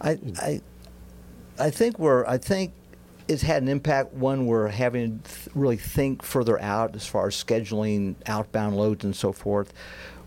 I, 0.00 0.18
I, 0.38 0.60
I 1.58 1.70
think 1.70 1.98
we're. 1.98 2.26
I 2.26 2.38
think 2.38 2.72
it's 3.28 3.42
had 3.42 3.62
an 3.62 3.68
impact. 3.68 4.12
One, 4.12 4.46
we're 4.46 4.68
having 4.68 5.20
to 5.20 5.30
th- 5.30 5.48
really 5.54 5.76
think 5.76 6.22
further 6.22 6.60
out 6.60 6.94
as 6.94 7.06
far 7.06 7.28
as 7.28 7.34
scheduling 7.34 8.16
outbound 8.26 8.76
loads 8.76 9.04
and 9.04 9.14
so 9.14 9.32
forth. 9.32 9.72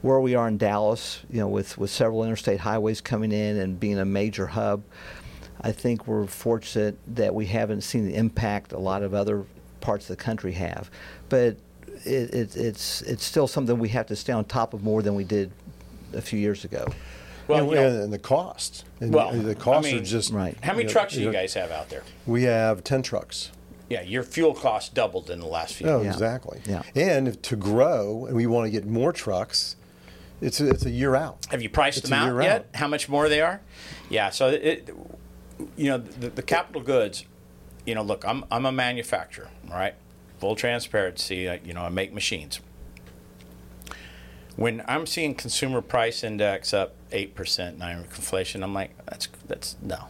Where 0.01 0.19
we 0.19 0.35
are 0.35 0.47
in 0.47 0.57
Dallas, 0.57 1.21
you 1.29 1.39
know, 1.39 1.47
with 1.47 1.77
with 1.77 1.89
several 1.89 2.23
interstate 2.23 2.59
highways 2.59 3.01
coming 3.01 3.31
in 3.31 3.57
and 3.57 3.79
being 3.79 3.97
a 3.97 4.05
major 4.05 4.47
hub, 4.47 4.83
I 5.61 5.71
think 5.71 6.07
we're 6.07 6.27
fortunate 6.27 6.97
that 7.15 7.33
we 7.33 7.47
haven't 7.47 7.81
seen 7.81 8.05
the 8.05 8.15
impact 8.15 8.73
a 8.73 8.79
lot 8.79 9.01
of 9.01 9.13
other 9.13 9.45
parts 9.81 10.09
of 10.09 10.17
the 10.17 10.23
country 10.23 10.51
have. 10.53 10.91
But 11.29 11.57
it, 12.05 12.33
it, 12.33 12.55
it's 12.55 13.01
it's 13.01 13.23
still 13.23 13.47
something 13.47 13.77
we 13.79 13.89
have 13.89 14.07
to 14.07 14.15
stay 14.15 14.33
on 14.33 14.45
top 14.45 14.73
of 14.73 14.83
more 14.83 15.01
than 15.01 15.15
we 15.15 15.23
did 15.23 15.51
a 16.13 16.21
few 16.21 16.39
years 16.39 16.63
ago. 16.63 16.87
Well, 17.47 17.59
and, 17.59 17.69
you 17.69 17.75
know- 17.75 18.03
and 18.03 18.13
the 18.13 18.19
cost. 18.19 18.83
And 18.99 19.13
Well, 19.13 19.31
the 19.31 19.51
I 19.51 19.53
costs 19.53 19.91
mean- 19.91 20.01
are 20.01 20.05
just 20.05 20.31
Right. 20.31 20.57
How 20.61 20.73
many 20.73 20.83
you 20.83 20.87
know, 20.87 20.91
trucks 20.93 21.13
do 21.13 21.21
you 21.21 21.31
guys 21.31 21.53
have 21.53 21.71
out 21.71 21.89
there? 21.89 22.03
We 22.25 22.43
have 22.43 22.83
ten 22.83 23.01
trucks. 23.03 23.51
Yeah, 23.89 24.01
your 24.01 24.23
fuel 24.23 24.53
cost 24.53 24.93
doubled 24.93 25.29
in 25.29 25.39
the 25.39 25.45
last 25.45 25.75
few 25.75 25.87
Oh, 25.87 26.01
Yeah. 26.01 26.11
exactly. 26.11 26.59
Yeah. 26.65 26.81
And 26.95 27.41
to 27.43 27.55
grow, 27.55 28.25
and 28.25 28.35
we 28.35 28.45
want 28.45 28.65
to 28.65 28.69
get 28.71 28.85
more 28.85 29.13
trucks, 29.13 29.77
it's 30.41 30.59
a, 30.59 30.69
it's 30.69 30.85
a 30.85 30.89
year 30.89 31.15
out. 31.15 31.45
Have 31.51 31.61
you 31.61 31.69
priced 31.69 31.99
It's 31.99 32.09
them 32.09 32.19
out 32.19 32.43
yet? 32.43 32.51
out. 32.51 32.65
How 32.75 32.87
much 32.89 33.07
more 33.07 33.29
they 33.29 33.39
are? 33.39 33.61
Yeah. 34.09 34.29
So 34.29 34.49
it, 34.49 34.89
you 35.77 35.89
know, 35.89 35.99
the, 35.99 36.29
the 36.29 36.41
capital 36.43 36.81
goods. 36.81 37.23
You 37.85 37.95
know, 37.95 38.01
look, 38.03 38.25
I'm 38.27 38.43
I'm 38.51 38.65
a 38.65 38.71
manufacturer. 38.73 39.47
right? 39.71 39.93
full 40.39 40.55
transparency. 40.55 41.49
I, 41.49 41.59
you 41.63 41.73
know, 41.73 41.81
I 41.81 41.89
make 41.89 42.13
machines. 42.13 42.59
When 44.55 44.83
I'm 44.87 45.05
seeing 45.05 45.33
consumer 45.33 45.81
price 45.81 46.23
index 46.23 46.73
up 46.73 46.93
eight 47.11 47.35
percent, 47.35 47.77
nine 47.77 47.97
inflation, 47.97 48.63
I'm 48.63 48.73
like, 48.73 48.91
that's 49.05 49.27
that's 49.47 49.77
no. 49.81 50.05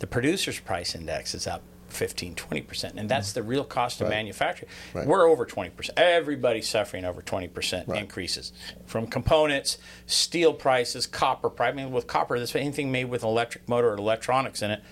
The 0.00 0.06
producer's 0.06 0.58
price 0.60 0.94
index 0.94 1.34
is 1.34 1.46
up 1.46 1.62
15, 1.88 2.34
20 2.34 2.62
percent, 2.62 2.98
and 2.98 3.08
that's 3.08 3.30
mm-hmm. 3.30 3.40
the 3.40 3.42
real 3.44 3.64
cost 3.64 4.00
of 4.00 4.08
Right. 4.08 4.16
manufacturing. 4.16 4.70
Right. 4.92 5.06
We're 5.06 5.28
over 5.28 5.46
20 5.46 5.70
percent. 5.70 5.98
Everybody's 5.98 6.68
suffering 6.68 7.04
over 7.04 7.22
20 7.22 7.48
percent 7.48 7.88
Right. 7.88 8.00
increases 8.00 8.52
from 8.86 9.06
components, 9.06 9.78
steel 10.06 10.52
prices, 10.52 11.06
copper 11.06 11.48
price. 11.48 11.72
I 11.72 11.76
mean, 11.76 11.92
with 11.92 12.06
copper, 12.06 12.38
this 12.38 12.54
anything 12.56 12.90
made 12.90 13.04
with 13.06 13.22
an 13.22 13.28
electric 13.28 13.68
motor 13.68 13.92
or 13.92 13.96
electronics 13.96 14.62
in 14.62 14.70
it, 14.70 14.82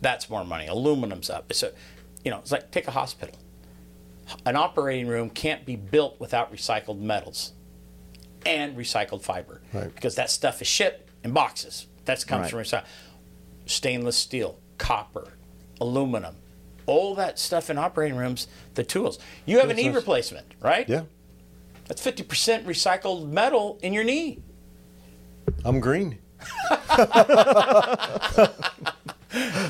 that's 0.00 0.28
more 0.30 0.44
money. 0.44 0.66
Aluminum's 0.66 1.30
up. 1.30 1.46
It's 1.50 1.62
a, 1.62 1.72
you 2.24 2.30
know, 2.30 2.38
it's 2.38 2.52
like 2.52 2.70
take 2.70 2.86
a 2.86 2.92
hospital. 2.92 3.34
An 4.46 4.54
operating 4.54 5.08
room 5.08 5.30
can't 5.30 5.66
be 5.66 5.74
built 5.74 6.20
without 6.20 6.52
recycled 6.52 7.00
metals 7.00 7.52
and 8.46 8.76
recycled 8.76 9.22
fiber 9.22 9.60
Right. 9.72 9.94
because 9.94 10.14
that 10.16 10.30
stuff 10.30 10.60
is 10.62 10.68
shipped 10.68 11.08
in 11.24 11.32
boxes. 11.32 11.86
That 12.06 12.26
comes 12.26 12.52
Right. 12.52 12.66
from 12.66 12.78
recycled 12.80 12.84
stainless 13.66 14.16
steel, 14.16 14.58
copper, 14.78 15.34
aluminum, 15.80 16.36
all 16.86 17.14
that 17.14 17.38
stuff 17.38 17.70
in 17.70 17.78
operating 17.78 18.16
rooms. 18.16 18.48
The 18.74 18.82
tools. 18.84 19.18
You 19.46 19.58
have 19.60 19.70
a 19.70 19.74
knee 19.74 19.90
replacement, 19.90 20.46
right? 20.60 20.88
Yeah. 20.88 21.02
That's 21.86 22.00
fifty 22.02 22.22
percent 22.22 22.66
recycled 22.66 23.28
metal 23.28 23.78
in 23.82 23.92
your 23.92 24.04
knee. 24.04 24.40
I'm 25.64 25.80
green. 25.80 26.18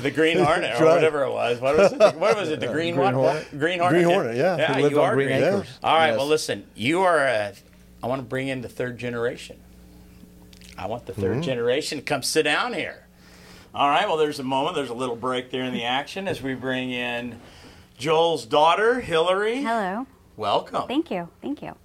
The 0.01 0.09
Green 0.09 0.39
Hornet, 0.39 0.81
or 0.81 0.85
whatever 0.85 1.23
it 1.23 1.31
was. 1.31 1.59
What 1.59 1.77
was 1.77 1.93
it? 1.93 1.99
What 2.15 2.35
was 2.35 2.49
it? 2.49 2.59
The 2.59 2.67
Green, 2.71 2.95
Green? 2.95 3.13
Hornet? 3.13 3.47
Green 3.59 3.79
Hornet. 3.79 4.01
Green 4.03 4.11
Hornet, 4.11 4.35
yeah. 4.35 4.57
Yeah, 4.57 4.77
you 4.79 4.99
are 4.99 5.13
Green 5.13 5.27
green. 5.27 5.43
Acres. 5.43 5.67
All 5.83 5.95
right. 5.95 6.07
Yes. 6.07 6.17
Well, 6.17 6.25
listen. 6.27 6.65
You 6.73 7.01
are. 7.01 7.19
Uh, 7.27 7.53
I 8.03 8.07
want 8.07 8.19
to 8.21 8.25
bring 8.27 8.47
in 8.47 8.61
the 8.61 8.69
third 8.69 8.97
generation. 8.97 9.57
I 10.77 10.87
want 10.87 11.05
the 11.05 11.13
3rd 11.13 11.21
Mm-hmm. 11.33 11.41
generation 11.41 11.97
to 11.99 12.03
come 12.03 12.23
sit 12.23 12.43
down 12.43 12.73
here. 12.73 13.05
All 13.75 13.89
right. 13.89 14.07
Well, 14.07 14.17
there's 14.17 14.39
a 14.39 14.43
moment. 14.43 14.75
There's 14.75 14.89
a 14.89 14.93
little 14.95 15.15
break 15.15 15.51
there 15.51 15.63
in 15.63 15.73
the 15.73 15.83
action 15.83 16.27
as 16.27 16.41
we 16.41 16.55
bring 16.55 16.91
in 16.91 17.39
Joel's 17.97 18.45
daughter, 18.45 18.99
Hillary. 18.99 19.61
Hello. 19.61 20.07
Welcome. 20.37 20.87
Thank 20.87 21.11
you. 21.11 21.29
Thank 21.41 21.61
you. 21.61 21.75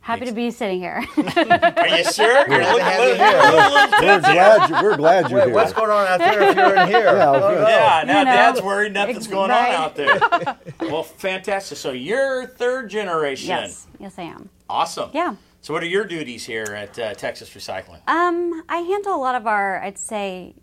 Happy 0.00 0.26
to 0.26 0.32
be 0.32 0.52
sitting 0.52 0.78
here. 0.78 1.02
Are 1.16 1.88
you 1.88 2.04
sure? 2.04 2.48
You're 2.48 2.62
looking 2.62 2.80
have 2.84 3.00
a 3.00 3.06
you 3.06 3.12
little- 3.14 3.98
here. 3.98 4.02
We're 4.02 4.20
glad, 4.20 4.68
you, 4.70 4.74
we're 4.82 4.96
glad 4.96 5.30
you're 5.30 5.38
Wait, 5.40 5.46
here. 5.46 5.54
what's 5.54 5.72
going 5.72 5.90
on 5.90 6.06
out 6.06 6.18
there 6.20 6.42
if 6.42 6.54
you're 6.56 6.76
in 6.76 6.86
here? 6.88 7.00
Yeah, 7.06 7.30
Oh, 7.30 7.40
no. 7.40 7.66
Yeah, 7.68 8.02
now 8.06 8.18
You 8.20 8.24
know. 8.26 8.32
Dad's 8.32 8.62
worried 8.62 8.92
nothing's 8.92 9.26
going 9.26 9.50
right. 9.50 9.74
on 9.74 9.82
out 9.82 9.96
there. 9.96 10.56
well, 10.92 11.02
fantastic. 11.02 11.78
So 11.78 11.90
you're 11.90 12.46
third 12.46 12.88
generation. 12.90 13.48
yes. 13.48 13.86
Yes, 13.98 14.14
I 14.18 14.22
am. 14.24 14.48
Awesome. 14.68 15.10
Yeah. 15.12 15.36
So 15.60 15.72
what 15.74 15.82
are 15.82 15.86
your 15.86 16.04
duties 16.04 16.44
here 16.44 16.64
at 16.64 16.98
uh, 16.98 17.14
Texas 17.14 17.50
Recycling? 17.50 18.00
Um, 18.08 18.62
I 18.68 18.78
handle 18.78 19.14
a 19.14 19.18
lot 19.18 19.34
of 19.34 19.46
our, 19.46 19.82
I'd 19.82 19.98
say, 19.98 20.54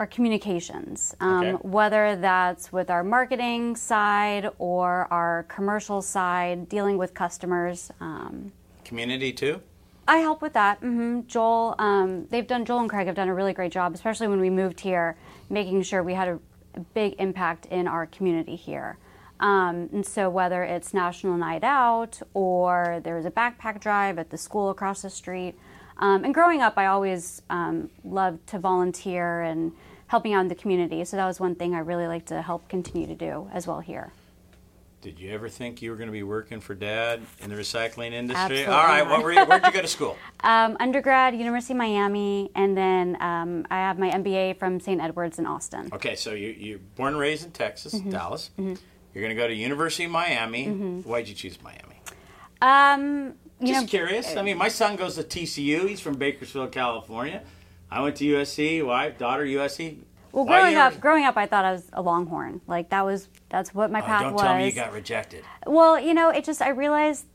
our 0.00 0.06
communications, 0.08 1.14
um, 1.20 1.44
Okay. 1.44 1.50
whether 1.62 2.16
that's 2.16 2.72
with 2.72 2.90
our 2.90 3.04
marketing 3.04 3.76
side 3.76 4.50
or 4.58 5.06
our 5.12 5.44
commercial 5.48 6.02
side, 6.02 6.68
dealing 6.68 6.98
with 6.98 7.14
customers. 7.14 7.92
Um, 8.00 8.52
Community 8.84 9.32
too? 9.32 9.60
I 10.06 10.18
help 10.18 10.42
with 10.42 10.52
that. 10.54 10.78
hmm 10.80 11.20
Joel, 11.26 11.76
um, 11.78 12.26
they've 12.30 12.46
done. 12.46 12.64
Joel 12.64 12.80
and 12.80 12.90
Craig 12.90 13.06
have 13.06 13.14
done 13.14 13.28
a 13.28 13.34
really 13.34 13.52
great 13.54 13.72
job, 13.72 13.94
especially 13.94 14.26
when 14.28 14.40
we 14.40 14.50
moved 14.50 14.80
here, 14.80 15.16
making 15.48 15.82
sure 15.82 16.02
we 16.02 16.12
had 16.14 16.28
a, 16.28 16.38
a 16.74 16.80
big 16.80 17.14
impact 17.18 17.66
in 17.66 17.86
our 17.88 18.04
community 18.06 18.56
here. 18.56 18.98
Um, 19.40 19.88
and 19.92 20.06
so, 20.06 20.30
whether 20.30 20.62
it's 20.62 20.94
National 20.94 21.36
Night 21.36 21.64
Out 21.64 22.20
or 22.34 23.00
there's 23.02 23.24
a 23.24 23.30
backpack 23.30 23.80
drive 23.80 24.18
at 24.18 24.30
the 24.30 24.38
school 24.38 24.70
across 24.70 25.02
the 25.02 25.10
street, 25.10 25.56
um, 25.98 26.24
and 26.24 26.32
growing 26.32 26.60
up, 26.62 26.74
I 26.76 26.86
always 26.86 27.42
um, 27.50 27.90
loved 28.04 28.46
to 28.48 28.58
volunteer 28.58 29.42
and 29.42 29.72
helping 30.06 30.34
out 30.34 30.40
in 30.40 30.48
the 30.48 30.54
community. 30.54 31.04
So 31.04 31.16
that 31.16 31.26
was 31.26 31.40
one 31.40 31.54
thing 31.54 31.74
I 31.74 31.78
really 31.80 32.06
like 32.06 32.26
to 32.26 32.42
help 32.42 32.68
continue 32.68 33.06
to 33.06 33.14
do 33.14 33.48
as 33.52 33.66
well 33.66 33.80
here. 33.80 34.12
Did 35.02 35.20
you 35.20 35.32
ever 35.32 35.50
think 35.50 35.82
you 35.82 35.90
were 35.90 35.96
going 35.96 36.08
to 36.08 36.12
be 36.12 36.22
working 36.22 36.60
for 36.60 36.74
Dad 36.74 37.20
in 37.40 37.50
the 37.50 37.56
recycling 37.56 38.12
industry? 38.12 38.64
Absolutely 38.64 38.72
All 38.72 38.84
right, 38.84 39.22
were 39.22 39.32
you, 39.32 39.44
where'd 39.44 39.64
you 39.66 39.72
go 39.72 39.82
to 39.82 39.88
school? 39.88 40.16
Um, 40.40 40.76
undergrad, 40.78 41.34
University 41.34 41.72
of 41.72 41.78
Miami, 41.78 42.50
and 42.54 42.76
then 42.76 43.16
um, 43.22 43.66
I 43.70 43.76
have 43.76 43.98
my 43.98 44.10
MBA 44.10 44.58
from 44.58 44.78
St. 44.78 45.00
Edward's 45.00 45.38
in 45.38 45.46
Austin. 45.46 45.88
Okay, 45.90 46.16
so 46.16 46.32
you 46.32 46.48
you're 46.50 46.78
born 46.96 47.14
and 47.14 47.18
raised 47.18 47.46
in 47.46 47.50
Texas, 47.52 47.94
Mm-hmm. 47.94 48.10
Dallas. 48.10 48.50
You're 49.14 49.22
going 49.22 49.34
to 49.34 49.40
go 49.40 49.46
to 49.46 49.54
University 49.54 50.04
of 50.04 50.10
Miami. 50.10 50.66
Why'd 50.66 51.28
you 51.28 51.34
choose 51.34 51.58
Miami? 51.62 52.00
Um, 52.60 53.34
you 53.60 53.68
Just 53.68 53.82
know, 53.82 53.86
curious. 53.88 54.36
I 54.36 54.42
mean, 54.42 54.58
my 54.58 54.68
son 54.68 54.96
goes 54.96 55.14
to 55.16 55.22
TCU. 55.22 55.88
He's 55.88 56.00
from 56.00 56.14
Bakersfield, 56.16 56.72
California. 56.72 57.42
I 57.90 58.00
went 58.00 58.16
to 58.16 58.24
USC. 58.24 58.84
Wife, 58.84 59.18
daughter, 59.18 59.44
USC. 59.44 59.98
well, 60.32 60.44
Why 60.46 60.60
growing 60.60 60.76
up, 60.76 61.00
growing 61.00 61.24
up, 61.24 61.36
I 61.36 61.46
thought 61.46 61.64
I 61.64 61.72
was 61.72 61.84
a 61.92 62.02
Longhorn. 62.02 62.60
Like 62.66 62.90
that 62.90 63.04
was 63.04 63.28
that's 63.50 63.72
what 63.72 63.90
my 63.92 64.00
Oh, 64.00 64.04
path 64.04 64.22
don't 64.22 64.32
was. 64.32 64.42
tell 64.42 64.56
me 64.56 64.66
you 64.66 64.72
got 64.72 64.92
rejected. 64.92 65.44
Well, 65.66 66.00
you 66.00 66.12
know, 66.14 66.30
it 66.30 66.44
just 66.44 66.60
I 66.60 66.70
realized 66.70 67.26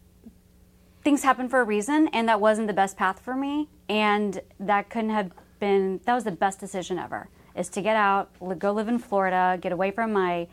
things 1.03 1.23
happen 1.23 1.47
for 1.47 1.61
a 1.61 1.63
reason, 1.63 2.09
and 2.09 2.27
that 2.27 2.41
wasn't 2.41 2.67
the 2.67 2.73
best 2.73 2.97
path 2.97 3.21
for 3.21 3.35
me, 3.35 3.69
and 3.87 4.41
that 4.59 4.89
couldn't 4.89 5.11
have 5.11 5.31
been. 5.59 6.01
That 6.05 6.15
was 6.15 6.25
the 6.25 6.31
best 6.31 6.59
decision 6.59 6.99
ever. 6.99 7.29
Is 7.55 7.69
to 7.69 7.81
get 7.81 7.95
out, 7.95 8.29
go 8.59 8.71
live 8.73 8.87
in 8.89 8.99
Florida, 8.99 9.57
get 9.61 9.71
away 9.71 9.91
from 9.91 10.11
my, 10.13 10.47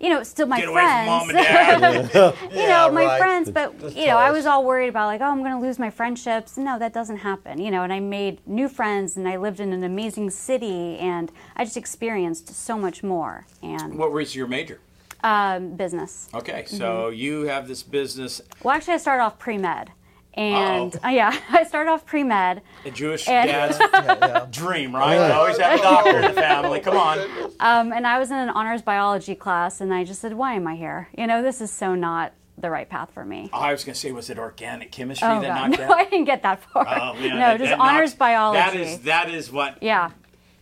you 0.00 0.08
know, 0.08 0.22
still 0.22 0.46
my 0.46 0.58
Get 0.60 0.68
away 0.68 0.80
friends. 0.82 1.06
from 1.06 1.06
mom 1.06 1.30
and 1.30 2.10
dad. 2.10 2.34
you 2.52 2.66
know, 2.66 2.90
my 2.90 3.04
right. 3.04 3.18
friends, 3.20 3.50
but 3.50 3.78
That's 3.78 3.94
you 3.94 4.06
know, 4.06 4.16
I 4.16 4.30
was 4.30 4.46
all 4.46 4.64
worried 4.64 4.88
about 4.88 5.06
like, 5.06 5.20
oh, 5.20 5.24
I'm 5.26 5.40
going 5.40 5.52
to 5.52 5.58
lose 5.60 5.78
my 5.78 5.90
friendships. 5.90 6.56
No, 6.56 6.78
that 6.78 6.92
doesn't 6.94 7.18
happen. 7.18 7.60
You 7.60 7.70
know, 7.70 7.82
and 7.82 7.92
I 7.92 8.00
made 8.00 8.40
new 8.46 8.68
friends, 8.68 9.16
and 9.16 9.28
I 9.28 9.36
lived 9.36 9.60
in 9.60 9.72
an 9.72 9.84
amazing 9.84 10.30
city, 10.30 10.96
and 10.98 11.30
I 11.54 11.64
just 11.64 11.76
experienced 11.76 12.48
so 12.48 12.78
much 12.78 13.02
more. 13.02 13.46
And 13.62 13.98
what 13.98 14.10
was 14.12 14.34
your 14.34 14.46
major? 14.46 14.80
um, 15.22 15.76
business. 15.76 16.30
Okay, 16.32 16.64
so 16.66 16.78
Mm-hmm. 17.10 17.14
you 17.16 17.42
have 17.42 17.68
this 17.68 17.82
business, 17.82 18.40
Well, 18.62 18.74
actually, 18.74 18.94
I 18.94 18.96
started 18.96 19.22
off 19.22 19.38
pre 19.38 19.58
med, 19.58 19.90
and 20.34 20.94
Uh-oh. 20.96 21.06
uh, 21.08 21.10
yeah, 21.10 21.38
I 21.50 21.64
started 21.64 21.90
off 21.90 22.06
pre 22.06 22.22
med. 22.22 22.62
a 22.84 22.90
Jewish 22.90 23.26
And- 23.28 23.48
dad's 23.50 24.50
dream, 24.56 24.94
right? 24.94 25.14
You 25.16 25.32
always 25.34 25.58
have 25.58 25.78
a 25.78 25.82
doctor 25.82 26.16
in 26.16 26.22
the 26.22 26.32
family. 26.40 26.80
Come 26.80 26.96
on. 26.96 27.18
Um, 27.60 27.92
and 27.92 28.06
I 28.06 28.18
was 28.18 28.30
in 28.30 28.36
an 28.38 28.50
honors 28.50 28.82
biology 28.82 29.34
class, 29.34 29.80
and 29.80 29.92
I 29.92 30.04
just 30.04 30.20
said, 30.20 30.34
"Why 30.34 30.54
am 30.54 30.66
I 30.66 30.76
here? 30.76 31.08
You 31.16 31.26
know, 31.26 31.42
this 31.42 31.60
is 31.60 31.70
so 31.70 31.94
not 31.94 32.32
the 32.58 32.70
right 32.70 32.88
path 32.88 33.10
for 33.12 33.24
me." 33.24 33.50
Oh, 33.52 33.58
I 33.58 33.72
was 33.72 33.84
going 33.84 33.94
to 33.94 34.00
say, 34.00 34.12
was 34.12 34.30
it 34.30 34.38
organic 34.38 34.92
chemistry 34.92 35.26
Oh 35.28 35.40
that 35.40 35.48
God, 35.48 35.70
knocked 35.70 35.80
no, 35.80 35.86
out? 35.86 35.98
I 35.98 36.04
didn't 36.04 36.24
get 36.26 36.42
that 36.42 36.62
far. 36.62 36.86
Oh, 36.88 37.14
yeah, 37.18 37.28
no, 37.30 37.36
that- 37.38 37.58
just 37.58 37.70
that 37.70 37.80
honors 37.80 38.10
knocks- 38.10 38.18
biology. 38.18 38.58
That 38.58 38.76
is 38.76 38.98
that 39.00 39.30
is 39.30 39.50
what 39.52 39.82
yeah, 39.82 40.10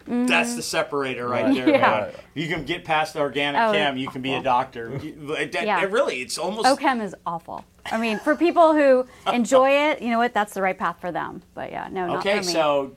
that's 0.09 0.57
the 0.57 0.63
separator 0.63 1.29
right 1.29 1.55
there. 1.55 1.69
Yeah. 1.69 1.81
man. 1.81 2.11
You 2.35 2.49
can 2.49 2.65
get 2.65 2.85
past 2.85 3.15
the 3.15 3.21
organic 3.21 3.61
Oh, 3.61 3.73
chem, 3.73 3.97
you 3.97 4.09
can 4.09 4.23
be 4.23 4.33
a 4.35 4.43
doctor. 4.43 4.93
It- 5.03 5.53
that- 5.53 5.67
Yeah. 5.67 5.83
it 5.83 5.91
really, 5.91 6.21
it's 6.23 6.39
almost 6.39 6.67
OChem 6.67 7.03
is 7.03 7.15
awful. 7.27 7.65
I 7.87 7.99
mean, 7.99 8.19
for 8.19 8.35
people 8.35 8.75
who 8.75 9.07
enjoy 9.33 9.71
it, 9.71 10.03
you 10.03 10.11
know 10.11 10.19
what? 10.19 10.35
That's 10.35 10.55
the 10.55 10.63
right 10.63 10.79
path 10.79 11.01
for 11.01 11.13
them. 11.13 11.43
But 11.55 11.71
yeah, 11.71 11.89
no, 11.91 12.07
not 12.07 12.17
okay. 12.19 12.41
for 12.41 12.47
me. 12.47 12.53
So, 12.53 12.97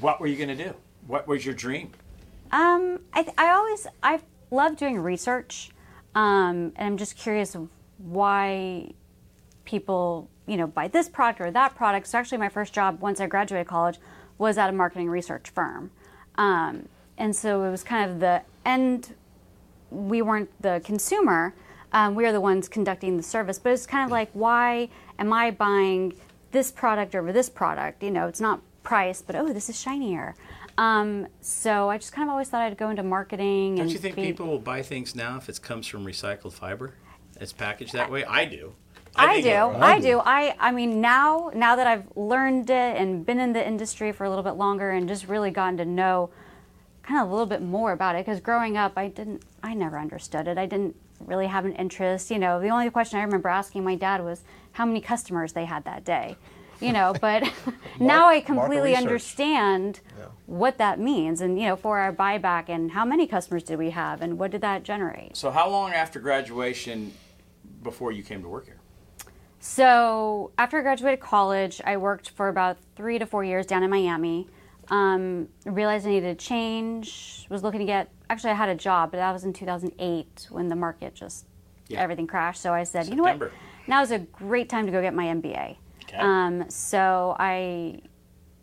what 0.00 0.20
were 0.20 0.26
you 0.26 0.36
going 0.36 0.56
to 0.56 0.64
do? 0.64 0.74
What 1.06 1.26
was 1.26 1.44
your 1.44 1.54
dream? 1.54 1.90
Um, 2.52 3.00
I, 3.12 3.22
th- 3.22 3.34
I 3.38 3.50
always 3.50 3.86
I 4.02 4.20
love 4.50 4.76
doing 4.76 4.98
research, 4.98 5.70
um, 6.14 6.72
and 6.76 6.86
I'm 6.86 6.96
just 6.96 7.16
curious 7.16 7.56
why 7.98 8.90
people 9.64 10.30
you 10.46 10.56
know 10.56 10.66
buy 10.66 10.88
this 10.88 11.08
product 11.08 11.40
or 11.40 11.50
that 11.50 11.74
product. 11.74 12.06
So 12.06 12.18
actually, 12.18 12.38
my 12.38 12.48
first 12.48 12.72
job 12.72 13.00
once 13.00 13.20
I 13.20 13.26
graduated 13.26 13.66
college 13.66 13.98
was 14.38 14.56
at 14.56 14.70
a 14.70 14.72
marketing 14.72 15.08
research 15.10 15.50
firm, 15.50 15.90
um, 16.38 16.88
and 17.18 17.36
so 17.36 17.64
it 17.64 17.70
was 17.70 17.84
kind 17.84 18.10
of 18.10 18.20
the 18.20 18.42
end. 18.64 19.14
We 19.90 20.22
weren't 20.22 20.50
the 20.62 20.80
consumer; 20.84 21.54
um, 21.92 22.14
we 22.14 22.24
are 22.24 22.32
the 22.32 22.40
ones 22.40 22.68
conducting 22.68 23.16
the 23.18 23.22
service. 23.22 23.58
But 23.58 23.72
it's 23.72 23.86
kind 23.86 24.04
of 24.04 24.10
like, 24.10 24.30
why 24.32 24.88
am 25.18 25.32
I 25.32 25.50
buying 25.50 26.14
this 26.52 26.70
product 26.70 27.14
over 27.14 27.32
this 27.32 27.50
product? 27.50 28.02
You 28.02 28.10
know, 28.10 28.26
it's 28.28 28.40
not 28.40 28.60
price, 28.82 29.20
but 29.20 29.36
oh, 29.36 29.52
this 29.52 29.68
is 29.68 29.78
shinier. 29.78 30.34
Um, 30.78 31.26
so 31.40 31.90
I 31.90 31.98
just 31.98 32.12
kind 32.12 32.28
of 32.28 32.32
always 32.32 32.48
thought 32.48 32.62
I'd 32.62 32.76
go 32.76 32.88
into 32.88 33.02
marketing. 33.02 33.74
Don't 33.74 33.88
you 33.88 33.98
think 33.98 34.14
be- 34.14 34.22
people 34.22 34.46
will 34.46 34.60
buy 34.60 34.80
things 34.82 35.14
now 35.16 35.36
if 35.36 35.48
it 35.48 35.60
comes 35.60 35.86
from 35.88 36.06
recycled 36.06 36.52
fiber? 36.52 36.94
It's 37.40 37.52
packaged 37.52 37.92
that 37.92 38.10
way. 38.10 38.24
I 38.24 38.44
do. 38.44 38.74
I, 39.18 39.40
do. 39.40 39.50
I 39.50 40.00
do. 40.00 40.20
I 40.24 40.54
I 40.58 40.70
mean 40.72 41.00
now 41.00 41.50
now 41.54 41.76
that 41.76 41.86
I've 41.86 42.04
learned 42.16 42.70
it 42.70 42.96
and 42.96 43.24
been 43.24 43.40
in 43.40 43.52
the 43.52 43.66
industry 43.66 44.12
for 44.12 44.24
a 44.24 44.28
little 44.28 44.44
bit 44.44 44.54
longer 44.54 44.90
and 44.90 45.08
just 45.08 45.28
really 45.28 45.50
gotten 45.50 45.76
to 45.78 45.84
know 45.84 46.30
kind 47.02 47.20
of 47.20 47.28
a 47.28 47.30
little 47.30 47.46
bit 47.46 47.62
more 47.62 47.92
about 47.92 48.16
it 48.16 48.24
because 48.24 48.40
growing 48.40 48.76
up 48.76 48.92
I 48.96 49.08
didn't 49.08 49.42
I 49.62 49.74
never 49.74 49.98
understood 49.98 50.46
it. 50.48 50.58
I 50.58 50.66
didn't 50.66 50.94
really 51.20 51.46
have 51.46 51.64
an 51.64 51.74
interest. 51.74 52.30
You 52.30 52.38
know, 52.38 52.60
the 52.60 52.68
only 52.68 52.88
question 52.90 53.18
I 53.18 53.22
remember 53.22 53.48
asking 53.48 53.84
my 53.84 53.94
dad 53.96 54.22
was 54.22 54.42
how 54.72 54.86
many 54.86 55.00
customers 55.00 55.52
they 55.52 55.64
had 55.64 55.84
that 55.84 56.04
day. 56.04 56.36
You 56.80 56.92
know, 56.92 57.14
but 57.20 57.42
now 57.98 58.28
I 58.28 58.40
completely 58.40 58.90
research. 58.90 59.02
understand 59.02 60.00
what 60.46 60.78
that 60.78 60.98
means 60.98 61.40
and 61.40 61.58
you 61.58 61.66
know 61.66 61.76
for 61.76 61.98
our 61.98 62.12
buyback 62.12 62.68
and 62.68 62.92
how 62.92 63.04
many 63.04 63.26
customers 63.26 63.62
did 63.62 63.78
we 63.78 63.90
have 63.90 64.22
and 64.22 64.38
what 64.38 64.50
did 64.50 64.60
that 64.60 64.82
generate. 64.82 65.36
So, 65.36 65.50
how 65.50 65.68
long 65.68 65.92
after 65.92 66.20
graduation 66.20 67.12
before 67.82 68.12
you 68.12 68.22
came 68.22 68.42
to 68.42 68.48
work 68.48 68.66
here? 68.66 68.77
So 69.60 70.52
after 70.58 70.78
I 70.78 70.82
graduated 70.82 71.20
college, 71.20 71.80
I 71.84 71.96
worked 71.96 72.30
for 72.30 72.48
about 72.48 72.78
three 72.96 73.18
to 73.18 73.26
four 73.26 73.44
years 73.44 73.66
down 73.66 73.82
in 73.82 73.90
Miami. 73.90 74.48
Um, 74.90 75.48
realized 75.66 76.06
I 76.06 76.10
needed 76.10 76.30
a 76.30 76.34
change. 76.34 77.46
Was 77.50 77.62
looking 77.62 77.80
to 77.80 77.86
get. 77.86 78.10
Actually, 78.30 78.50
I 78.50 78.54
had 78.54 78.68
a 78.68 78.74
job, 78.74 79.10
but 79.10 79.18
that 79.18 79.32
was 79.32 79.44
in 79.44 79.52
2008 79.52 80.46
when 80.50 80.68
the 80.68 80.76
market 80.76 81.14
just 81.14 81.46
Yeah. 81.88 82.00
everything 82.00 82.26
crashed. 82.26 82.60
So 82.62 82.72
I 82.72 82.84
said, 82.84 83.08
you 83.08 83.16
know 83.16 83.22
what? 83.24 83.50
Now 83.86 84.02
is 84.02 84.10
a 84.10 84.18
great 84.18 84.68
time 84.68 84.86
to 84.86 84.92
go 84.92 85.00
get 85.00 85.14
my 85.14 85.26
MBA. 85.26 85.76
Okay. 86.04 86.16
Um, 86.18 86.68
so 86.70 87.36
I 87.38 88.00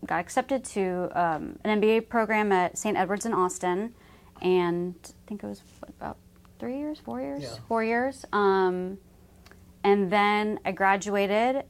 got 0.05 0.19
accepted 0.19 0.63
to 0.63 1.09
um, 1.13 1.59
an 1.63 1.81
MBA 1.81 2.09
program 2.09 2.51
at 2.51 2.77
St. 2.77 2.95
Edward's 2.97 3.25
in 3.25 3.33
Austin, 3.33 3.93
and 4.41 4.95
I 5.03 5.27
think 5.27 5.43
it 5.43 5.47
was 5.47 5.61
what, 5.79 5.89
about 5.89 6.17
three 6.59 6.77
years, 6.77 6.99
four 6.99 7.21
years, 7.21 7.59
four 7.67 7.83
years. 7.83 8.25
Um, 8.33 8.97
and 9.85 10.11
then 10.11 10.59
I 10.65 10.71
graduated, 10.71 11.63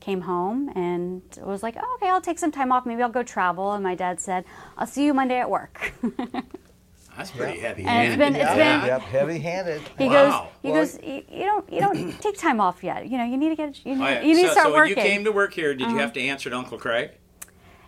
came 0.00 0.22
home, 0.22 0.70
and 0.74 1.22
was 1.42 1.62
like, 1.62 1.76
oh, 1.78 1.96
okay, 1.96 2.08
I'll 2.08 2.20
take 2.20 2.38
some 2.38 2.50
time 2.52 2.72
off. 2.72 2.86
Maybe 2.86 3.02
I'll 3.02 3.08
go 3.10 3.22
travel. 3.22 3.72
And 3.72 3.82
my 3.84 3.94
dad 3.94 4.20
said, 4.20 4.44
I'll 4.78 4.86
see 4.86 5.04
you 5.04 5.12
Monday 5.14 5.38
at 5.38 5.50
work. 5.50 5.92
That's 7.16 7.30
pretty 7.30 7.60
heavy. 7.60 7.84
And 7.84 8.08
it's 8.08 8.16
been- 8.16 8.34
it's 8.34 8.56
yeah. 8.56 8.78
been- 8.80 8.86
Yep, 8.88 9.00
heavy-handed. 9.02 9.82
He 9.98 10.06
Wow. 10.06 10.12
goes, 10.12 10.50
he 10.62 10.70
Well- 10.70 10.80
goes, 10.80 10.98
you, 11.02 11.22
you 11.30 11.44
don't, 11.44 11.72
you 11.72 11.80
don't 11.80 12.20
take 12.22 12.38
time 12.38 12.58
off 12.60 12.82
yet. 12.82 13.06
You 13.06 13.18
know, 13.18 13.24
you 13.24 13.36
need 13.36 13.50
to 13.50 13.56
get, 13.56 13.84
you 13.84 13.94
need, 13.96 14.02
Oh, 14.04 14.08
yeah. 14.08 14.20
you 14.22 14.34
need 14.34 14.42
so, 14.42 14.46
to 14.46 14.52
start 14.52 14.66
so 14.68 14.72
when 14.72 14.80
working. 14.80 14.98
Uh-huh. 14.98 15.06
you 15.06 15.12
came 15.12 15.24
to 15.24 15.32
work 15.32 15.52
here, 15.52 15.74
did 15.74 15.90
you 15.90 15.98
have 15.98 16.12
to 16.14 16.20
answer 16.22 16.48
to 16.48 16.56
Uncle 16.56 16.78
Craig? 16.78 17.10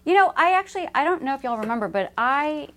You 0.04 0.12
know, 0.14 0.34
I 0.36 0.52
actually 0.52 0.86
I 0.94 1.02
don't 1.04 1.22
know 1.22 1.34
if 1.34 1.42
y'all 1.42 1.56
remember, 1.56 1.88
but 1.88 2.12
I 2.18 2.68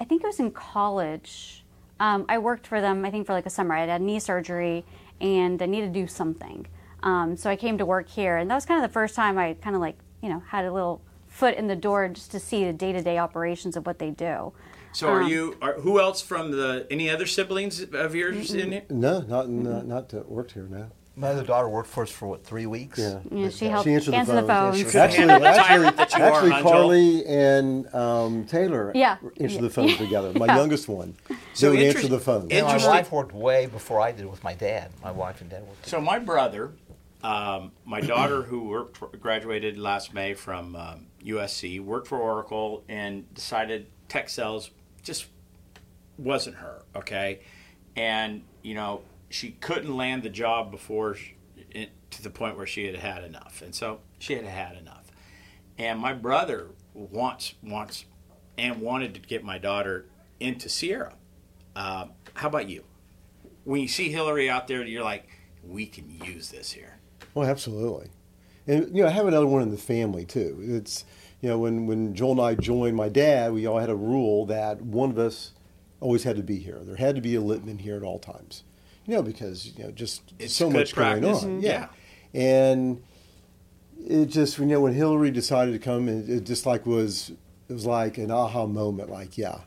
I 0.00 0.04
think 0.04 0.24
it 0.24 0.26
was 0.26 0.40
in 0.40 0.50
college. 0.52 1.62
Um, 2.00 2.24
I 2.30 2.38
worked 2.38 2.66
for 2.66 2.80
them. 2.80 3.04
I 3.04 3.10
think 3.10 3.26
for 3.26 3.34
like 3.34 3.44
a 3.44 3.50
summer. 3.50 3.74
I 3.74 3.84
had 3.84 4.00
knee 4.00 4.18
surgery 4.18 4.86
and 5.20 5.60
I 5.62 5.66
needed 5.66 5.92
to 5.92 6.00
do 6.00 6.06
something. 6.06 6.66
Um, 7.02 7.36
so 7.36 7.48
I 7.50 7.56
came 7.56 7.78
to 7.78 7.86
work 7.86 8.08
here, 8.08 8.36
and 8.36 8.50
that 8.50 8.54
was 8.54 8.66
kind 8.66 8.82
of 8.82 8.88
the 8.88 8.92
first 8.92 9.14
time 9.14 9.38
I 9.38 9.54
kind 9.54 9.74
of 9.74 9.80
like 9.80 9.98
you 10.22 10.28
know 10.28 10.40
had 10.48 10.64
a 10.64 10.72
little 10.72 11.00
foot 11.28 11.54
in 11.56 11.66
the 11.68 11.76
door 11.76 12.08
just 12.08 12.30
to 12.32 12.40
see 12.40 12.64
the 12.64 12.72
day 12.72 12.92
to 12.92 13.02
day 13.02 13.18
operations 13.18 13.76
of 13.76 13.86
what 13.86 13.98
they 13.98 14.10
do. 14.10 14.52
So, 14.92 15.08
Um, 15.08 15.14
are 15.14 15.22
you? 15.22 15.56
Are, 15.62 15.74
who 15.74 16.00
else 16.00 16.20
from 16.20 16.50
the? 16.50 16.86
Any 16.90 17.08
other 17.08 17.26
siblings 17.26 17.80
of 17.80 18.14
yours 18.14 18.52
in 18.52 18.72
here? 18.72 18.82
No, 18.90 19.20
not 19.20 19.48
not, 19.48 19.86
not 19.86 20.08
that 20.10 20.28
worked 20.28 20.52
here 20.52 20.66
now. 20.68 20.88
My 21.16 21.28
other 21.28 21.44
daughter 21.44 21.68
worked 21.68 21.88
for 21.90 22.04
us 22.04 22.10
for 22.10 22.28
what 22.28 22.44
three 22.44 22.66
weeks. 22.66 22.98
Yeah. 22.98 23.18
You 23.30 23.44
know, 23.44 23.50
she 23.50 23.66
helped 23.66 23.86
She 23.86 23.92
answered 23.94 24.12
the 24.12 24.16
answer 24.18 24.34
the 24.40 24.46
phones. 24.46 24.76
phones. 24.80 24.92
Could 24.92 25.00
Actually, 25.00 25.30
actually, 25.32 25.62
tyrant 25.64 25.96
that 25.96 26.16
you 26.16 26.24
are, 26.24 26.32
actually? 26.32 26.62
Carly 26.62 27.26
and 27.26 27.94
um, 27.94 28.44
Taylor 28.46 28.92
Yeah. 28.94 29.16
answered 29.40 29.50
Yeah. 29.56 29.60
the 29.60 29.70
phones 29.70 29.96
together. 29.96 30.32
My 30.34 30.46
Yeah. 30.46 30.56
youngest 30.56 30.88
one. 30.88 31.16
So 31.52 31.66
they 31.70 31.76
would 31.76 31.84
answer 31.86 31.98
interest- 31.98 32.10
the 32.10 32.20
phone. 32.20 32.48
And 32.50 32.66
my 32.66 32.76
wife 32.86 33.12
worked 33.12 33.34
way 33.34 33.66
before 33.66 34.00
I 34.00 34.12
did 34.12 34.26
with 34.30 34.42
my 34.44 34.54
dad. 34.54 34.92
My 35.02 35.10
wife 35.10 35.40
and 35.40 35.50
dad 35.50 35.62
worked. 35.66 35.86
So 35.86 36.00
my 36.00 36.18
brother, 36.18 36.72
um, 37.22 37.72
my 37.84 38.00
daughter 38.00 38.42
who 38.42 38.68
worked 38.68 39.20
graduated 39.20 39.76
last 39.78 40.14
May 40.14 40.32
from 40.34 40.74
um, 40.76 41.06
USC, 41.22 41.80
worked 41.80 42.06
for 42.08 42.18
Oracle, 42.18 42.82
and 42.88 43.32
decided 43.34 43.88
tech 44.08 44.28
sales 44.30 44.70
just 45.02 45.26
wasn't 46.16 46.56
her. 46.56 46.82
Okay, 46.96 47.40
and 47.96 48.42
you 48.62 48.74
know 48.74 49.02
she 49.30 49.52
couldn't 49.52 49.96
land 49.96 50.22
the 50.22 50.28
job 50.28 50.70
before 50.70 51.14
she, 51.14 51.36
it, 51.70 51.90
to 52.10 52.22
the 52.22 52.30
point 52.30 52.56
where 52.56 52.66
she 52.66 52.84
had 52.84 52.96
had 52.96 53.24
enough, 53.24 53.62
and 53.62 53.74
so 53.74 54.00
she 54.18 54.34
had 54.34 54.44
had 54.44 54.76
enough. 54.76 55.10
And 55.78 55.98
my 55.98 56.12
brother 56.12 56.66
wants 56.92 57.54
wants 57.62 58.04
and 58.58 58.80
wanted 58.82 59.14
to 59.14 59.20
get 59.20 59.42
my 59.42 59.56
daughter 59.56 60.06
into 60.38 60.68
Sierra, 60.68 61.14
Uh, 61.76 62.06
how 62.34 62.48
about 62.48 62.68
you? 62.68 62.84
When 63.64 63.80
you 63.80 63.88
see 63.88 64.10
Hillary 64.10 64.50
out 64.50 64.68
there, 64.68 64.84
you're 64.84 65.04
like, 65.04 65.28
we 65.62 65.86
can 65.86 66.10
use 66.24 66.50
this 66.50 66.72
here. 66.72 66.98
Well, 67.34 67.48
absolutely. 67.48 68.10
And 68.66 68.94
you 68.94 69.02
know, 69.02 69.08
I 69.08 69.12
have 69.12 69.26
another 69.26 69.46
one 69.46 69.62
in 69.62 69.70
the 69.70 69.78
family 69.78 70.24
too. 70.24 70.58
It's 70.60 71.04
you 71.40 71.48
know, 71.48 71.58
when 71.58 71.86
when 71.86 72.14
Joel 72.14 72.32
and 72.32 72.40
I 72.40 72.54
joined 72.54 72.96
my 72.96 73.08
dad, 73.08 73.52
we 73.52 73.66
all 73.66 73.78
had 73.78 73.90
a 73.90 73.94
rule 73.94 74.46
that 74.46 74.82
one 74.82 75.10
of 75.10 75.18
us 75.18 75.52
always 76.00 76.24
had 76.24 76.36
to 76.36 76.42
be 76.42 76.58
here. 76.58 76.80
There 76.82 76.96
had 76.96 77.14
to 77.14 77.20
be 77.20 77.34
a 77.36 77.40
Litman 77.40 77.80
here 77.80 77.96
at 77.96 78.02
all 78.02 78.18
times. 78.18 78.64
You 79.10 79.16
know, 79.16 79.22
because 79.22 79.66
you 79.66 79.82
know, 79.82 79.90
just 79.90 80.22
It's 80.38 80.54
so 80.54 80.70
good 80.70 80.78
much 80.78 80.94
practice. 80.94 81.40
going 81.42 81.56
on. 81.56 81.60
Mhm. 81.60 81.62
Yeah. 81.64 81.88
And 82.32 83.02
it 84.06 84.26
just 84.26 84.56
you 84.56 84.66
know 84.66 84.80
when 84.80 84.94
Hillary 84.94 85.32
decided 85.32 85.72
to 85.72 85.80
come, 85.80 86.08
it, 86.08 86.30
it 86.30 86.44
just 86.44 86.64
like 86.64 86.86
was 86.86 87.30
it 87.68 87.72
was 87.72 87.86
like 87.86 88.18
an 88.18 88.30
aha 88.30 88.66
moment. 88.66 89.10
Like 89.10 89.36
yeah, 89.36 89.62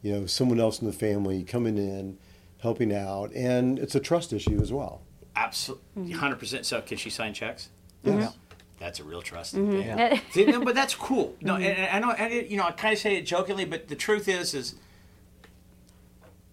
you 0.00 0.12
know, 0.14 0.24
someone 0.24 0.58
else 0.58 0.80
in 0.80 0.86
the 0.86 0.94
family 0.94 1.44
coming 1.44 1.76
in, 1.76 2.16
helping 2.60 2.90
out, 2.94 3.34
and 3.34 3.78
it's 3.78 3.94
a 3.94 4.00
trust 4.00 4.32
issue 4.32 4.58
as 4.62 4.72
well. 4.72 5.02
Absolutely, 5.36 6.04
mm-hmm. 6.04 6.12
hundred 6.12 6.38
percent. 6.38 6.64
So, 6.64 6.80
can 6.80 6.96
she 6.96 7.10
sign 7.10 7.34
checks? 7.34 7.68
Yes. 8.02 8.34
That's 8.78 8.98
a 8.98 9.04
real 9.04 9.20
trust. 9.20 9.56
Mm-hmm. 9.56 9.76
Yeah. 9.76 10.20
See, 10.30 10.46
no, 10.46 10.64
but 10.64 10.74
that's 10.74 10.94
cool. 10.94 11.36
No, 11.42 11.54
mm-hmm. 11.54 11.64
and, 11.64 11.78
and 11.78 12.04
I 12.04 12.08
know, 12.08 12.14
and 12.14 12.32
it, 12.32 12.46
you 12.46 12.56
know, 12.56 12.64
I 12.64 12.70
kind 12.72 12.94
of 12.94 12.98
say 12.98 13.16
it 13.16 13.26
jokingly, 13.26 13.66
but 13.66 13.88
the 13.88 13.94
truth 13.94 14.26
is, 14.26 14.54
is 14.54 14.74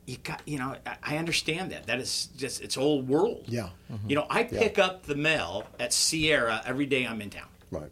you 0.06 0.18
got, 0.18 0.42
you 0.46 0.58
know, 0.60 0.76
I, 0.86 0.96
I 1.04 1.18
understand 1.18 1.72
that. 1.72 1.88
That 1.88 2.00
is 2.00 2.28
just 2.38 2.62
it's 2.62 2.78
old 2.78 3.08
world. 3.08 3.46
Yeah. 3.48 3.70
Mm-hmm. 3.92 4.10
You 4.10 4.16
know, 4.18 4.28
I 4.30 4.44
pick 4.44 4.78
up 4.80 5.04
the 5.04 5.16
mail 5.16 5.66
at 5.80 5.94
Sierra 5.94 6.62
every 6.66 6.86
day 6.86 7.06
I'm 7.06 7.22
in 7.22 7.30
town. 7.30 7.48
Right. 7.72 7.92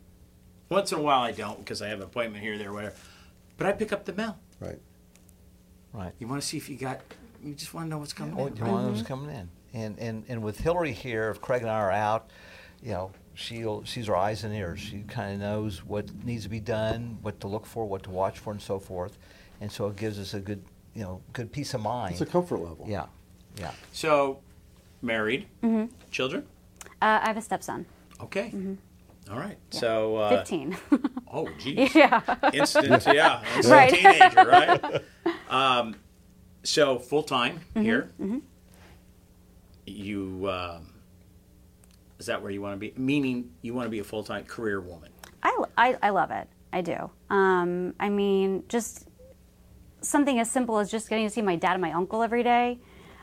Once 0.70 0.91
in 0.91 0.99
a 0.99 1.01
while 1.01 1.22
I 1.22 1.32
don't 1.32 1.59
because 1.59 1.82
I 1.82 1.88
have 1.88 1.99
an 1.99 2.05
appointment 2.05 2.43
here, 2.43 2.57
there, 2.57 2.74
whatever. 2.74 2.95
But 3.57 3.68
I 3.68 3.72
pick 3.74 3.91
up 3.93 4.05
the 4.05 4.14
mail. 4.14 4.38
Right. 4.59 4.80
Right. 5.93 6.14
You 6.20 6.28
want 6.28 6.41
to 6.41 6.47
see 6.47 6.57
if 6.57 6.70
you 6.70 6.78
got. 6.78 6.99
You 7.43 7.53
just 7.53 7.74
want 7.74 7.86
to 7.86 7.89
know 7.89 7.97
what's 7.97 8.14
coming 8.14 8.36
Oh, 8.38 8.47
in. 8.47 8.55
you 8.55 8.64
want 8.64 8.93
those 8.93 9.03
coming 9.03 9.36
in, 9.36 9.49
and 9.74 9.97
and 9.99 10.24
and 10.28 10.43
with 10.43 10.59
Hillary 10.59 10.93
here, 10.93 11.30
if 11.32 11.41
Craig 11.41 11.62
and 11.62 11.72
I 11.72 11.76
are 11.80 11.91
out, 11.91 12.30
you 12.84 12.91
know, 12.91 13.12
she'll 13.34 13.84
she's 13.84 14.07
our 14.07 14.16
eyes 14.16 14.43
and 14.43 14.53
ears. 14.53 14.80
She 14.80 14.99
kind 15.07 15.34
of 15.34 15.39
knows 15.39 15.84
what 15.84 16.05
needs 16.24 16.43
to 16.43 16.49
be 16.49 16.59
done, 16.59 17.18
what 17.24 17.39
to 17.41 17.47
look 17.47 17.66
for, 17.66 17.86
what 17.88 18.03
to 18.03 18.12
watch 18.12 18.38
for, 18.39 18.51
and 18.51 18.62
so 18.62 18.78
forth, 18.80 19.18
and 19.59 19.72
so 19.72 19.88
it 19.88 19.95
gives 19.95 20.20
us 20.20 20.34
a 20.36 20.39
good, 20.39 20.62
you 20.95 21.03
know, 21.03 21.21
good 21.33 21.51
peace 21.51 21.73
of 21.73 21.81
mind. 21.81 22.13
It's 22.13 22.21
a 22.21 22.25
comfort 22.25 22.59
level. 22.59 22.85
yeah, 22.87 23.05
yeah. 23.57 23.71
So, 23.93 24.39
married, 25.01 25.47
children. 26.11 26.45
Uh, 27.01 27.19
I 27.23 27.27
have 27.27 27.37
a 27.37 27.41
stepson, 27.41 27.85
Okay. 28.21 28.53
All 29.31 29.37
right. 29.39 29.57
So. 29.71 30.17
Uh, 30.17 30.29
15. 30.39 30.77
Oh, 31.33 31.47
geez. 31.59 31.95
yeah. 31.95 32.21
Instant, 32.53 33.05
yeah. 33.07 33.41
Instant 33.55 33.73
Right. 33.73 33.93
teenager, 33.93 34.43
right? 34.45 35.01
Um, 35.49 35.95
so 36.63 36.99
full 36.99 37.23
time 37.23 37.61
here. 37.73 38.11
You 39.85 40.49
um, 40.49 40.93
is 42.19 42.25
that 42.27 42.41
where 42.41 42.51
you 42.51 42.61
want 42.61 42.73
to 42.75 42.77
be? 42.79 42.93
Meaning 42.97 43.51
you 43.61 43.73
want 43.73 43.85
to 43.85 43.89
be 43.89 43.99
a 43.99 44.03
full 44.03 44.23
time 44.23 44.43
career 44.45 44.79
woman. 44.81 45.09
I, 45.43 45.63
I, 45.77 45.97
I 46.03 46.09
love 46.09 46.31
it. 46.31 46.47
I 46.73 46.81
do. 46.81 47.09
Um, 47.29 47.93
I 47.99 48.09
mean, 48.09 48.63
just 48.69 49.07
something 50.01 50.39
as 50.39 50.49
simple 50.49 50.77
as 50.79 50.89
just 50.91 51.09
getting 51.09 51.25
to 51.27 51.29
see 51.33 51.41
my 51.41 51.55
dad 51.55 51.73
and 51.73 51.81
my 51.81 51.91
uncle 51.91 52.21
every 52.23 52.43
day, 52.43 52.79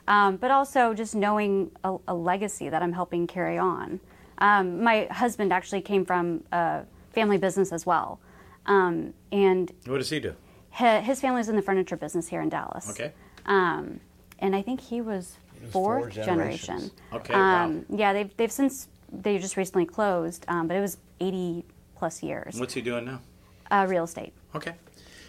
um, 0.07 0.37
but 0.37 0.51
also 0.51 0.95
just 0.95 1.15
knowing 1.15 1.71
a, 1.85 1.97
a 2.09 2.15
legacy 2.15 2.69
that 2.69 2.83
I'm 2.83 2.93
helping 2.93 3.27
carry 3.27 3.59
on. 3.59 4.01
Um, 4.39 4.83
my 4.83 5.07
husband 5.11 5.53
actually 5.53 5.81
came 5.83 6.05
from 6.05 6.45
a 6.53 6.83
family 7.13 7.39
business 7.39 7.73
as 7.73 7.85
well. 7.85 8.21
Um, 8.67 9.15
and 9.33 9.73
What 9.87 9.99
does 9.99 10.11
he 10.11 10.21
do? 10.21 10.35
hi- 10.71 11.01
his 11.01 11.21
family's 11.21 11.49
in 11.49 11.57
the 11.57 11.63
furniture 11.63 11.97
business 11.97 12.29
here 12.29 12.41
in 12.41 12.49
Dallas. 12.49 12.89
Okay. 12.91 13.13
Um, 13.47 14.01
and 14.39 14.55
I 14.55 14.63
think 14.63 14.81
he 14.81 15.01
was 15.01 15.37
was 15.61 15.73
fourth 15.73 16.01
four 16.03 16.11
generation. 16.11 16.77
generations. 16.79 16.93
Okay, 17.13 17.35
wow. 17.35 17.65
Um, 17.65 17.87
Yeah, 17.89 18.13
they've 18.13 18.37
they've 18.37 18.53
since 18.53 18.89
they 19.11 19.39
just 19.39 19.57
recently 19.57 19.87
closed, 19.87 20.45
um, 20.49 20.69
but 20.69 20.77
it 20.77 20.81
was 20.81 20.99
80 21.19 21.65
plus 21.97 22.23
years. 22.23 22.61
What's 22.61 22.75
he 22.75 22.81
doing 22.83 23.07
now? 23.07 23.21
Uh, 23.71 23.87
real 23.89 24.05
estate. 24.05 24.33
Okay. 24.55 24.75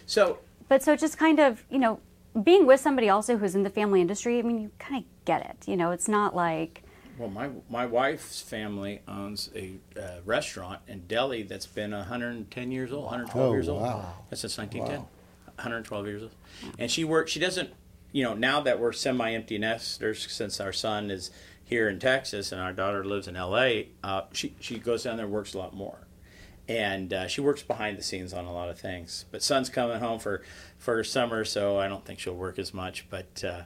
So 0.06 0.38
But 0.70 0.84
so 0.84 0.94
just 0.94 1.18
kind 1.18 1.40
of 1.40 1.64
you 1.68 1.78
know 1.80 1.98
being 2.44 2.64
with 2.64 2.78
somebody 2.80 3.08
also 3.08 3.36
who's 3.36 3.56
in 3.56 3.64
the 3.64 3.70
family 3.70 4.00
industry. 4.00 4.38
I 4.38 4.42
mean, 4.42 4.60
you 4.60 4.70
kind 4.78 5.02
of 5.02 5.24
get 5.24 5.44
it. 5.44 5.68
You 5.68 5.76
know, 5.76 5.90
it's 5.90 6.06
not 6.08 6.34
like 6.34 6.84
Well, 7.18 7.28
my 7.28 7.50
my 7.68 7.86
wife's 7.86 8.40
family 8.40 9.02
owns 9.08 9.50
a 9.56 9.74
uh, 10.00 10.20
restaurant 10.24 10.80
in 10.86 11.00
Delhi 11.08 11.42
that's 11.42 11.66
been 11.66 11.90
110 11.90 12.70
years 12.70 12.92
old, 12.92 13.06
112 13.06 13.48
Oh, 13.48 13.52
years 13.52 13.68
old. 13.68 13.82
wow. 13.82 14.14
That's 14.30 14.42
since 14.42 14.56
1910. 14.56 15.00
Wow. 15.00 15.08
112 15.56 16.06
years 16.06 16.22
old. 16.22 16.32
And 16.78 16.88
she 16.88 17.02
works. 17.04 17.32
She 17.32 17.40
doesn't. 17.40 17.70
You 18.12 18.24
know, 18.24 18.34
now 18.34 18.60
that 18.60 18.78
we're 18.80 18.92
semi-empty 18.92 19.58
nesters, 19.58 20.30
since 20.32 20.60
our 20.60 20.72
son 20.72 21.10
is 21.10 21.30
here 21.64 21.88
in 21.88 21.98
Texas 22.00 22.50
and 22.52 22.60
our 22.60 22.72
daughter 22.72 23.04
lives 23.04 23.28
in 23.28 23.34
L.A., 23.36 23.88
uh, 24.04 24.22
she 24.32 24.54
she 24.60 24.78
goes 24.78 25.02
down 25.02 25.16
there 25.16 25.26
and 25.26 25.34
works 25.34 25.52
a 25.54 25.58
lot 25.58 25.74
more. 25.74 25.98
And 26.70 27.12
uh, 27.12 27.26
she 27.26 27.40
works 27.40 27.62
behind 27.64 27.98
the 27.98 28.02
scenes 28.02 28.32
on 28.32 28.44
a 28.44 28.52
lot 28.52 28.68
of 28.68 28.78
things. 28.78 29.24
But 29.32 29.42
son's 29.42 29.68
coming 29.68 29.98
home 29.98 30.20
for 30.20 30.42
for 30.78 31.02
summer, 31.02 31.44
so 31.44 31.78
I 31.80 31.88
don't 31.88 32.04
think 32.04 32.20
she'll 32.20 32.34
work 32.36 32.60
as 32.60 32.72
much. 32.72 33.06
But 33.10 33.42
uh, 33.44 33.62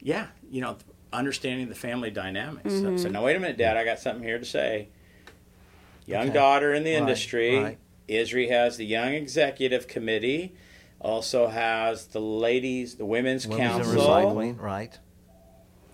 yeah, 0.00 0.26
you 0.50 0.60
know, 0.60 0.76
understanding 1.14 1.70
the 1.70 1.74
family 1.74 2.10
dynamics. 2.10 2.74
So, 2.82 2.96
so 2.96 3.08
now, 3.08 3.24
wait 3.24 3.36
a 3.36 3.40
minute, 3.40 3.56
Dad. 3.56 3.78
I 3.78 3.84
got 3.86 3.98
something 4.00 4.22
here 4.22 4.38
to 4.38 4.44
say. 4.44 4.88
Young 6.04 6.24
Okay. 6.26 6.34
daughter 6.34 6.74
in 6.74 6.84
the 6.84 6.92
Right, 6.92 6.98
industry. 7.00 7.58
right. 7.58 7.78
ISRI 8.08 8.50
has 8.50 8.76
the 8.76 8.84
Young 8.84 9.14
Executive 9.14 9.88
Committee. 9.88 10.54
Also 11.00 11.46
has 11.48 12.06
the 12.08 12.20
ladies, 12.20 12.96
the 12.96 13.06
Women's, 13.06 13.46
Women's 13.46 13.72
Council. 13.78 13.94
recycling, 14.06 14.60
right? 14.60 14.98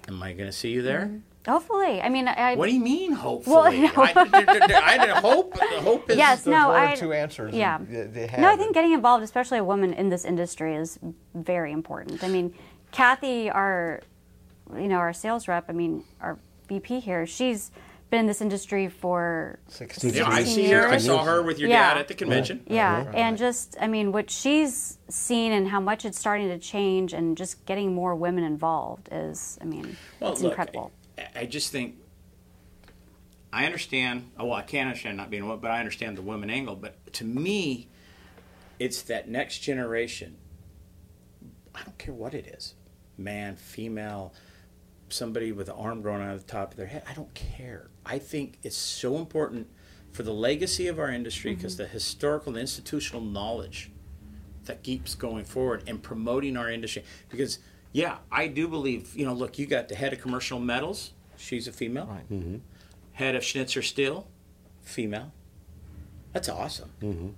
Am 0.09 0.21
I 0.23 0.33
going 0.33 0.49
to 0.49 0.53
see 0.57 0.71
you 0.71 0.83
there? 0.83 1.21
Hopefully. 1.49 2.01
I 2.01 2.09
mean, 2.09 2.29
I, 2.29 2.55
What 2.55 2.67
do 2.67 2.73
you 2.75 2.81
mean, 2.81 3.13
hopefully? 3.13 3.55
Well, 3.81 3.95
no. 3.95 4.03
I, 4.03 5.19
hope. 5.21 5.59
Hope 5.59 6.11
is 6.11 6.17
Yes, 6.17 6.47
no, 6.47 6.69
one 6.69 6.77
I- 6.81 6.93
or 6.93 6.97
two 6.97 7.13
answers. 7.13 7.55
yeah. 7.55 7.79
They, 7.81 8.05
they 8.05 8.27
have 8.27 8.41
No, 8.41 8.49
I 8.49 8.57
think 8.57 8.75
getting 8.75 8.93
involved, 8.93 9.25
especially 9.25 9.59
a 9.59 9.65
woman 9.65 9.93
in 9.93 10.09
this 10.09 10.25
industry, 10.25 10.75
is 10.77 10.99
very 11.35 11.73
important. 11.73 12.23
I 12.23 12.29
mean, 12.29 12.55
Kathy, 12.93 13.51
our, 13.51 14.01
you 14.77 14.89
know, 14.89 14.97
our 14.97 15.13
sales 15.13 15.49
rep. 15.49 15.65
I 15.69 15.73
mean, 15.73 16.05
our 16.21 16.39
VP 16.69 17.01
here. 17.01 17.27
She's 17.27 17.71
been 18.11 18.21
in 18.21 18.27
this 18.27 18.41
industry 18.41 18.89
for 18.89 19.59
16 19.69 20.15
Yeah, 20.15 20.27
I 20.29 20.37
16 20.43 20.55
see 20.55 20.71
her. 20.73 20.89
I 20.89 20.97
saw 20.97 21.25
her 21.25 21.43
with 21.43 21.59
your 21.59 21.69
Yeah. 21.69 21.91
dad 21.91 21.99
at 21.99 22.09
the 22.09 22.15
convention. 22.15 22.63
Yeah, 22.67 22.99
uh-huh. 23.01 23.05
Right. 23.11 23.15
and 23.17 23.37
just 23.37 23.77
I 23.81 23.87
mean, 23.87 24.13
what 24.13 24.31
she's 24.31 24.97
seen 25.11 25.53
and 25.53 25.69
how 25.69 25.79
much 25.81 26.07
it's 26.07 26.19
starting 26.19 26.49
to 26.49 26.59
change, 26.59 27.13
and 27.13 27.37
just 27.37 27.67
getting 27.67 27.95
more 27.95 28.15
women 28.15 28.45
involved 28.45 29.11
is, 29.13 29.59
I 29.61 29.65
mean, 29.67 29.97
Well, 30.21 30.33
it's 30.33 30.41
look, 30.41 30.53
incredible. 30.53 30.91
I, 31.35 31.47
just 31.47 31.73
think 31.73 31.97
I 33.53 33.67
understand. 33.67 34.31
Oh, 34.39 34.47
well, 34.47 34.55
I 34.55 34.63
can't 34.63 34.89
understand 34.89 35.17
not 35.17 35.31
being 35.31 35.43
a 35.43 35.47
woman, 35.47 35.61
but 35.61 35.71
I 35.71 35.79
understand 35.79 36.17
the 36.17 36.23
woman 36.23 36.51
angle. 36.51 36.77
But 36.77 37.13
to 37.15 37.25
me, 37.25 37.89
it's 38.79 39.03
that 39.03 39.29
next 39.29 39.59
generation. 39.59 40.37
I 41.75 41.83
don't 41.83 41.99
care 41.99 42.15
what 42.15 42.35
it 42.35 42.47
is, 42.47 42.75
man, 43.17 43.57
female, 43.57 44.35
somebody 45.09 45.53
with 45.53 45.69
an 45.69 45.77
arm 45.77 46.03
growing 46.03 46.23
out 46.23 46.35
of 46.35 46.47
the 46.47 46.53
top 46.53 46.73
of 46.73 46.77
their 46.77 46.87
head. 46.87 47.05
I 47.09 47.15
don't 47.15 47.33
care. 47.35 47.89
I 48.05 48.19
think 48.19 48.59
it's 48.63 48.77
so 48.77 49.17
important 49.17 49.69
for 50.13 50.23
the 50.23 50.33
legacy 50.33 50.89
of 50.89 50.99
our 50.99 51.11
industry 51.11 51.53
mm-hmm. 51.53 51.59
because 51.59 51.77
the 51.77 51.87
historical 51.87 52.51
and 52.51 52.59
institutional 52.59 53.23
knowledge 53.23 53.91
that 54.65 54.83
keeps 54.83 55.15
going 55.15 55.45
forward 55.45 55.83
and 55.87 56.03
promoting 56.03 56.57
our 56.57 56.71
industry. 56.71 57.05
Because, 57.29 57.59
yeah, 57.93 58.19
I 58.31 58.47
do 58.49 58.69
believe, 58.69 59.17
you 59.17 59.25
know, 59.27 59.33
look, 59.33 59.59
you 59.59 59.67
got 59.67 59.89
the 59.89 59.95
head 59.95 60.13
of 60.13 60.21
commercial 60.21 60.59
metals, 60.59 61.13
she's 61.37 61.67
a 61.69 61.73
female. 61.73 62.07
Right. 62.31 62.61
Head 63.13 63.35
of 63.35 63.43
Schnitzer 63.45 63.83
Steel, 63.83 64.29
female. 64.83 65.33
That's 66.33 66.49
awesome. 66.49 66.91
Mm-hmm. 67.03 67.29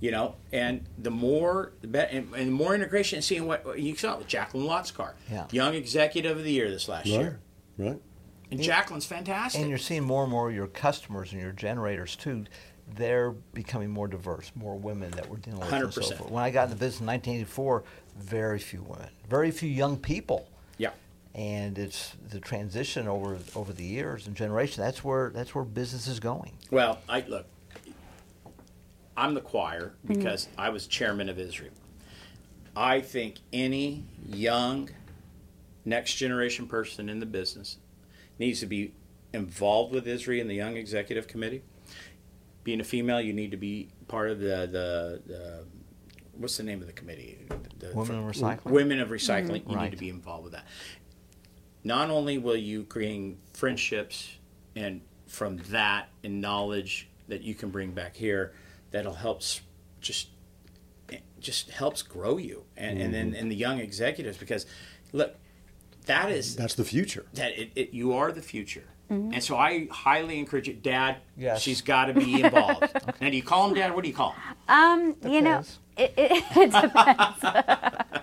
You 0.00 0.10
know, 0.10 0.36
and 0.52 0.84
the 0.98 1.10
more, 1.10 1.72
the 1.80 1.88
better, 1.88 2.16
and, 2.18 2.34
and 2.34 2.52
more 2.52 2.74
integration, 2.74 3.16
and 3.16 3.24
seeing 3.24 3.46
what 3.46 3.78
you 3.78 3.96
saw 3.96 4.18
with 4.18 4.26
Jacqueline 4.28 4.66
Lotzcar, 4.66 5.12
Yeah. 5.30 5.46
Young 5.50 5.74
Executive 5.74 6.36
of 6.36 6.44
the 6.44 6.52
Year 6.52 6.70
this 6.70 6.88
last 6.88 7.06
Right. 7.06 7.18
year. 7.18 7.40
Right. 7.78 8.00
And 8.50 8.60
Jacqueline's 8.62 9.06
fantastic. 9.06 9.60
And 9.60 9.68
you're 9.68 9.78
seeing 9.78 10.04
more 10.04 10.22
and 10.22 10.30
more 10.30 10.48
of 10.50 10.54
your 10.54 10.68
customers 10.68 11.32
and 11.32 11.40
your 11.40 11.52
generators 11.52 12.14
too. 12.14 12.44
They're 12.94 13.32
becoming 13.32 13.90
more 13.90 14.06
diverse, 14.06 14.52
more 14.54 14.76
women 14.76 15.10
that 15.12 15.28
we're 15.28 15.38
dealing 15.38 15.58
with. 15.60 15.72
and 15.72 15.92
so 15.92 16.00
100%. 16.02 16.16
forth. 16.18 16.30
When 16.30 16.44
I 16.44 16.50
got 16.50 16.64
in 16.64 16.70
the 16.70 16.76
business 16.76 17.00
in 17.00 17.06
1984, 17.06 17.82
very 18.18 18.58
few 18.58 18.82
women, 18.82 19.08
very 19.28 19.50
few 19.50 19.68
young 19.68 19.96
people, 19.96 20.48
yeah. 20.78 20.90
and 21.34 21.78
it's 21.78 22.14
the 22.30 22.40
transition 22.40 23.08
over 23.08 23.38
over 23.54 23.72
the 23.72 23.84
years 23.84 24.26
and 24.26 24.36
generation. 24.36 24.82
That's 24.82 25.04
where 25.04 25.30
that's 25.30 25.54
where 25.54 25.64
business 25.64 26.06
is 26.06 26.20
going. 26.20 26.52
Well, 26.70 26.98
I 27.08 27.24
look. 27.28 27.46
I'm 29.16 29.34
the 29.34 29.40
choir 29.40 29.94
mm-hmm. 30.04 30.14
because 30.14 30.48
I 30.58 30.68
was 30.68 30.86
chairman 30.86 31.28
of 31.28 31.36
ISRI. 31.38 31.70
I 32.76 33.00
think 33.00 33.36
any 33.52 34.04
young, 34.26 34.90
next 35.86 36.14
generation 36.16 36.66
person 36.66 37.08
in 37.08 37.20
the 37.20 37.26
business 37.26 37.78
needs 38.38 38.60
to 38.60 38.66
be 38.66 38.92
involved 39.32 39.94
with 39.94 40.06
ISRI 40.06 40.40
and 40.40 40.50
the 40.50 40.54
Young 40.54 40.76
Executive 40.76 41.26
Committee. 41.26 41.62
Being 42.64 42.80
a 42.80 42.84
female, 42.84 43.20
you 43.20 43.32
need 43.32 43.52
to 43.52 43.56
be 43.56 43.88
part 44.08 44.30
of 44.30 44.40
the 44.40 44.68
the, 44.70 45.22
the 45.26 45.64
what's 46.38 46.56
the 46.56 46.62
name 46.62 46.80
of 46.80 46.86
the 46.86 46.92
committee? 46.92 47.46
The- 47.78 47.92
Women 47.94 48.16
in 48.16 48.24
Recycling? 48.24 48.64
Women 48.64 49.00
of 49.00 49.08
Recycling. 49.08 49.62
Mm-hmm. 49.62 49.70
You 49.70 49.76
need 49.78 49.90
to 49.92 49.96
be 49.96 50.08
involved 50.08 50.44
with 50.44 50.52
that. 50.52 50.64
Not 51.84 52.10
only 52.10 52.38
will 52.38 52.56
you 52.56 52.86
gain 52.92 53.38
friendships 53.52 54.36
and 54.74 55.02
from 55.26 55.58
that 55.70 56.08
and 56.24 56.40
knowledge 56.40 57.08
that 57.28 57.42
you 57.42 57.54
can 57.54 57.70
bring 57.70 57.92
back 57.92 58.16
here, 58.16 58.54
that'll 58.90 59.14
help 59.14 59.42
just 60.00 60.28
eh, 61.12 61.18
just 61.40 61.70
helps 61.70 62.02
grow 62.02 62.38
you 62.38 62.64
and, 62.76 63.00
and 63.00 63.14
then 63.14 63.26
mm-hmm. 63.30 63.40
and 63.40 63.50
the 63.50 63.56
young 63.56 63.78
executives 63.78 64.36
because 64.36 64.66
look 65.12 65.36
that 66.06 66.30
is 66.30 66.56
That's 66.56 66.74
the 66.74 66.84
future. 66.84 67.26
that 67.34 67.58
it, 67.58 67.70
it, 67.74 67.90
you 67.92 68.14
are 68.14 68.32
the 68.32 68.42
future. 68.42 68.84
Mm-hmm. 69.10 69.34
And 69.34 69.42
so 69.44 69.56
I 69.56 69.86
highly 69.90 70.38
encourage 70.38 70.68
it 70.68 70.82
Dad. 70.82 71.18
Yes. 71.36 71.60
She's 71.60 71.82
got 71.82 72.06
to 72.06 72.14
be 72.14 72.42
involved. 72.42 72.88
Now, 73.20 73.30
do 73.30 73.36
you 73.36 73.42
call 73.42 73.68
him 73.68 73.74
Dad? 73.74 73.94
What 73.94 74.02
do 74.02 74.08
you 74.08 74.14
call 74.14 74.32
him? 74.32 74.42
Um, 74.68 75.16
you 75.24 75.40
know, 75.40 75.58
Depends. 75.62 75.78
It, 75.96 76.12
it, 76.16 76.44
it 76.56 76.72
depends. 76.72 77.44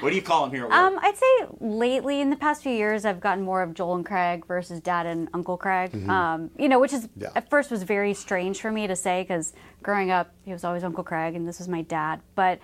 What 0.00 0.10
do 0.10 0.16
you 0.16 0.22
call 0.22 0.46
him 0.46 0.50
here? 0.50 0.64
at 0.64 0.68
work? 0.70 0.76
Um, 0.76 0.98
I'd 1.00 1.16
say 1.16 1.46
lately, 1.60 2.20
in 2.20 2.28
the 2.30 2.36
past 2.36 2.60
few 2.64 2.72
years, 2.72 3.04
I've 3.04 3.20
gotten 3.20 3.44
more 3.44 3.62
of 3.62 3.72
Joel 3.72 3.94
and 3.94 4.04
Craig 4.04 4.44
versus 4.44 4.80
Dad 4.80 5.06
and 5.06 5.28
Uncle 5.32 5.56
Craig. 5.56 5.94
Um, 6.08 6.50
you 6.58 6.68
know, 6.68 6.80
which 6.80 6.92
is 6.92 7.08
Yeah. 7.16 7.28
at 7.36 7.48
first 7.48 7.70
was 7.70 7.84
very 7.84 8.12
strange 8.12 8.60
for 8.60 8.72
me 8.72 8.88
to 8.88 8.96
say 8.96 9.22
because 9.22 9.52
growing 9.80 10.10
up, 10.10 10.32
he 10.44 10.52
was 10.52 10.64
always 10.64 10.82
Uncle 10.82 11.04
Craig 11.04 11.36
and 11.36 11.46
this 11.46 11.60
was 11.60 11.68
my 11.68 11.82
dad. 11.82 12.20
But 12.34 12.58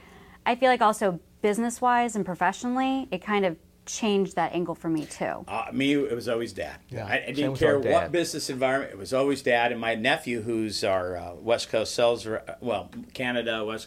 I 0.44 0.56
feel 0.56 0.68
like 0.68 0.80
also 0.80 1.20
business 1.40 1.80
wise 1.80 2.16
and 2.16 2.26
professionally, 2.26 3.06
it 3.12 3.22
kind 3.22 3.44
of 3.46 3.56
changed 3.86 4.34
that 4.34 4.52
angle 4.52 4.74
for 4.74 4.88
me 4.88 5.06
too. 5.06 5.44
Uh, 5.46 5.66
me, 5.72 5.92
it 5.94 6.14
was 6.14 6.28
always 6.28 6.52
dad. 6.52 6.78
Yeah, 6.88 7.06
I, 7.06 7.24
I 7.28 7.30
didn't 7.32 7.54
care 7.54 7.78
what 7.78 8.10
business 8.10 8.50
environment. 8.50 8.92
It 8.92 8.98
was 8.98 9.14
always 9.14 9.42
dad. 9.42 9.70
And 9.70 9.80
my 9.80 9.94
nephew, 9.94 10.42
who's 10.42 10.82
our 10.82 11.16
uh, 11.16 11.34
West 11.34 11.68
Coast 11.70 11.94
sales, 11.94 12.26
re- 12.26 12.40
well, 12.60 12.90
Canada 13.14 13.64
West 13.64 13.86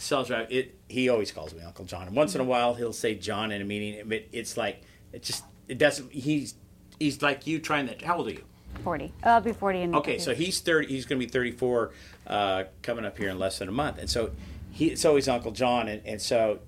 sales 0.00 0.30
rep, 0.30 0.50
it 0.50 0.76
he 0.88 1.08
always 1.08 1.30
calls 1.32 1.54
me 1.54 1.62
Uncle 1.62 1.84
John. 1.84 2.06
And 2.08 2.16
once 2.16 2.34
in 2.34 2.40
a 2.40 2.44
while, 2.44 2.74
he'll 2.74 2.92
say 2.92 3.14
John 3.14 3.52
in 3.52 3.60
a 3.62 3.64
meeting. 3.64 4.08
But 4.08 4.24
it's 4.32 4.56
like 4.56 4.82
it 5.12 5.22
just 5.22 5.44
it 5.68 5.78
doesn't. 5.78 6.10
He's 6.12 6.54
he's 6.98 7.22
like 7.22 7.46
you 7.46 7.58
trying 7.58 7.88
to. 7.88 8.06
How 8.06 8.18
old 8.18 8.28
are 8.28 8.32
you? 8.32 8.44
40. 8.84 9.12
Uh, 9.24 9.28
I'll 9.28 9.40
be 9.40 9.52
40 9.52 9.80
in 9.80 9.94
Okay, 9.96 10.18
so 10.18 10.32
he's 10.34 10.60
thirty. 10.60 10.88
He's 10.88 11.04
going 11.04 11.20
to 11.20 11.26
be 11.26 11.30
thirty-four, 11.30 11.90
uh, 12.28 12.64
coming 12.82 13.04
up 13.04 13.18
here 13.18 13.28
in 13.28 13.38
less 13.38 13.58
than 13.58 13.68
a 13.68 13.72
month, 13.72 13.98
and 13.98 14.08
so 14.08 14.30
he. 14.70 14.86
It's 14.88 15.04
always 15.04 15.28
Uncle 15.28 15.50
John, 15.52 15.88
and, 15.88 16.00
and 16.06 16.22
so 16.22 16.60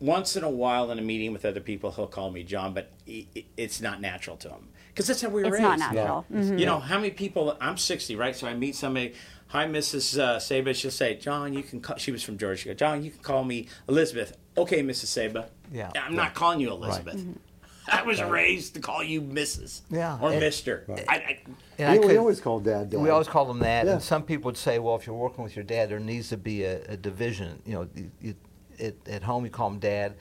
once 0.00 0.36
in 0.36 0.44
a 0.44 0.50
while 0.50 0.90
in 0.90 0.98
a 0.98 1.02
meeting 1.02 1.32
with 1.32 1.44
other 1.44 1.60
people, 1.60 1.90
he'll 1.92 2.06
call 2.06 2.30
me 2.30 2.42
John, 2.42 2.72
but 2.74 2.90
he, 3.04 3.28
it's 3.56 3.80
not 3.80 4.00
natural 4.00 4.36
to 4.38 4.48
him 4.50 4.68
because 4.88 5.06
that's 5.06 5.22
how 5.22 5.28
we 5.28 5.42
were 5.42 5.48
It's 5.48 5.54
raised. 5.62 5.62
not 5.80 5.94
natural. 5.94 6.26
Mhm. 6.32 6.58
You 6.58 6.66
know 6.66 6.78
how 6.78 6.96
many 6.98 7.10
people? 7.10 7.56
I'm 7.60 7.76
sixty, 7.78 8.16
right? 8.16 8.36
So 8.36 8.46
I 8.46 8.54
meet 8.54 8.74
somebody. 8.76 9.14
Hi, 9.50 9.66
Mrs. 9.66 10.16
Uh, 10.18 10.38
Saba. 10.38 10.72
She'll 10.74 10.90
say, 10.92 11.16
John, 11.16 11.52
you 11.52 11.62
can 11.62 11.80
call. 11.80 11.96
She 11.96 12.12
was 12.12 12.22
from 12.22 12.38
Georgia. 12.38 12.56
She 12.62 12.68
go, 12.68 12.74
John, 12.74 13.02
you 13.04 13.10
can 13.10 13.20
call 13.20 13.44
me 13.44 13.66
Elizabeth. 13.88 14.36
Okay, 14.56 14.82
Mrs. 14.82 15.06
Saba. 15.06 15.48
Yeah. 15.72 15.90
I'm 15.94 16.14
not 16.14 16.34
calling 16.34 16.60
you 16.60 16.70
Elizabeth. 16.70 17.22
I 17.92 18.02
was 18.02 18.22
raised 18.22 18.74
to 18.74 18.80
call 18.80 19.02
you 19.02 19.20
Mrs. 19.20 19.80
Yeah. 19.90 20.16
Or 20.20 20.30
And- 20.30 20.38
Mister. 20.40 20.84
I, 21.08 21.14
I, 21.14 21.38
And 21.78 21.88
I 21.88 21.98
we, 21.98 22.06
we 22.08 22.16
always 22.16 22.40
call 22.40 22.60
dad 22.60 22.90
dad. 22.90 23.00
We 23.00 23.10
always 23.10 23.26
call 23.26 23.44
them 23.46 23.58
that, 23.60 23.86
Yeah. 23.86 23.94
and 23.94 24.02
some 24.02 24.22
people 24.22 24.44
would 24.50 24.56
say, 24.56 24.78
"Well, 24.78 24.94
if 24.94 25.06
you're 25.06 25.16
working 25.16 25.42
with 25.42 25.56
your 25.56 25.64
dad, 25.64 25.88
there 25.88 25.98
needs 25.98 26.28
to 26.28 26.36
be 26.36 26.62
a, 26.62 26.82
a 26.84 26.96
division. 26.96 27.60
You 27.66 27.72
know, 27.74 27.88
you, 27.96 28.10
you, 28.20 28.34
at, 28.78 28.94
at 29.08 29.22
home 29.24 29.44
you 29.44 29.50
call 29.50 29.68
him 29.70 29.80
dad, 29.80 30.14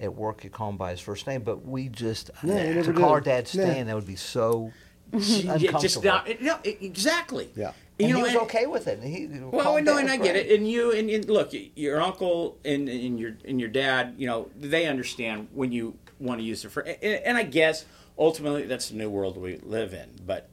at 0.00 0.12
work 0.14 0.44
you 0.44 0.50
call 0.50 0.68
him 0.68 0.76
by 0.76 0.90
his 0.90 1.00
first 1.00 1.26
name." 1.26 1.40
But 1.42 1.64
we 1.64 1.88
just 1.88 2.30
No, 2.42 2.52
we 2.54 2.60
to 2.60 2.74
never 2.74 2.92
call 2.92 3.02
did. 3.08 3.12
our 3.12 3.20
dad 3.22 3.50
Yeah. 3.54 3.64
Stan, 3.70 3.86
that 3.86 3.94
would 3.94 4.06
be 4.06 4.16
so 4.16 4.70
Yeah, 5.12 5.56
just 5.78 6.04
not, 6.04 6.28
it- 6.28 6.42
no, 6.42 6.58
it- 6.64 6.78
exactly. 6.82 7.48
Yeah. 7.56 7.72
And 7.98 8.08
you 8.08 8.14
know, 8.14 8.18
he 8.18 8.22
was 8.24 8.32
and- 8.32 8.42
okay 8.42 8.66
with 8.66 8.88
it. 8.88 9.00
He, 9.02 9.26
Well, 9.26 9.80
no, 9.82 9.98
and 9.98 10.10
I 10.10 10.16
get 10.16 10.34
it. 10.34 10.50
And 10.50 10.68
you 10.68 10.90
and, 10.92 11.08
and 11.08 11.28
look, 11.28 11.50
your 11.52 12.00
uncle 12.00 12.58
and, 12.64 12.88
and 12.88 13.20
your 13.20 13.36
and 13.44 13.60
your 13.60 13.68
dad, 13.68 14.14
you 14.18 14.26
know, 14.26 14.50
they 14.58 14.86
understand 14.86 15.48
when 15.52 15.70
you 15.70 15.96
want 16.18 16.40
to 16.40 16.44
use 16.44 16.64
it 16.64 16.70
for. 16.70 16.80
And, 16.80 16.96
and 17.02 17.36
I 17.38 17.44
guess 17.44 17.84
ultimately 18.18 18.64
that's 18.66 18.88
the 18.88 18.96
new 18.96 19.08
world 19.10 19.36
we 19.36 19.58
live 19.58 19.94
in. 19.94 20.10
But 20.26 20.48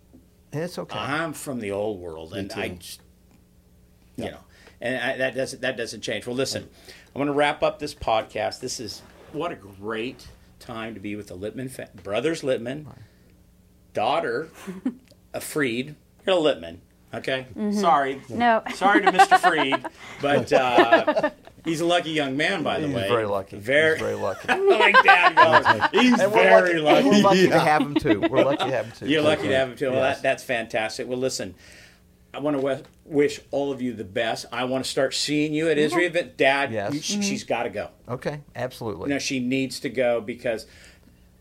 it's 0.53 0.77
okay. 0.77 0.99
I'm 0.99 1.33
from 1.33 1.59
the 1.59 1.71
old 1.71 1.99
world, 1.99 2.33
and 2.33 2.51
I 2.53 2.69
just, 2.69 3.01
you 4.17 4.25
know, 4.25 4.41
and 4.79 5.01
I, 5.01 5.17
that 5.17 5.35
doesn't 5.35 5.61
that 5.61 5.77
doesn't 5.77 6.01
change. 6.01 6.27
Well, 6.27 6.35
listen, 6.35 6.69
I'm 7.15 7.19
going 7.19 7.27
to 7.27 7.33
wrap 7.33 7.63
up 7.63 7.79
this 7.79 7.95
podcast. 7.95 8.59
This 8.59 8.79
is 8.79 9.01
what 9.31 9.51
a 9.51 9.55
great 9.55 10.27
time 10.59 10.93
to 10.93 10.99
be 10.99 11.15
with 11.15 11.27
the 11.27 11.37
Litman 11.37 11.71
fa- 11.71 11.89
brothers. 12.03 12.41
Litman, 12.41 12.85
daughter, 13.93 14.49
a 15.33 15.41
Freed. 15.41 15.95
You're 16.25 16.37
a 16.37 16.39
Litman, 16.39 16.77
okay? 17.13 17.45
Sorry, 17.71 18.21
No. 18.29 18.61
sorry 18.73 19.01
to 19.01 19.11
Mr. 19.11 19.37
Freed, 19.49 19.85
but 20.21 20.51
uh, 20.53 21.29
he's 21.65 21.81
a 21.81 21.85
lucky 21.85 22.11
young 22.11 22.37
man, 22.37 22.63
by 22.63 22.79
the 22.79 22.87
He's 22.87 22.95
way. 22.95 23.07
very 23.07 23.25
lucky. 23.25 23.57
Very, 23.57 23.91
He's 23.95 24.01
very 24.01 24.15
lucky. 24.15 24.47
like 24.69 25.03
Dad 25.03 25.35
goes, 25.35 26.01
He's 26.01 26.19
And 26.19 26.31
very 26.33 26.79
lucky, 26.79 27.03
lucky. 27.03 27.09
We're 27.17 27.23
lucky 27.23 27.47
to 27.49 27.59
have 27.59 27.81
him 27.81 27.95
too. 27.95 28.19
We're 28.21 28.43
lucky 28.45 28.65
to 28.69 28.71
have 28.75 28.85
him 28.87 28.91
too. 28.93 29.07
You're 29.07 29.21
lucky 29.21 29.47
to 29.47 29.55
have 29.55 29.69
him 29.69 29.75
too. 29.77 29.91
Well, 29.91 29.99
Yes. 29.99 30.17
that, 30.17 30.23
that's 30.23 30.43
fantastic. 30.43 31.07
Well, 31.07 31.17
listen, 31.19 31.55
I 32.33 32.39
want 32.39 32.55
to 32.57 32.61
w- 32.61 32.83
wish 33.05 33.41
all 33.51 33.71
of 33.73 33.81
you 33.81 33.93
the 33.93 34.05
best. 34.05 34.45
I 34.53 34.63
want 34.63 34.85
to 34.85 34.89
start 34.89 35.13
seeing 35.13 35.53
you 35.53 35.69
at 35.69 35.77
ISRI 35.77 36.05
event. 36.05 36.37
Dad, 36.37 36.71
Yes. 36.71 36.93
you- 36.93 37.21
she, 37.21 37.31
has 37.33 37.43
got 37.43 37.63
to 37.63 37.69
go. 37.69 37.89
Okay, 38.07 38.39
absolutely. 38.55 39.09
You 39.09 39.15
know, 39.15 39.19
she 39.19 39.39
needs 39.39 39.81
to 39.81 39.89
go 39.89 40.21
because 40.21 40.65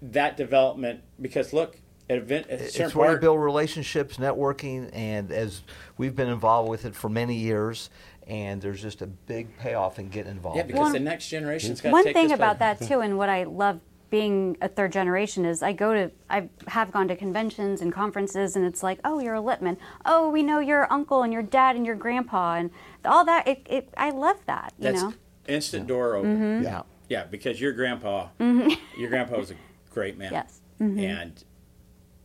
that 0.02 0.36
development. 0.36 1.02
Because 1.20 1.52
look, 1.52 1.74
at 1.74 1.79
event, 2.18 2.48
at 2.48 2.60
a 2.60 2.68
certain 2.68 2.86
it's 2.86 2.94
where 2.94 3.12
you 3.12 3.18
build 3.18 3.40
relationships, 3.40 4.16
networking, 4.16 4.90
and 4.92 5.30
as 5.30 5.62
we've 5.96 6.16
been 6.16 6.28
involved 6.28 6.68
with 6.68 6.84
it 6.84 6.94
for 6.94 7.08
many 7.08 7.36
years, 7.36 7.90
and 8.26 8.60
there's 8.60 8.82
just 8.82 9.02
a 9.02 9.06
big 9.06 9.56
payoff 9.58 9.98
in 9.98 10.08
getting 10.08 10.32
involved. 10.32 10.56
yeah, 10.56 10.64
because 10.64 10.80
One- 10.80 10.92
the 10.92 11.00
next 11.00 11.28
generation's 11.28 11.80
got 11.80 11.90
to 11.90 11.92
One 11.92 12.04
thing 12.04 12.28
this 12.28 12.32
about 12.32 12.58
by- 12.58 12.74
that 12.74 12.86
too, 12.86 13.00
and 13.00 13.18
what 13.18 13.28
I 13.28 13.44
love 13.44 13.80
being 14.10 14.56
a 14.60 14.68
third 14.68 14.92
generation 14.92 15.44
is 15.44 15.62
I 15.62 15.72
go 15.72 15.94
to 15.94 16.10
I 16.28 16.48
have 16.66 16.90
gone 16.90 17.06
to 17.08 17.16
conventions 17.16 17.80
and 17.80 17.92
conferences, 17.92 18.56
and 18.56 18.64
it's 18.64 18.82
like, 18.82 18.98
oh, 19.04 19.20
you're 19.20 19.36
a 19.36 19.40
Litman. 19.40 19.76
Oh, 20.04 20.28
we 20.30 20.42
know 20.42 20.58
your 20.58 20.92
uncle 20.92 21.22
and 21.22 21.32
your 21.32 21.42
dad 21.42 21.76
and 21.76 21.86
your 21.86 21.94
grandpa 21.94 22.54
and 22.54 22.70
all 23.04 23.24
that. 23.24 23.46
It, 23.46 23.66
it 23.70 23.94
I 23.96 24.10
love 24.10 24.44
that. 24.46 24.72
You 24.78 24.84
That's 24.84 25.02
know. 25.02 25.14
instant 25.46 25.86
door 25.86 26.16
open. 26.16 26.36
Mm-hmm. 26.36 26.64
yeah. 26.64 26.82
Yeah, 27.08 27.24
because 27.24 27.60
your 27.60 27.72
grandpa, 27.72 28.28
mm-hmm. 28.38 28.70
your 29.00 29.10
grandpa 29.10 29.36
was 29.36 29.50
a 29.50 29.56
great 29.92 30.16
man. 30.16 30.32
Yes. 30.32 30.60
Mm-hmm. 30.80 30.98
And, 31.00 31.44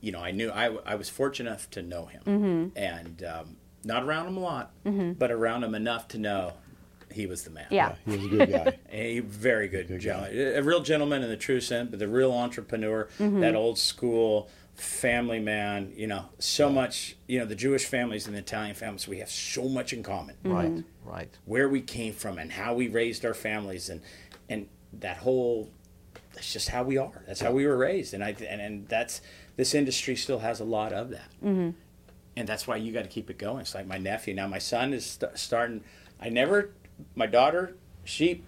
you 0.06 0.12
know, 0.12 0.20
I 0.20 0.30
knew, 0.30 0.52
I, 0.52 0.66
I 0.86 0.94
was 0.96 1.10
fortunate 1.10 1.50
enough 1.50 1.68
to 1.72 1.82
know 1.82 2.06
him. 2.06 2.22
Mm-hmm. 2.26 2.78
And 2.78 3.24
um, 3.24 3.58
not 3.84 4.04
around 4.04 4.28
him 4.28 4.38
a 4.38 4.40
lot, 4.40 4.72
mm-hmm. 4.86 5.14
but 5.14 5.32
around 5.32 5.64
him 5.64 5.74
enough 5.74 6.08
to 6.10 6.20
know 6.20 6.54
he 7.12 7.26
was 7.26 7.44
the 7.44 7.50
man. 7.50 7.66
Yeah. 7.72 7.96
He 8.06 8.12
was 8.12 8.26
a 8.26 8.28
good 8.28 8.52
guy. 8.52 8.78
A 8.92 9.20
very 9.22 9.68
good, 9.68 9.88
gentleman. 10.00 10.58
A 10.58 10.62
real 10.62 10.82
gentleman 10.84 11.24
in 11.24 11.30
the 11.30 11.38
true 11.38 11.60
sense, 11.60 11.90
but 11.90 11.98
the 11.98 12.08
real 12.08 12.32
entrepreneur, 12.32 13.10
mm-hmm. 13.20 13.40
that 13.40 13.56
old 13.56 13.80
school 13.80 14.48
family 14.76 15.40
man, 15.40 15.92
you 15.96 16.06
know, 16.06 16.26
so 16.38 16.70
much, 16.70 17.16
you 17.28 17.40
know, 17.40 17.46
the 17.46 17.56
Jewish 17.56 17.86
families 17.86 18.28
and 18.28 18.36
the 18.36 18.40
Italian 18.40 18.76
families, 18.76 19.08
we 19.08 19.20
have 19.20 19.30
so 19.30 19.68
much 19.68 19.92
in 19.92 20.04
common 20.04 20.36
Right, 20.44 20.84
right. 21.04 21.38
where 21.46 21.68
we 21.68 21.82
came 21.82 22.14
from 22.14 22.38
and 22.38 22.52
how 22.52 22.76
we 22.76 22.90
raised 22.90 23.26
our 23.26 23.34
families 23.34 23.90
and 23.90 24.02
and 24.50 24.68
that 24.94 25.18
whole 25.18 25.72
that's 26.34 26.52
just 26.52 26.70
how 26.70 26.84
we 26.84 26.98
are 26.98 27.24
that's 27.26 27.40
how 27.40 27.52
we 27.52 27.66
were 27.66 27.78
raised 27.78 28.14
and 28.14 28.24
i 28.24 28.36
and, 28.48 28.62
and 28.62 28.88
that's 28.88 29.22
this 29.56 29.74
industry 29.74 30.16
still 30.16 30.40
has 30.40 30.60
a 30.60 30.64
lot 30.66 30.92
of 30.94 31.10
that 31.10 31.30
mm-hmm. 31.44 31.70
and 32.36 32.48
that's 32.48 32.68
why 32.68 32.76
you 32.76 32.92
got 32.92 33.04
to 33.04 33.10
keep 33.10 33.30
it 33.30 33.38
going 33.38 33.60
it's 33.62 33.76
like 33.76 33.88
my 33.88 33.98
nephew 33.98 34.34
now 34.34 34.48
my 34.48 34.60
son 34.60 34.94
is 34.94 35.06
st- 35.06 35.38
starting 35.38 35.82
i 36.20 36.30
never 36.30 36.72
my 37.16 37.26
daughter 37.26 37.76
she 38.04 38.44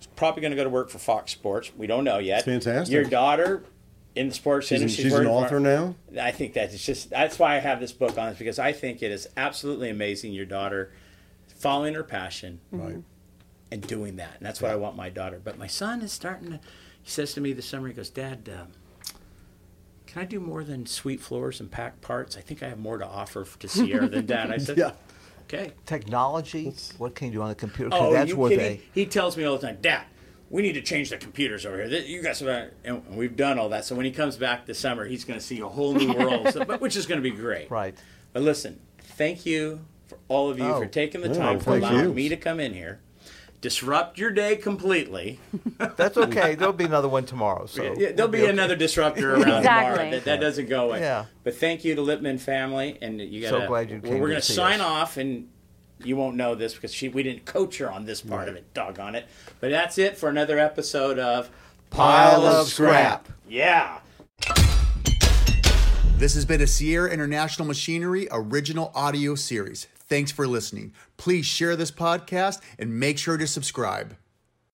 is 0.00 0.06
probably 0.16 0.40
going 0.40 0.50
to 0.50 0.56
go 0.56 0.64
to 0.64 0.70
work 0.70 0.90
for 0.90 0.98
fox 0.98 1.32
sports 1.32 1.72
we 1.76 1.86
don't 1.86 2.04
know 2.04 2.18
yet 2.18 2.44
That's 2.44 2.64
fantastic. 2.64 2.92
your 2.92 3.04
daughter 3.04 3.64
in 4.14 4.28
the 4.28 4.34
sports 4.34 4.68
She's, 4.68 4.76
an, 4.78 4.82
industry 4.82 5.04
she's 5.04 5.12
an 5.12 5.18
working 5.26 5.32
for- 5.32 5.44
author 5.46 5.60
now. 5.60 5.96
I 6.22 6.30
think 6.30 6.52
that 6.52 6.72
it's 6.72 6.86
just 6.86 7.10
that's 7.10 7.36
why 7.36 7.56
I 7.56 7.58
have 7.58 7.80
this 7.80 7.90
book 7.90 8.16
on 8.16 8.28
it 8.28 8.38
because 8.38 8.60
I 8.60 8.70
think 8.72 9.02
it 9.02 9.10
is 9.10 9.26
absolutely 9.36 9.90
amazing. 9.90 10.32
Your 10.32 10.44
daughter 10.46 10.92
following 11.48 11.94
her 11.94 12.04
passion 12.04 12.60
Right. 12.70 13.02
and 13.72 13.84
doing 13.84 14.14
that, 14.16 14.36
and 14.36 14.46
that's 14.46 14.62
what 14.62 14.70
I 14.70 14.76
want 14.76 14.94
my 14.94 15.08
daughter. 15.10 15.40
But 15.42 15.58
my 15.58 15.66
son 15.66 16.00
is 16.00 16.12
starting 16.12 16.50
to. 16.52 16.60
He 17.02 17.10
says 17.10 17.34
to 17.34 17.40
me 17.40 17.52
this 17.54 17.66
summer, 17.66 17.88
he 17.88 17.92
goes, 17.92 18.08
"Dad, 18.08 18.48
um, 18.56 18.68
can 20.14 20.22
I 20.22 20.26
do 20.26 20.38
more 20.38 20.62
than 20.62 20.86
sweep 20.86 21.20
floors 21.20 21.58
and 21.58 21.68
pack 21.68 22.00
parts? 22.00 22.36
I 22.36 22.40
think 22.40 22.62
I 22.62 22.68
have 22.68 22.78
more 22.78 22.98
to 22.98 23.04
offer 23.06 23.44
to 23.58 23.68
Sierra 23.68 24.08
than 24.08 24.26
that. 24.26 24.48
I 24.48 24.58
said, 24.66 24.78
Yeah. 24.78 24.92
okay." 25.46 25.72
Technology. 25.86 26.72
what 26.98 27.16
can 27.16 27.26
you 27.28 27.32
do 27.34 27.42
on 27.42 27.48
the 27.48 27.54
computer? 27.56 27.90
Oh, 27.92 28.12
that's 28.12 28.30
you 28.30 28.36
kidding? 28.36 28.58
they. 28.58 28.80
He 28.94 29.06
tells 29.06 29.36
me 29.36 29.42
all 29.42 29.58
the 29.58 29.66
time, 29.66 29.78
Dad, 29.80 30.04
we 30.50 30.62
need 30.62 30.74
to 30.74 30.82
change 30.82 31.10
the 31.10 31.16
computers 31.16 31.66
over 31.66 31.78
here. 31.78 31.88
Th- 31.88 32.06
You 32.06 32.22
got 32.22 32.36
some, 32.36 32.46
uh," 32.46 32.66
and 32.84 33.02
we've 33.16 33.34
done 33.34 33.58
all 33.58 33.68
that. 33.70 33.84
So 33.84 33.96
when 33.96 34.04
he 34.06 34.12
comes 34.12 34.36
back 34.36 34.66
this 34.66 34.78
summer, 34.78 35.04
he's 35.04 35.24
going 35.24 35.38
to 35.40 35.44
see 35.44 35.58
a 35.58 35.66
whole 35.66 35.94
new 35.94 36.12
world, 36.16 36.48
so, 36.52 36.64
but 36.64 36.80
which 36.80 36.94
is 36.94 37.06
going 37.06 37.20
to 37.20 37.28
be 37.28 37.34
great. 37.36 37.68
Right. 37.70 37.96
But 38.32 38.42
listen, 38.44 38.78
thank 39.00 39.44
you 39.44 39.80
for 40.06 40.18
all 40.28 40.48
of 40.48 40.60
you 40.60 40.64
Oh, 40.66 40.78
for 40.80 40.86
taking 40.86 41.22
the 41.22 41.28
yeah, 41.28 41.34
time 41.34 41.58
for 41.58 41.76
allowing 41.76 42.04
you. 42.04 42.14
me 42.14 42.28
to 42.28 42.36
come 42.36 42.60
in 42.60 42.72
here, 42.72 43.00
disrupt 43.64 44.18
your 44.18 44.30
day 44.30 44.56
completely. 44.56 45.40
That's 45.96 46.18
okay. 46.18 46.54
There'll 46.54 46.74
be 46.74 46.84
another 46.84 47.08
one 47.08 47.24
tomorrow. 47.24 47.64
So 47.64 47.82
yeah, 47.82 48.12
there'll 48.12 48.30
be, 48.30 48.40
be 48.40 48.44
okay. 48.44 48.52
another 48.52 48.76
disruptor 48.76 49.36
around 49.36 49.40
exactly. 49.40 49.64
tomorrow. 49.64 50.10
That, 50.10 50.24
that 50.24 50.34
yeah. 50.34 50.40
doesn't 50.40 50.68
go 50.68 50.88
away. 50.90 51.00
Yeah. 51.00 51.24
But 51.44 51.56
thank 51.56 51.82
you 51.82 51.94
to 51.94 52.02
Litman 52.02 52.38
family, 52.38 52.98
and 53.00 53.18
you 53.22 53.40
got. 53.40 53.48
So 53.48 53.66
glad 53.66 53.90
you 53.90 54.00
came. 54.00 54.20
We're 54.20 54.28
going 54.28 54.34
to 54.34 54.42
sign 54.42 54.82
us. 54.82 54.86
off, 54.86 55.16
and 55.16 55.48
you 55.98 56.14
won't 56.14 56.36
know 56.36 56.54
this 56.54 56.74
because 56.74 56.92
she 56.92 57.08
we 57.08 57.22
didn't 57.22 57.46
coach 57.46 57.78
her 57.78 57.90
on 57.90 58.04
this 58.04 58.20
part 58.20 58.40
right. 58.40 58.48
of 58.50 58.56
it. 58.56 58.74
Doggone 58.74 59.14
it! 59.14 59.26
But 59.60 59.70
that's 59.70 59.96
it 59.96 60.18
for 60.18 60.28
another 60.28 60.58
episode 60.58 61.18
of 61.18 61.48
Pile, 61.88 62.42
Pile 62.42 62.46
of 62.46 62.66
Scrap. 62.66 63.24
Scrap. 63.24 63.38
Yeah. 63.48 63.98
This 66.18 66.34
has 66.34 66.44
been 66.44 66.60
a 66.60 66.66
Sierra 66.66 67.10
International 67.10 67.66
Machinery 67.66 68.28
original 68.30 68.92
audio 68.94 69.34
series. 69.34 69.86
Thanks 70.06 70.30
for 70.30 70.46
listening. 70.46 70.92
Please 71.16 71.46
share 71.46 71.76
this 71.76 71.90
podcast 71.90 72.60
and 72.78 72.98
make 72.98 73.18
sure 73.18 73.36
to 73.36 73.46
subscribe. 73.46 74.16